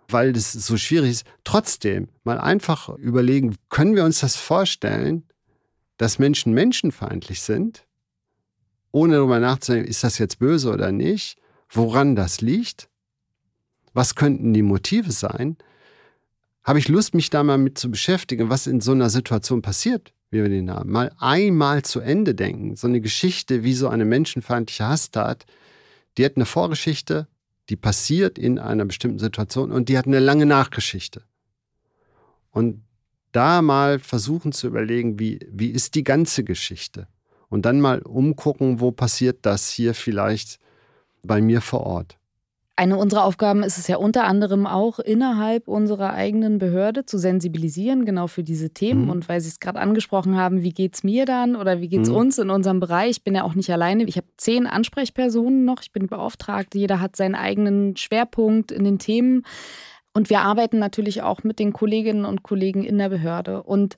weil 0.09 0.33
das 0.33 0.51
so 0.51 0.77
schwierig 0.77 1.11
ist. 1.11 1.25
Trotzdem 1.43 2.09
mal 2.23 2.37
einfach 2.37 2.89
überlegen, 2.97 3.55
können 3.69 3.95
wir 3.95 4.03
uns 4.03 4.19
das 4.19 4.35
vorstellen, 4.35 5.23
dass 5.97 6.19
Menschen 6.19 6.53
menschenfeindlich 6.53 7.41
sind, 7.41 7.85
ohne 8.91 9.15
darüber 9.15 9.39
nachzudenken, 9.39 9.89
ist 9.89 10.03
das 10.03 10.17
jetzt 10.17 10.39
böse 10.39 10.71
oder 10.71 10.91
nicht, 10.91 11.37
woran 11.69 12.15
das 12.15 12.41
liegt? 12.41 12.90
Was 13.93 14.15
könnten 14.15 14.53
die 14.53 14.61
Motive 14.61 15.11
sein? 15.11 15.57
Habe 16.63 16.79
ich 16.79 16.87
Lust, 16.87 17.13
mich 17.13 17.29
da 17.29 17.43
mal 17.43 17.57
mit 17.57 17.77
zu 17.77 17.89
beschäftigen, 17.89 18.49
was 18.49 18.67
in 18.67 18.81
so 18.81 18.91
einer 18.91 19.09
Situation 19.09 19.61
passiert, 19.61 20.13
wie 20.29 20.41
wir 20.41 20.49
den 20.49 20.69
haben? 20.69 20.91
Mal 20.91 21.11
einmal 21.17 21.83
zu 21.83 21.99
Ende 21.99 22.35
denken. 22.35 22.75
So 22.75 22.87
eine 22.87 23.01
Geschichte 23.01 23.63
wie 23.63 23.73
so 23.73 23.89
eine 23.89 24.05
menschenfeindliche 24.05 24.87
Hasstat, 24.87 25.45
die 26.17 26.25
hat 26.25 26.35
eine 26.35 26.45
Vorgeschichte, 26.45 27.27
die 27.69 27.75
passiert 27.75 28.37
in 28.37 28.59
einer 28.59 28.85
bestimmten 28.85 29.19
Situation 29.19 29.71
und 29.71 29.89
die 29.89 29.97
hat 29.97 30.05
eine 30.05 30.19
lange 30.19 30.45
Nachgeschichte. 30.45 31.23
Und 32.51 32.83
da 33.31 33.61
mal 33.61 33.99
versuchen 33.99 34.51
zu 34.51 34.67
überlegen, 34.67 35.19
wie, 35.19 35.39
wie 35.49 35.69
ist 35.69 35.95
die 35.95 36.03
ganze 36.03 36.43
Geschichte? 36.43 37.07
Und 37.49 37.65
dann 37.65 37.81
mal 37.81 38.01
umgucken, 38.01 38.79
wo 38.79 38.91
passiert 38.91 39.39
das 39.45 39.69
hier 39.69 39.93
vielleicht 39.93 40.59
bei 41.23 41.41
mir 41.41 41.61
vor 41.61 41.81
Ort. 41.81 42.17
Eine 42.77 42.97
unserer 42.97 43.25
Aufgaben 43.25 43.63
ist 43.63 43.77
es 43.77 43.87
ja 43.87 43.97
unter 43.97 44.23
anderem 44.23 44.65
auch, 44.65 44.97
innerhalb 44.99 45.67
unserer 45.67 46.13
eigenen 46.13 46.57
Behörde 46.57 47.05
zu 47.05 47.17
sensibilisieren, 47.17 48.05
genau 48.05 48.27
für 48.27 48.43
diese 48.43 48.71
Themen. 48.71 49.03
Mhm. 49.03 49.09
Und 49.09 49.29
weil 49.29 49.41
Sie 49.41 49.49
es 49.49 49.59
gerade 49.59 49.79
angesprochen 49.79 50.35
haben, 50.37 50.63
wie 50.63 50.71
geht 50.71 50.95
es 50.95 51.03
mir 51.03 51.25
dann 51.25 51.55
oder 51.55 51.81
wie 51.81 51.89
geht 51.89 52.01
es 52.03 52.09
Mhm. 52.09 52.15
uns 52.15 52.37
in 52.39 52.49
unserem 52.49 52.79
Bereich? 52.79 53.11
Ich 53.11 53.23
bin 53.23 53.35
ja 53.35 53.43
auch 53.43 53.55
nicht 53.55 53.71
alleine. 53.71 54.03
Ich 54.05 54.17
habe 54.17 54.27
zehn 54.37 54.65
Ansprechpersonen 54.67 55.65
noch. 55.65 55.81
Ich 55.81 55.91
bin 55.91 56.07
beauftragt. 56.07 56.73
Jeder 56.73 57.01
hat 57.01 57.15
seinen 57.15 57.35
eigenen 57.35 57.97
Schwerpunkt 57.97 58.71
in 58.71 58.83
den 58.83 58.99
Themen. 58.99 59.43
Und 60.13 60.29
wir 60.29 60.41
arbeiten 60.41 60.79
natürlich 60.79 61.21
auch 61.21 61.43
mit 61.43 61.59
den 61.59 61.73
Kolleginnen 61.73 62.25
und 62.25 62.41
Kollegen 62.41 62.83
in 62.83 62.97
der 62.97 63.09
Behörde. 63.09 63.63
Und 63.63 63.97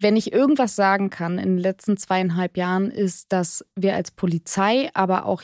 wenn 0.00 0.16
ich 0.16 0.32
irgendwas 0.32 0.76
sagen 0.76 1.10
kann 1.10 1.38
in 1.38 1.56
den 1.56 1.58
letzten 1.58 1.96
zweieinhalb 1.96 2.56
Jahren, 2.56 2.90
ist, 2.90 3.32
dass 3.32 3.64
wir 3.76 3.94
als 3.94 4.10
Polizei, 4.10 4.90
aber 4.94 5.26
auch 5.26 5.42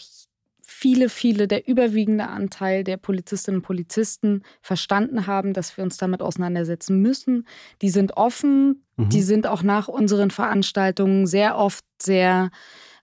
viele, 0.81 1.11
viele, 1.11 1.47
der 1.47 1.68
überwiegende 1.68 2.28
Anteil 2.28 2.85
der 2.85 2.97
Polizistinnen 2.97 3.59
und 3.59 3.66
Polizisten 3.66 4.43
verstanden 4.62 5.26
haben, 5.26 5.53
dass 5.53 5.76
wir 5.76 5.85
uns 5.85 5.99
damit 5.99 6.22
auseinandersetzen 6.22 7.03
müssen. 7.03 7.47
Die 7.83 7.91
sind 7.91 8.16
offen, 8.16 8.83
mhm. 8.97 9.11
die 9.11 9.20
sind 9.20 9.47
auch 9.47 9.62
nach 9.62 9.89
unseren 9.89 10.31
Veranstaltungen 10.31 11.26
sehr 11.26 11.59
oft 11.59 11.85
sehr 12.01 12.51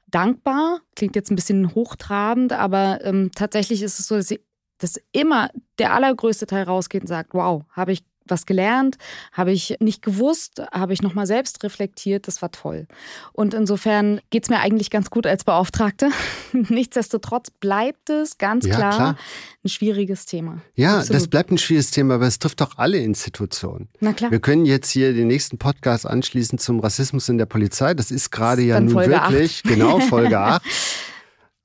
dankbar. 0.07 0.80
Klingt 0.95 1.15
jetzt 1.15 1.30
ein 1.30 1.36
bisschen 1.36 1.75
hochtrabend, 1.75 2.51
aber 2.51 3.05
ähm, 3.05 3.30
tatsächlich 3.36 3.84
ist 3.84 3.99
es 3.99 4.07
so, 4.07 4.15
dass, 4.15 4.28
sie, 4.28 4.39
dass 4.80 4.99
immer 5.11 5.51
der 5.78 5.93
allergrößte 5.93 6.47
Teil 6.47 6.63
rausgeht 6.63 7.01
und 7.01 7.07
sagt, 7.07 7.36
wow, 7.36 7.63
habe 7.69 7.91
ich 7.91 8.03
was 8.30 8.45
gelernt, 8.45 8.97
habe 9.32 9.51
ich 9.51 9.75
nicht 9.80 10.01
gewusst, 10.01 10.61
habe 10.71 10.93
ich 10.93 11.01
nochmal 11.01 11.25
selbst 11.25 11.63
reflektiert, 11.63 12.28
das 12.28 12.41
war 12.41 12.51
toll. 12.51 12.88
Und 13.34 13.53
insofern 13.53 14.21
geht 14.30 14.43
es 14.43 14.49
mir 14.49 14.59
eigentlich 14.59 14.89
ganz 14.89 15.09
gut 15.09 15.28
als 15.28 15.43
Beauftragte. 15.43 16.09
Nichtsdestotrotz 16.51 17.49
bleibt 17.51 18.09
es 18.09 18.38
ganz 18.38 18.65
ja, 18.65 18.75
klar, 18.75 18.95
klar, 18.95 19.17
ein 19.63 19.69
schwieriges 19.69 20.25
Thema. 20.25 20.61
Ja, 20.75 20.99
Absolut. 20.99 21.15
das 21.15 21.28
bleibt 21.28 21.51
ein 21.51 21.57
schwieriges 21.57 21.91
Thema, 21.91 22.15
aber 22.15 22.28
es 22.28 22.39
trifft 22.39 22.61
auch 22.61 22.78
alle 22.78 22.97
Institutionen. 22.99 23.89
Na 23.99 24.13
klar. 24.13 24.32
Wir 24.32 24.39
können 24.39 24.65
jetzt 24.65 24.89
hier 24.89 25.13
den 25.13 25.28
nächsten 25.28 25.57
Podcast 25.57 26.05
anschließen 26.05 26.59
zum 26.59 26.80
Rassismus 26.80 27.30
in 27.30 27.38
der 27.38 27.45
Polizei. 27.45 27.93
Das 27.93 28.11
ist 28.11 28.32
gerade 28.32 28.61
ja 28.61 28.80
nun 28.80 28.91
Folge 28.91 29.11
wirklich, 29.11 29.63
8. 29.65 29.73
genau, 29.73 29.99
Folge 29.99 30.39
8. 30.39 30.61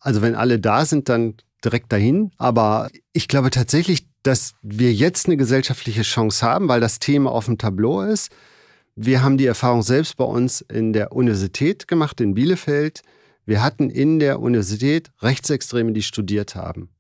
Also 0.05 0.21
wenn 0.21 0.35
alle 0.35 0.59
da 0.59 0.85
sind, 0.85 1.09
dann 1.09 1.37
direkt 1.65 1.93
dahin. 1.93 2.33
Aber 2.37 2.91
ich 3.13 3.29
glaube 3.29 3.51
tatsächlich, 3.51 4.09
dass 4.23 4.55
wir 4.63 4.93
jetzt 4.93 5.27
eine 5.27 5.37
gesellschaftliche 5.37 6.03
Chance 6.03 6.47
haben, 6.47 6.69
weil 6.69 6.81
das 6.81 6.99
Thema 6.99 7.31
auf 7.33 7.47
dem 7.47 7.59
Tableau 7.59 8.03
ist. 8.03 8.31
Wir 8.95 9.23
haben 9.23 9.39
die 9.39 9.47
Erfahrung 9.47 9.83
selbst 9.83 10.17
bei 10.17 10.25
uns 10.25 10.61
in 10.61 10.93
der 10.93 11.13
Universität 11.13 11.89
gemacht, 11.89 12.21
in 12.21 12.35
Bielefeld. 12.35 13.03
Wir 13.47 13.63
hatten 13.63 13.91
in 13.91 14.19
der 14.19 14.41
Universität 14.41 15.11
Rechtsextreme, 15.21 15.93
die 15.93 16.03
studiert 16.03 16.55
haben. 16.55 16.91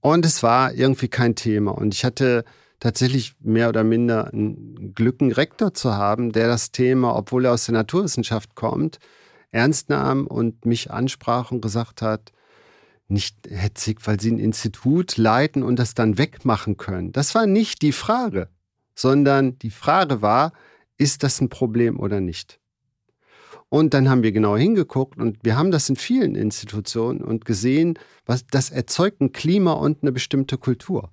Und 0.00 0.24
es 0.24 0.42
war 0.42 0.72
irgendwie 0.72 1.08
kein 1.08 1.34
Thema. 1.34 1.72
Und 1.72 1.92
ich 1.94 2.04
hatte 2.04 2.44
tatsächlich 2.80 3.34
mehr 3.40 3.68
oder 3.68 3.84
minder 3.84 4.30
ein 4.32 4.94
Glück, 4.94 5.20
einen 5.20 5.32
Rektor 5.32 5.74
zu 5.74 5.94
haben, 5.94 6.32
der 6.32 6.46
das 6.46 6.70
Thema, 6.70 7.16
obwohl 7.16 7.46
er 7.46 7.52
aus 7.52 7.66
der 7.66 7.74
Naturwissenschaft 7.74 8.54
kommt, 8.54 8.98
ernst 9.50 9.88
nahm 9.88 10.26
und 10.26 10.64
mich 10.64 10.90
ansprach 10.90 11.50
und 11.50 11.60
gesagt 11.60 12.02
hat, 12.02 12.32
nicht 13.08 13.36
hetzig, 13.48 14.00
weil 14.04 14.20
sie 14.20 14.32
ein 14.32 14.38
Institut 14.38 15.16
leiten 15.16 15.62
und 15.62 15.78
das 15.78 15.94
dann 15.94 16.18
wegmachen 16.18 16.76
können. 16.76 17.12
Das 17.12 17.34
war 17.34 17.46
nicht 17.46 17.82
die 17.82 17.92
Frage, 17.92 18.48
sondern 18.94 19.58
die 19.58 19.70
Frage 19.70 20.22
war, 20.22 20.52
ist 20.98 21.22
das 21.22 21.40
ein 21.40 21.48
Problem 21.48 22.00
oder 22.00 22.20
nicht? 22.20 22.58
Und 23.68 23.94
dann 23.94 24.08
haben 24.08 24.22
wir 24.22 24.32
genau 24.32 24.56
hingeguckt 24.56 25.18
und 25.18 25.38
wir 25.42 25.56
haben 25.56 25.72
das 25.72 25.88
in 25.88 25.96
vielen 25.96 26.36
Institutionen 26.36 27.20
und 27.20 27.44
gesehen, 27.44 27.98
was 28.24 28.46
das 28.46 28.70
erzeugt 28.70 29.20
ein 29.20 29.32
Klima 29.32 29.72
und 29.72 30.02
eine 30.02 30.12
bestimmte 30.12 30.56
Kultur. 30.56 31.10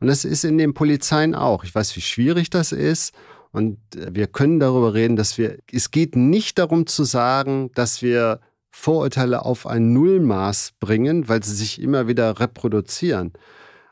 Und 0.00 0.06
das 0.06 0.24
ist 0.24 0.44
in 0.44 0.56
den 0.56 0.72
Polizeien 0.72 1.34
auch. 1.34 1.64
Ich 1.64 1.74
weiß, 1.74 1.96
wie 1.96 2.00
schwierig 2.00 2.48
das 2.48 2.70
ist. 2.70 3.12
Und 3.50 3.78
wir 3.92 4.28
können 4.28 4.60
darüber 4.60 4.94
reden, 4.94 5.16
dass 5.16 5.36
wir, 5.36 5.58
es 5.72 5.90
geht 5.90 6.14
nicht 6.14 6.58
darum 6.58 6.86
zu 6.86 7.04
sagen, 7.04 7.70
dass 7.74 8.02
wir 8.02 8.40
Vorurteile 8.78 9.44
auf 9.44 9.66
ein 9.66 9.92
Nullmaß 9.94 10.74
bringen, 10.78 11.28
weil 11.28 11.42
sie 11.42 11.54
sich 11.54 11.80
immer 11.80 12.06
wieder 12.06 12.38
reproduzieren. 12.38 13.32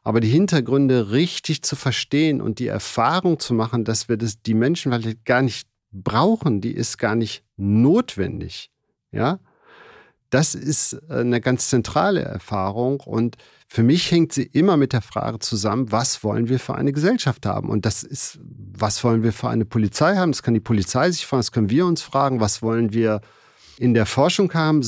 Aber 0.03 0.21
die 0.21 0.29
Hintergründe 0.29 1.11
richtig 1.11 1.63
zu 1.63 1.75
verstehen 1.75 2.41
und 2.41 2.59
die 2.59 2.69
Erfahrung 2.69 3.41
zu 3.41 3.55
machen, 3.55 3.85
dass 3.85 4.09
wir 4.09 4.19
das, 4.19 4.43
die 4.43 4.55
Menschen 4.55 4.93
vielleicht 4.93 5.25
gar 5.25 5.43
nicht 5.43 5.67
brauchen, 5.91 6.61
die 6.61 6.73
ist 6.73 6.99
gar 6.99 7.17
nicht 7.17 7.45
notwendig. 7.57 8.71
Ja, 9.11 9.41
das 10.31 10.55
ist 10.55 11.11
eine 11.11 11.41
ganz 11.41 11.71
zentrale 11.71 12.21
Erfahrung 12.21 13.01
und 13.01 13.37
für 13.67 13.83
mich 13.83 14.11
hängt 14.13 14.33
sie 14.33 14.45
immer 14.45 14.77
mit 14.77 14.93
der 14.93 15.03
Frage 15.03 15.39
zusammen, 15.39 15.91
was 15.93 16.23
wollen 16.23 16.49
wir 16.49 16.61
für 16.61 16.75
eine 16.75 16.93
Gesellschaft 16.93 17.47
haben? 17.47 17.71
Und 17.71 17.87
das 17.87 18.03
ist, 18.03 18.39
was 18.43 19.03
wollen 19.03 19.23
wir 19.23 19.33
für 19.33 19.49
eine 19.49 19.65
Polizei 19.65 20.15
haben? 20.17 20.33
Das 20.33 20.43
kann 20.43 20.55
die 20.55 20.61
Polizei 20.61 21.11
sich 21.11 21.27
fragen, 21.27 21.41
das 21.41 21.53
können 21.53 21.71
wir 21.71 21.87
uns 21.87 22.03
fragen, 22.03 22.39
was 22.39 22.63
wollen 22.63 22.93
wir 22.93 23.23
in 23.79 23.95
der 23.95 24.07
Forschung 24.07 24.53
haben, 24.55 24.83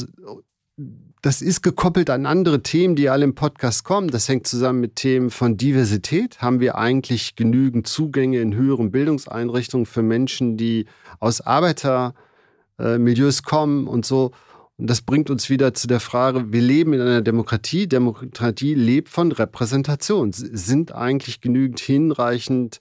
das 1.22 1.40
ist 1.42 1.62
gekoppelt 1.62 2.10
an 2.10 2.26
andere 2.26 2.62
Themen, 2.62 2.94
die 2.94 3.08
alle 3.08 3.24
im 3.24 3.34
Podcast 3.34 3.82
kommen. 3.84 4.08
Das 4.08 4.28
hängt 4.28 4.46
zusammen 4.46 4.80
mit 4.80 4.94
Themen 4.96 5.30
von 5.30 5.56
Diversität. 5.56 6.40
Haben 6.40 6.60
wir 6.60 6.78
eigentlich 6.78 7.34
genügend 7.34 7.88
Zugänge 7.88 8.40
in 8.40 8.54
höheren 8.54 8.92
Bildungseinrichtungen 8.92 9.86
für 9.86 10.02
Menschen, 10.02 10.56
die 10.56 10.86
aus 11.18 11.40
Arbeitermilieus 11.40 13.42
kommen 13.42 13.88
und 13.88 14.06
so? 14.06 14.30
Und 14.76 14.90
das 14.90 15.00
bringt 15.00 15.30
uns 15.30 15.48
wieder 15.48 15.74
zu 15.74 15.88
der 15.88 16.00
Frage, 16.00 16.52
wir 16.52 16.60
leben 16.60 16.92
in 16.92 17.00
einer 17.00 17.22
Demokratie. 17.22 17.88
Demokratie 17.88 18.74
lebt 18.74 19.08
von 19.08 19.32
Repräsentation. 19.32 20.32
Sind 20.32 20.94
eigentlich 20.94 21.40
genügend 21.40 21.80
hinreichend 21.80 22.78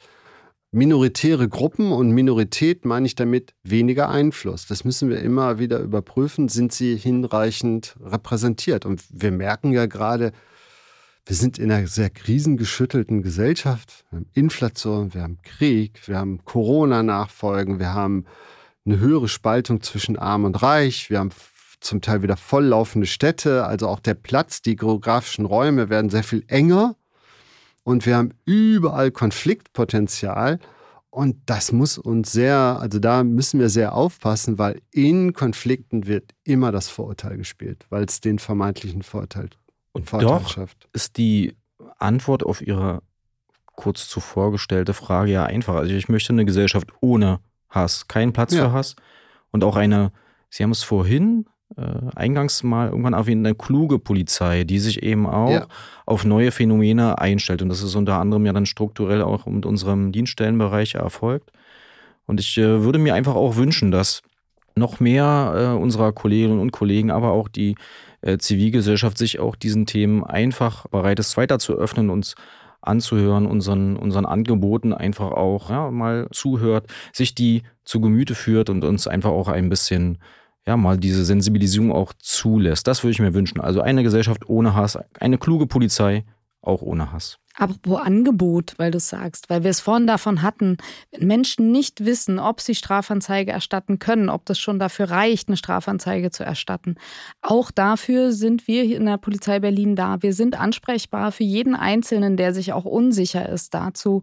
minoritäre 0.75 1.47
Gruppen 1.47 1.93
und 1.93 2.11
Minorität 2.11 2.83
meine 2.83 3.05
ich 3.05 3.15
damit 3.15 3.53
weniger 3.63 4.09
Einfluss. 4.09 4.67
Das 4.67 4.83
müssen 4.83 5.09
wir 5.09 5.21
immer 5.21 5.57
wieder 5.57 5.79
überprüfen. 5.79 6.49
Sind 6.49 6.73
sie 6.73 6.97
hinreichend 6.97 7.95
repräsentiert? 8.03 8.85
Und 8.85 9.01
wir 9.09 9.31
merken 9.31 9.71
ja 9.71 9.85
gerade, 9.85 10.33
wir 11.25 11.35
sind 11.35 11.57
in 11.59 11.71
einer 11.71 11.87
sehr 11.87 12.09
krisengeschüttelten 12.09 13.23
Gesellschaft. 13.23 14.03
Wir 14.09 14.17
haben 14.17 14.29
Inflation, 14.33 15.13
wir 15.13 15.21
haben 15.21 15.37
Krieg, 15.43 16.09
wir 16.09 16.17
haben 16.17 16.43
Corona-Nachfolgen, 16.43 17.79
wir 17.79 17.93
haben 17.93 18.25
eine 18.85 18.99
höhere 18.99 19.29
Spaltung 19.29 19.81
zwischen 19.81 20.19
Arm 20.19 20.43
und 20.43 20.61
Reich, 20.61 21.09
wir 21.09 21.19
haben 21.19 21.31
zum 21.79 22.01
Teil 22.01 22.21
wieder 22.21 22.35
volllaufende 22.35 23.07
Städte, 23.07 23.65
also 23.65 23.87
auch 23.87 24.01
der 24.01 24.13
Platz, 24.13 24.61
die 24.61 24.75
geografischen 24.75 25.45
Räume 25.45 25.89
werden 25.89 26.09
sehr 26.09 26.23
viel 26.23 26.43
enger 26.47 26.95
und 27.85 28.05
wir 28.05 28.17
haben 28.17 28.33
überall 28.45 29.11
Konfliktpotenzial. 29.11 30.59
Und 31.11 31.37
das 31.45 31.71
muss 31.71 31.97
uns 31.97 32.33
sehr, 32.33 32.57
also 32.57 32.99
da 32.99 33.23
müssen 33.23 33.59
wir 33.61 33.69
sehr 33.69 33.93
aufpassen, 33.93 34.57
weil 34.57 34.81
in 34.91 35.31
Konflikten 35.31 36.07
wird 36.07 36.33
immer 36.43 36.73
das 36.73 36.89
Vorurteil 36.89 37.37
gespielt, 37.37 37.85
weil 37.89 38.03
es 38.03 38.19
den 38.19 38.37
vermeintlichen 38.37 39.01
Vorteil, 39.01 39.49
und 39.93 40.09
Vorteil 40.09 40.27
doch 40.27 40.49
schafft. 40.49 40.89
Ist 40.91 41.15
die 41.15 41.55
Antwort 41.99 42.43
auf 42.43 42.61
Ihre 42.61 43.01
kurz 43.75 44.09
zuvor 44.09 44.51
gestellte 44.51 44.93
Frage 44.93 45.31
ja 45.31 45.45
einfach. 45.45 45.75
Also 45.75 45.93
ich 45.93 46.09
möchte 46.09 46.33
eine 46.33 46.43
Gesellschaft 46.43 46.89
ohne 46.99 47.39
Hass, 47.69 48.07
keinen 48.07 48.33
Platz 48.33 48.53
ja. 48.53 48.65
für 48.65 48.73
Hass 48.73 48.95
und 49.51 49.63
auch 49.63 49.75
eine, 49.75 50.11
Sie 50.49 50.63
haben 50.63 50.71
es 50.71 50.83
vorhin 50.83 51.45
eingangs 52.15 52.63
mal 52.63 52.89
irgendwann 52.89 53.13
erwähnt, 53.13 53.45
eine 53.45 53.55
kluge 53.55 53.99
Polizei, 53.99 54.63
die 54.63 54.79
sich 54.79 55.03
eben 55.03 55.25
auch 55.27 55.49
ja. 55.49 55.67
auf 56.05 56.23
neue 56.23 56.51
Phänomene 56.51 57.17
einstellt. 57.17 57.61
Und 57.61 57.69
das 57.69 57.81
ist 57.81 57.95
unter 57.95 58.19
anderem 58.19 58.45
ja 58.45 58.53
dann 58.53 58.65
strukturell 58.65 59.21
auch 59.21 59.45
mit 59.47 59.65
unserem 59.65 60.11
Dienststellenbereich 60.11 60.95
erfolgt. 60.95 61.51
Und 62.27 62.39
ich 62.39 62.57
äh, 62.57 62.83
würde 62.83 62.99
mir 62.99 63.15
einfach 63.15 63.35
auch 63.35 63.55
wünschen, 63.55 63.91
dass 63.91 64.21
noch 64.75 64.99
mehr 64.99 65.53
äh, 65.75 65.81
unserer 65.81 66.11
Kolleginnen 66.11 66.59
und 66.59 66.71
Kollegen, 66.71 67.11
aber 67.11 67.31
auch 67.31 67.47
die 67.47 67.75
äh, 68.21 68.37
Zivilgesellschaft 68.37 69.17
sich 69.17 69.39
auch 69.39 69.55
diesen 69.55 69.85
Themen 69.85 70.23
einfach 70.23 70.87
bereit 70.87 71.19
ist, 71.19 71.37
weiter 71.37 71.59
zu 71.59 71.73
öffnen, 71.73 72.09
uns 72.09 72.35
anzuhören, 72.81 73.45
unseren, 73.47 73.95
unseren 73.95 74.25
Angeboten 74.25 74.93
einfach 74.93 75.31
auch 75.31 75.69
ja, 75.69 75.89
mal 75.89 76.27
zuhört, 76.31 76.87
sich 77.13 77.33
die 77.33 77.63
zu 77.83 77.99
Gemüte 77.99 78.35
führt 78.35 78.69
und 78.69 78.83
uns 78.83 79.07
einfach 79.07 79.31
auch 79.31 79.47
ein 79.47 79.69
bisschen 79.69 80.19
ja, 80.67 80.77
mal 80.77 80.97
diese 80.97 81.25
Sensibilisierung 81.25 81.91
auch 81.91 82.13
zulässt. 82.19 82.87
Das 82.87 83.03
würde 83.03 83.11
ich 83.11 83.19
mir 83.19 83.33
wünschen. 83.33 83.61
Also 83.61 83.81
eine 83.81 84.03
Gesellschaft 84.03 84.49
ohne 84.49 84.73
Hass, 84.73 84.97
eine 85.19 85.37
kluge 85.37 85.67
Polizei 85.67 86.25
auch 86.61 86.81
ohne 86.81 87.11
Hass. 87.11 87.37
Apropos 87.57 88.01
Angebot, 88.01 88.73
weil 88.77 88.91
du 88.91 88.99
sagst, 88.99 89.49
weil 89.49 89.63
wir 89.63 89.71
es 89.71 89.79
vorhin 89.79 90.07
davon 90.07 90.41
hatten, 90.41 90.77
wenn 91.11 91.27
Menschen 91.27 91.71
nicht 91.71 92.03
wissen, 92.03 92.37
ob 92.37 92.59
sie 92.59 92.75
Strafanzeige 92.75 93.51
erstatten 93.51 93.97
können, 93.97 94.29
ob 94.29 94.45
das 94.45 94.59
schon 94.59 94.77
dafür 94.77 95.09
reicht, 95.09 95.47
eine 95.47 95.55
Strafanzeige 95.55 96.31
zu 96.31 96.43
erstatten. 96.43 96.95
Auch 97.41 97.71
dafür 97.71 98.33
sind 98.33 98.67
wir 98.67 98.83
in 98.83 99.05
der 99.05 99.17
Polizei 99.17 99.59
Berlin 99.59 99.95
da. 99.95 100.21
Wir 100.21 100.33
sind 100.33 100.59
ansprechbar 100.59 101.31
für 101.31 101.45
jeden 101.45 101.75
Einzelnen, 101.75 102.35
der 102.35 102.53
sich 102.53 102.73
auch 102.73 102.85
unsicher 102.85 103.47
ist 103.47 103.73
dazu, 103.73 104.21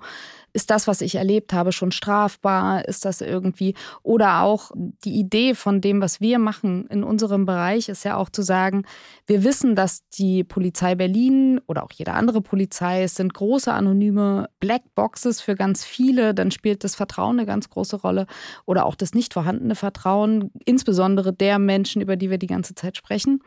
ist 0.54 0.70
das, 0.70 0.86
was 0.86 1.00
ich 1.00 1.14
erlebt 1.14 1.52
habe, 1.52 1.72
schon 1.72 1.92
strafbar? 1.92 2.86
Ist 2.86 3.04
das 3.04 3.20
irgendwie? 3.20 3.74
Oder 4.02 4.42
auch 4.42 4.70
die 5.04 5.14
Idee 5.14 5.54
von 5.54 5.80
dem, 5.80 6.00
was 6.02 6.20
wir 6.20 6.38
machen 6.38 6.86
in 6.88 7.04
unserem 7.04 7.46
Bereich, 7.46 7.88
ist 7.88 8.04
ja 8.04 8.16
auch 8.16 8.28
zu 8.28 8.42
sagen, 8.42 8.84
wir 9.26 9.44
wissen, 9.44 9.74
dass 9.74 10.06
die 10.10 10.44
Polizei 10.44 10.94
Berlin 10.94 11.60
oder 11.66 11.84
auch 11.84 11.92
jede 11.92 12.12
andere 12.12 12.42
Polizei, 12.42 13.02
es 13.02 13.14
sind 13.22 13.34
große 13.34 13.72
anonyme 13.72 14.48
Blackboxes 14.60 15.40
für 15.40 15.54
ganz 15.54 15.84
viele, 15.84 16.34
dann 16.34 16.50
spielt 16.50 16.84
das 16.84 16.94
Vertrauen 16.94 17.38
eine 17.38 17.46
ganz 17.46 17.70
große 17.70 17.96
Rolle 17.96 18.26
oder 18.66 18.84
auch 18.84 18.96
das 18.96 19.14
nicht 19.14 19.32
vorhandene 19.32 19.76
Vertrauen, 19.76 20.50
insbesondere 20.64 21.32
der 21.32 21.58
Menschen, 21.58 22.02
über 22.02 22.16
die 22.16 22.30
wir 22.30 22.38
die 22.38 22.48
ganze 22.48 22.74
Zeit 22.74 22.96
sprechen. 22.96 23.42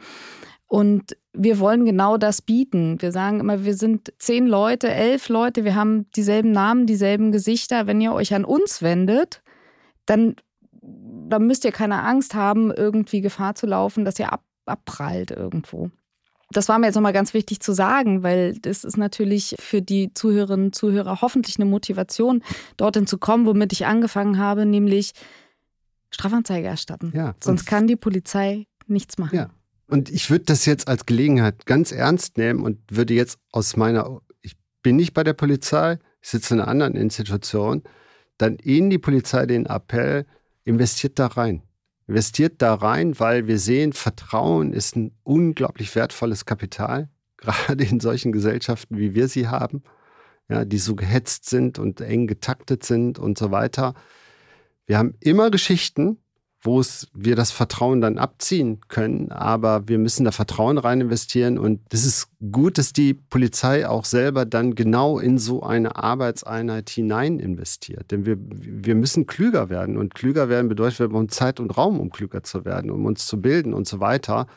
Und 0.67 1.15
wir 1.33 1.59
wollen 1.59 1.85
genau 1.85 2.17
das 2.17 2.41
bieten. 2.41 2.99
Wir 3.01 3.11
sagen 3.11 3.39
immer, 3.39 3.65
wir 3.65 3.75
sind 3.75 4.13
zehn 4.17 4.47
Leute, 4.47 4.89
elf 4.89 5.29
Leute, 5.29 5.63
wir 5.63 5.75
haben 5.75 6.09
dieselben 6.11 6.51
Namen, 6.51 6.87
dieselben 6.87 7.31
Gesichter. 7.31 7.85
Wenn 7.85 8.01
ihr 8.01 8.13
euch 8.13 8.33
an 8.33 8.45
uns 8.45 8.81
wendet, 8.81 9.43
dann, 10.05 10.35
dann 10.81 11.45
müsst 11.45 11.65
ihr 11.65 11.71
keine 11.71 12.01
Angst 12.01 12.33
haben, 12.33 12.71
irgendwie 12.71 13.21
Gefahr 13.21 13.53
zu 13.53 13.67
laufen, 13.67 14.05
dass 14.05 14.17
ihr 14.17 14.33
ab, 14.33 14.43
abprallt 14.65 15.29
irgendwo. 15.31 15.91
Das 16.55 16.69
war 16.69 16.79
mir 16.79 16.85
jetzt 16.87 16.95
nochmal 16.95 17.13
ganz 17.13 17.33
wichtig 17.33 17.59
zu 17.59 17.73
sagen, 17.73 18.23
weil 18.23 18.57
das 18.59 18.85
ist 18.85 18.97
natürlich 18.97 19.55
für 19.59 19.81
die 19.81 20.13
Zuhörerinnen 20.13 20.67
und 20.67 20.75
Zuhörer 20.75 21.21
hoffentlich 21.21 21.57
eine 21.57 21.65
Motivation, 21.65 22.41
dorthin 22.77 23.07
zu 23.07 23.17
kommen, 23.17 23.45
womit 23.45 23.73
ich 23.73 23.85
angefangen 23.85 24.37
habe, 24.37 24.65
nämlich 24.65 25.11
Strafanzeige 26.11 26.67
erstatten. 26.67 27.11
Ja, 27.13 27.35
Sonst 27.43 27.65
kann 27.65 27.87
die 27.87 27.97
Polizei 27.97 28.67
nichts 28.87 29.17
machen. 29.17 29.35
Ja. 29.35 29.49
Und 29.87 30.09
ich 30.09 30.29
würde 30.29 30.45
das 30.45 30.65
jetzt 30.65 30.87
als 30.87 31.05
Gelegenheit 31.05 31.65
ganz 31.65 31.91
ernst 31.91 32.37
nehmen 32.37 32.63
und 32.63 32.79
würde 32.89 33.13
jetzt 33.13 33.37
aus 33.51 33.75
meiner, 33.75 34.21
ich 34.41 34.55
bin 34.81 34.95
nicht 34.95 35.13
bei 35.13 35.23
der 35.25 35.33
Polizei, 35.33 35.99
ich 36.21 36.29
sitze 36.29 36.53
in 36.53 36.61
einer 36.61 36.69
anderen 36.69 36.95
Institution, 36.95 37.83
dann 38.37 38.57
Ihnen 38.63 38.89
die 38.89 38.97
Polizei 38.97 39.45
den 39.45 39.65
Appell, 39.65 40.25
investiert 40.63 41.19
da 41.19 41.27
rein. 41.27 41.63
Investiert 42.07 42.61
da 42.61 42.75
rein, 42.75 43.19
weil 43.19 43.47
wir 43.47 43.57
sehen, 43.57 43.93
Vertrauen 43.93 44.73
ist 44.73 44.95
ein 44.95 45.17
unglaublich 45.23 45.93
wertvolles 45.95 46.45
Kapital, 46.45 47.09
gerade 47.37 47.83
in 47.83 47.99
solchen 47.99 48.31
Gesellschaften, 48.31 48.97
wie 48.97 49.15
wir 49.15 49.27
sie 49.27 49.47
haben, 49.47 49.83
ja, 50.49 50.65
die 50.65 50.77
so 50.77 50.95
gehetzt 50.95 51.49
sind 51.49 51.79
und 51.79 52.01
eng 52.01 52.27
getaktet 52.27 52.83
sind 52.83 53.17
und 53.17 53.37
so 53.37 53.51
weiter. 53.51 53.95
Wir 54.85 54.99
haben 54.99 55.15
immer 55.19 55.49
Geschichten, 55.49 56.19
wo 56.65 56.79
es 56.79 57.07
wir 57.13 57.35
das 57.35 57.51
Vertrauen 57.51 58.01
dann 58.01 58.17
abziehen 58.17 58.81
können. 58.87 59.31
Aber 59.31 59.87
wir 59.87 59.99
müssen 59.99 60.25
da 60.25 60.31
Vertrauen 60.31 60.77
rein 60.77 61.01
investieren. 61.01 61.57
Und 61.57 61.81
es 61.91 62.05
ist 62.05 62.29
gut, 62.51 62.77
dass 62.77 62.91
die 62.91 63.13
Polizei 63.13 63.87
auch 63.87 64.05
selber 64.05 64.45
dann 64.45 64.75
genau 64.75 65.19
in 65.19 65.37
so 65.37 65.63
eine 65.63 65.95
Arbeitseinheit 65.95 66.89
hinein 66.89 67.39
investiert. 67.39 68.11
Denn 68.11 68.25
wir, 68.25 68.37
wir 68.39 68.95
müssen 68.95 69.27
klüger 69.27 69.69
werden. 69.69 69.95
Und 69.95 70.15
klüger 70.15 70.49
werden 70.49 70.67
bedeutet, 70.67 70.99
wir 70.99 71.09
brauchen 71.09 71.29
Zeit 71.29 71.59
und 71.59 71.77
Raum, 71.77 71.99
um 71.99 72.09
klüger 72.09 72.43
zu 72.43 72.65
werden, 72.65 72.89
um 72.89 73.05
uns 73.05 73.27
zu 73.27 73.41
bilden 73.41 73.73
und 73.73 73.87
so 73.87 73.99
weiter. 73.99 74.47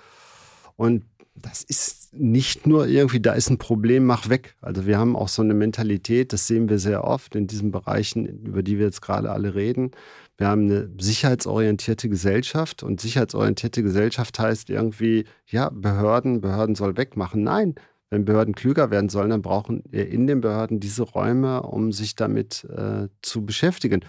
Und 0.76 1.04
das 1.34 1.62
ist 1.62 2.14
nicht 2.14 2.66
nur 2.66 2.86
irgendwie, 2.86 3.20
da 3.20 3.32
ist 3.32 3.50
ein 3.50 3.58
Problem, 3.58 4.06
mach 4.06 4.28
weg. 4.28 4.56
Also 4.60 4.86
wir 4.86 4.98
haben 4.98 5.14
auch 5.14 5.28
so 5.28 5.42
eine 5.42 5.54
Mentalität, 5.54 6.32
das 6.32 6.46
sehen 6.46 6.68
wir 6.68 6.78
sehr 6.78 7.04
oft 7.04 7.36
in 7.36 7.46
diesen 7.46 7.70
Bereichen, 7.70 8.26
über 8.26 8.62
die 8.62 8.78
wir 8.78 8.86
jetzt 8.86 9.02
gerade 9.02 9.30
alle 9.30 9.54
reden. 9.54 9.92
Wir 10.38 10.46
haben 10.46 10.70
eine 10.70 10.88
sicherheitsorientierte 10.98 12.08
Gesellschaft 12.08 12.84
und 12.84 13.00
sicherheitsorientierte 13.00 13.82
Gesellschaft 13.82 14.38
heißt 14.38 14.70
irgendwie, 14.70 15.24
ja, 15.46 15.68
Behörden, 15.68 16.40
Behörden 16.40 16.76
soll 16.76 16.96
wegmachen. 16.96 17.42
Nein, 17.42 17.74
wenn 18.08 18.24
Behörden 18.24 18.54
klüger 18.54 18.92
werden 18.92 19.08
sollen, 19.08 19.30
dann 19.30 19.42
brauchen 19.42 19.82
wir 19.90 20.08
in 20.08 20.28
den 20.28 20.40
Behörden 20.40 20.78
diese 20.78 21.02
Räume, 21.02 21.62
um 21.62 21.90
sich 21.90 22.14
damit 22.14 22.64
äh, 22.64 23.08
zu 23.20 23.44
beschäftigen. 23.44 24.04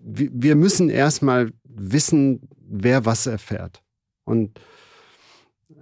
Wir 0.00 0.56
müssen 0.56 0.88
erstmal 0.88 1.52
wissen, 1.64 2.48
wer 2.58 3.04
was 3.04 3.26
erfährt. 3.26 3.82
Und 4.24 4.58
äh, 5.68 5.74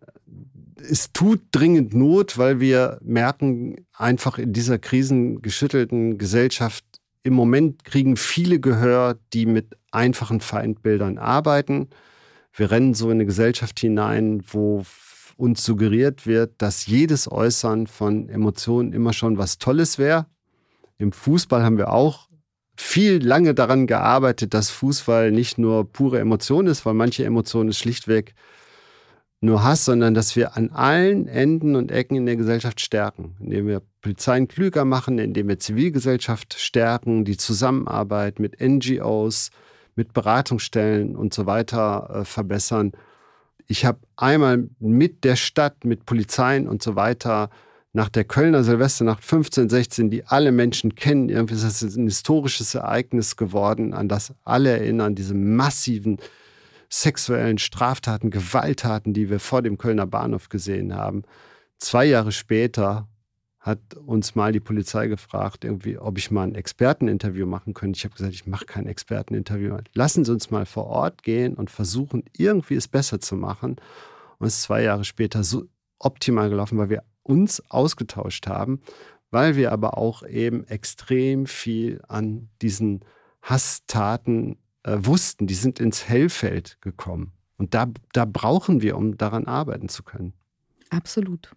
es 0.83 1.13
tut 1.13 1.43
dringend 1.53 1.95
Not, 1.95 2.39
weil 2.39 2.59
wir 2.59 2.99
merken, 3.03 3.87
einfach 3.93 4.39
in 4.39 4.53
dieser 4.53 4.79
krisengeschüttelten 4.79 6.19
Gesellschaft 6.19 6.85
im 7.23 7.35
Moment 7.35 7.85
kriegen 7.85 8.17
viele 8.17 8.61
Gehör, 8.61 9.19
die 9.33 9.47
mit 9.47 9.77
einfachen 9.91 10.41
Feindbildern 10.41 11.19
arbeiten. 11.19 11.89
Wir 12.53 12.71
rennen 12.71 12.95
so 12.95 13.07
in 13.07 13.19
eine 13.19 13.27
Gesellschaft 13.27 13.79
hinein, 13.79 14.43
wo 14.49 14.85
uns 15.37 15.65
suggeriert 15.65 16.27
wird, 16.27 16.55
dass 16.59 16.87
jedes 16.87 17.31
Äußern 17.31 17.87
von 17.87 18.29
Emotionen 18.29 18.93
immer 18.93 19.13
schon 19.13 19.39
was 19.39 19.59
Tolles 19.59 19.99
wäre. 19.99 20.27
Im 20.99 21.13
Fußball 21.13 21.63
haben 21.63 21.79
wir 21.79 21.93
auch 21.93 22.29
viel 22.77 23.25
lange 23.25 23.55
daran 23.55 23.87
gearbeitet, 23.87 24.55
dass 24.55 24.71
Fußball 24.71 25.31
nicht 25.31 25.59
nur 25.59 25.91
pure 25.91 26.19
Emotion 26.19 26.67
ist, 26.67 26.85
weil 26.85 26.95
manche 26.95 27.25
Emotionen 27.25 27.71
ist 27.71 27.79
schlichtweg 27.79 28.35
nur 29.43 29.65
Hass, 29.65 29.85
sondern 29.85 30.15
dass 30.15 30.37
wir 30.37 30.57
an 30.57 30.71
allen 30.71 31.27
Enden 31.27 31.75
und 31.75 31.91
Ecken 31.91 32.17
in 32.17 32.27
der 32.27 32.37
Gesellschaft 32.37 32.81
stärken, 32.81 33.35
indem 33.41 33.67
wir 33.67 33.83
Polizeien 34.01 34.47
klüger 34.47 34.85
machen, 34.85 35.19
indem 35.19 35.49
wir 35.49 35.59
Zivilgesellschaft 35.59 36.55
stärken, 36.59 37.25
die 37.25 37.37
Zusammenarbeit 37.37 38.39
mit 38.39 38.61
NGOs, 38.61 39.51
mit 39.97 40.13
Beratungsstellen 40.13 41.17
und 41.17 41.35
so 41.35 41.47
weiter 41.47 42.21
äh, 42.21 42.25
verbessern. 42.25 42.93
Ich 43.67 43.85
habe 43.85 43.99
einmal 44.17 44.69
mit 44.79 45.25
der 45.25 45.37
Stadt, 45.37 45.85
mit 45.85 46.07
Polizeien 46.07 46.69
und 46.69 46.83
so 46.83 46.95
weiter 46.95 47.51
nach 47.93 48.09
der 48.09 48.25
Kölner 48.25 48.63
Silvesternacht 48.63 49.25
15, 49.25 49.69
16, 49.69 50.09
die 50.09 50.25
alle 50.25 50.53
Menschen 50.53 50.95
kennen, 50.95 51.29
irgendwie 51.29 51.55
ist 51.55 51.65
das 51.65 51.97
ein 51.97 52.07
historisches 52.07 52.75
Ereignis 52.75 53.37
geworden, 53.37 53.93
an 53.93 54.09
das 54.09 54.35
alle 54.45 54.71
erinnern, 54.71 55.15
diese 55.15 55.35
massiven 55.35 56.19
sexuellen 56.93 57.57
Straftaten, 57.57 58.31
Gewalttaten, 58.31 59.15
die 59.15 59.31
wir 59.31 59.41
vor 59.41 59.63
dem 59.63 59.79
Kölner 59.79 60.07
Bahnhof 60.07 60.51
gesehen 60.51 60.95
haben. 60.95 61.23
Zwei 61.79 62.05
Jahre 62.05 62.33
später 62.33 63.09
hat 63.61 63.95
uns 63.95 64.35
mal 64.35 64.53
die 64.53 64.61
Polizei 64.61 65.07
gefragt, 65.07 65.65
irgendwie, 65.65 65.97
ob 65.97 66.19
ich 66.19 66.31
mal 66.31 66.43
ein 66.43 66.55
Experteninterview 66.55 67.47
machen 67.47 67.73
könnte. 67.73 67.97
Ich 67.97 68.05
habe 68.05 68.15
gesagt, 68.15 68.35
ich 68.35 68.47
mache 68.47 68.67
kein 68.67 68.87
Experteninterview. 68.87 69.79
Lassen 69.95 70.25
Sie 70.27 70.33
uns 70.33 70.51
mal 70.51 70.67
vor 70.67 70.87
Ort 70.87 71.23
gehen 71.23 71.55
und 71.55 71.71
versuchen, 71.71 72.25
irgendwie 72.37 72.75
es 72.75 72.89
besser 72.89 73.21
zu 73.21 73.37
machen. 73.37 73.77
Und 74.39 74.47
es 74.49 74.57
ist 74.57 74.63
zwei 74.63 74.83
Jahre 74.83 75.05
später 75.05 75.45
so 75.45 75.65
optimal 75.99 76.51
gelaufen, 76.51 76.77
weil 76.77 76.91
wir 76.91 77.05
uns 77.23 77.63
ausgetauscht 77.71 78.49
haben, 78.49 78.83
weil 79.31 79.57
wir 79.57 79.73
aber 79.73 79.97
auch 79.97 80.25
eben 80.25 80.65
extrem 80.65 81.47
viel 81.47 82.03
an 82.07 82.51
diesen 82.61 83.01
Hasstaten 83.41 84.59
äh, 84.85 84.99
wussten, 85.01 85.47
die 85.47 85.55
sind 85.55 85.81
ins 85.81 86.09
Hellfeld 86.09 86.79
gekommen. 86.81 87.33
Und 87.57 87.75
da, 87.75 87.87
da 88.13 88.25
brauchen 88.25 88.83
wir, 88.83 88.97
um 88.97 89.17
daran 89.17 89.47
arbeiten 89.47 89.89
zu 89.89 90.03
können. 90.03 90.33
Absolut. 90.91 91.55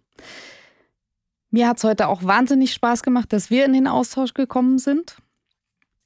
Mir 1.50 1.68
hat 1.68 1.78
es 1.78 1.84
heute 1.84 2.08
auch 2.08 2.22
wahnsinnig 2.22 2.72
Spaß 2.72 3.02
gemacht, 3.02 3.32
dass 3.32 3.50
wir 3.50 3.64
in 3.64 3.72
den 3.72 3.86
Austausch 3.86 4.34
gekommen 4.34 4.78
sind. 4.78 5.16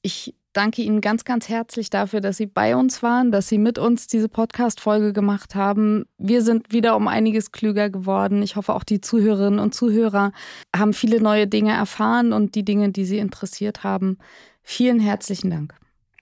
Ich 0.02 0.34
danke 0.52 0.82
Ihnen 0.82 1.00
ganz, 1.00 1.24
ganz 1.24 1.48
herzlich 1.48 1.90
dafür, 1.90 2.20
dass 2.20 2.36
Sie 2.36 2.46
bei 2.46 2.76
uns 2.76 3.02
waren, 3.02 3.30
dass 3.30 3.48
Sie 3.48 3.58
mit 3.58 3.78
uns 3.78 4.06
diese 4.06 4.28
Podcast-Folge 4.28 5.12
gemacht 5.12 5.54
haben. 5.54 6.06
Wir 6.18 6.42
sind 6.42 6.72
wieder 6.72 6.96
um 6.96 7.08
einiges 7.08 7.52
klüger 7.52 7.90
geworden. 7.90 8.42
Ich 8.42 8.56
hoffe, 8.56 8.74
auch 8.74 8.84
die 8.84 9.00
Zuhörerinnen 9.00 9.60
und 9.60 9.74
Zuhörer 9.74 10.32
haben 10.74 10.92
viele 10.92 11.20
neue 11.20 11.46
Dinge 11.46 11.72
erfahren 11.72 12.32
und 12.32 12.54
die 12.54 12.64
Dinge, 12.64 12.90
die 12.90 13.04
Sie 13.04 13.18
interessiert 13.18 13.84
haben. 13.84 14.18
Vielen 14.62 15.00
herzlichen 15.00 15.50
Dank. 15.50 15.74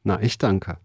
Na, 0.05 0.21
ich 0.23 0.39
danke. 0.39 0.79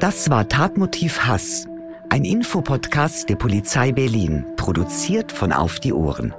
Das 0.00 0.28
war 0.28 0.48
Tatmotiv 0.48 1.20
Hass, 1.20 1.66
ein 2.10 2.24
Infopodcast 2.24 3.28
der 3.28 3.36
Polizei 3.36 3.92
Berlin, 3.92 4.44
produziert 4.56 5.32
von 5.32 5.52
Auf 5.52 5.80
die 5.80 5.92
Ohren. 5.92 6.34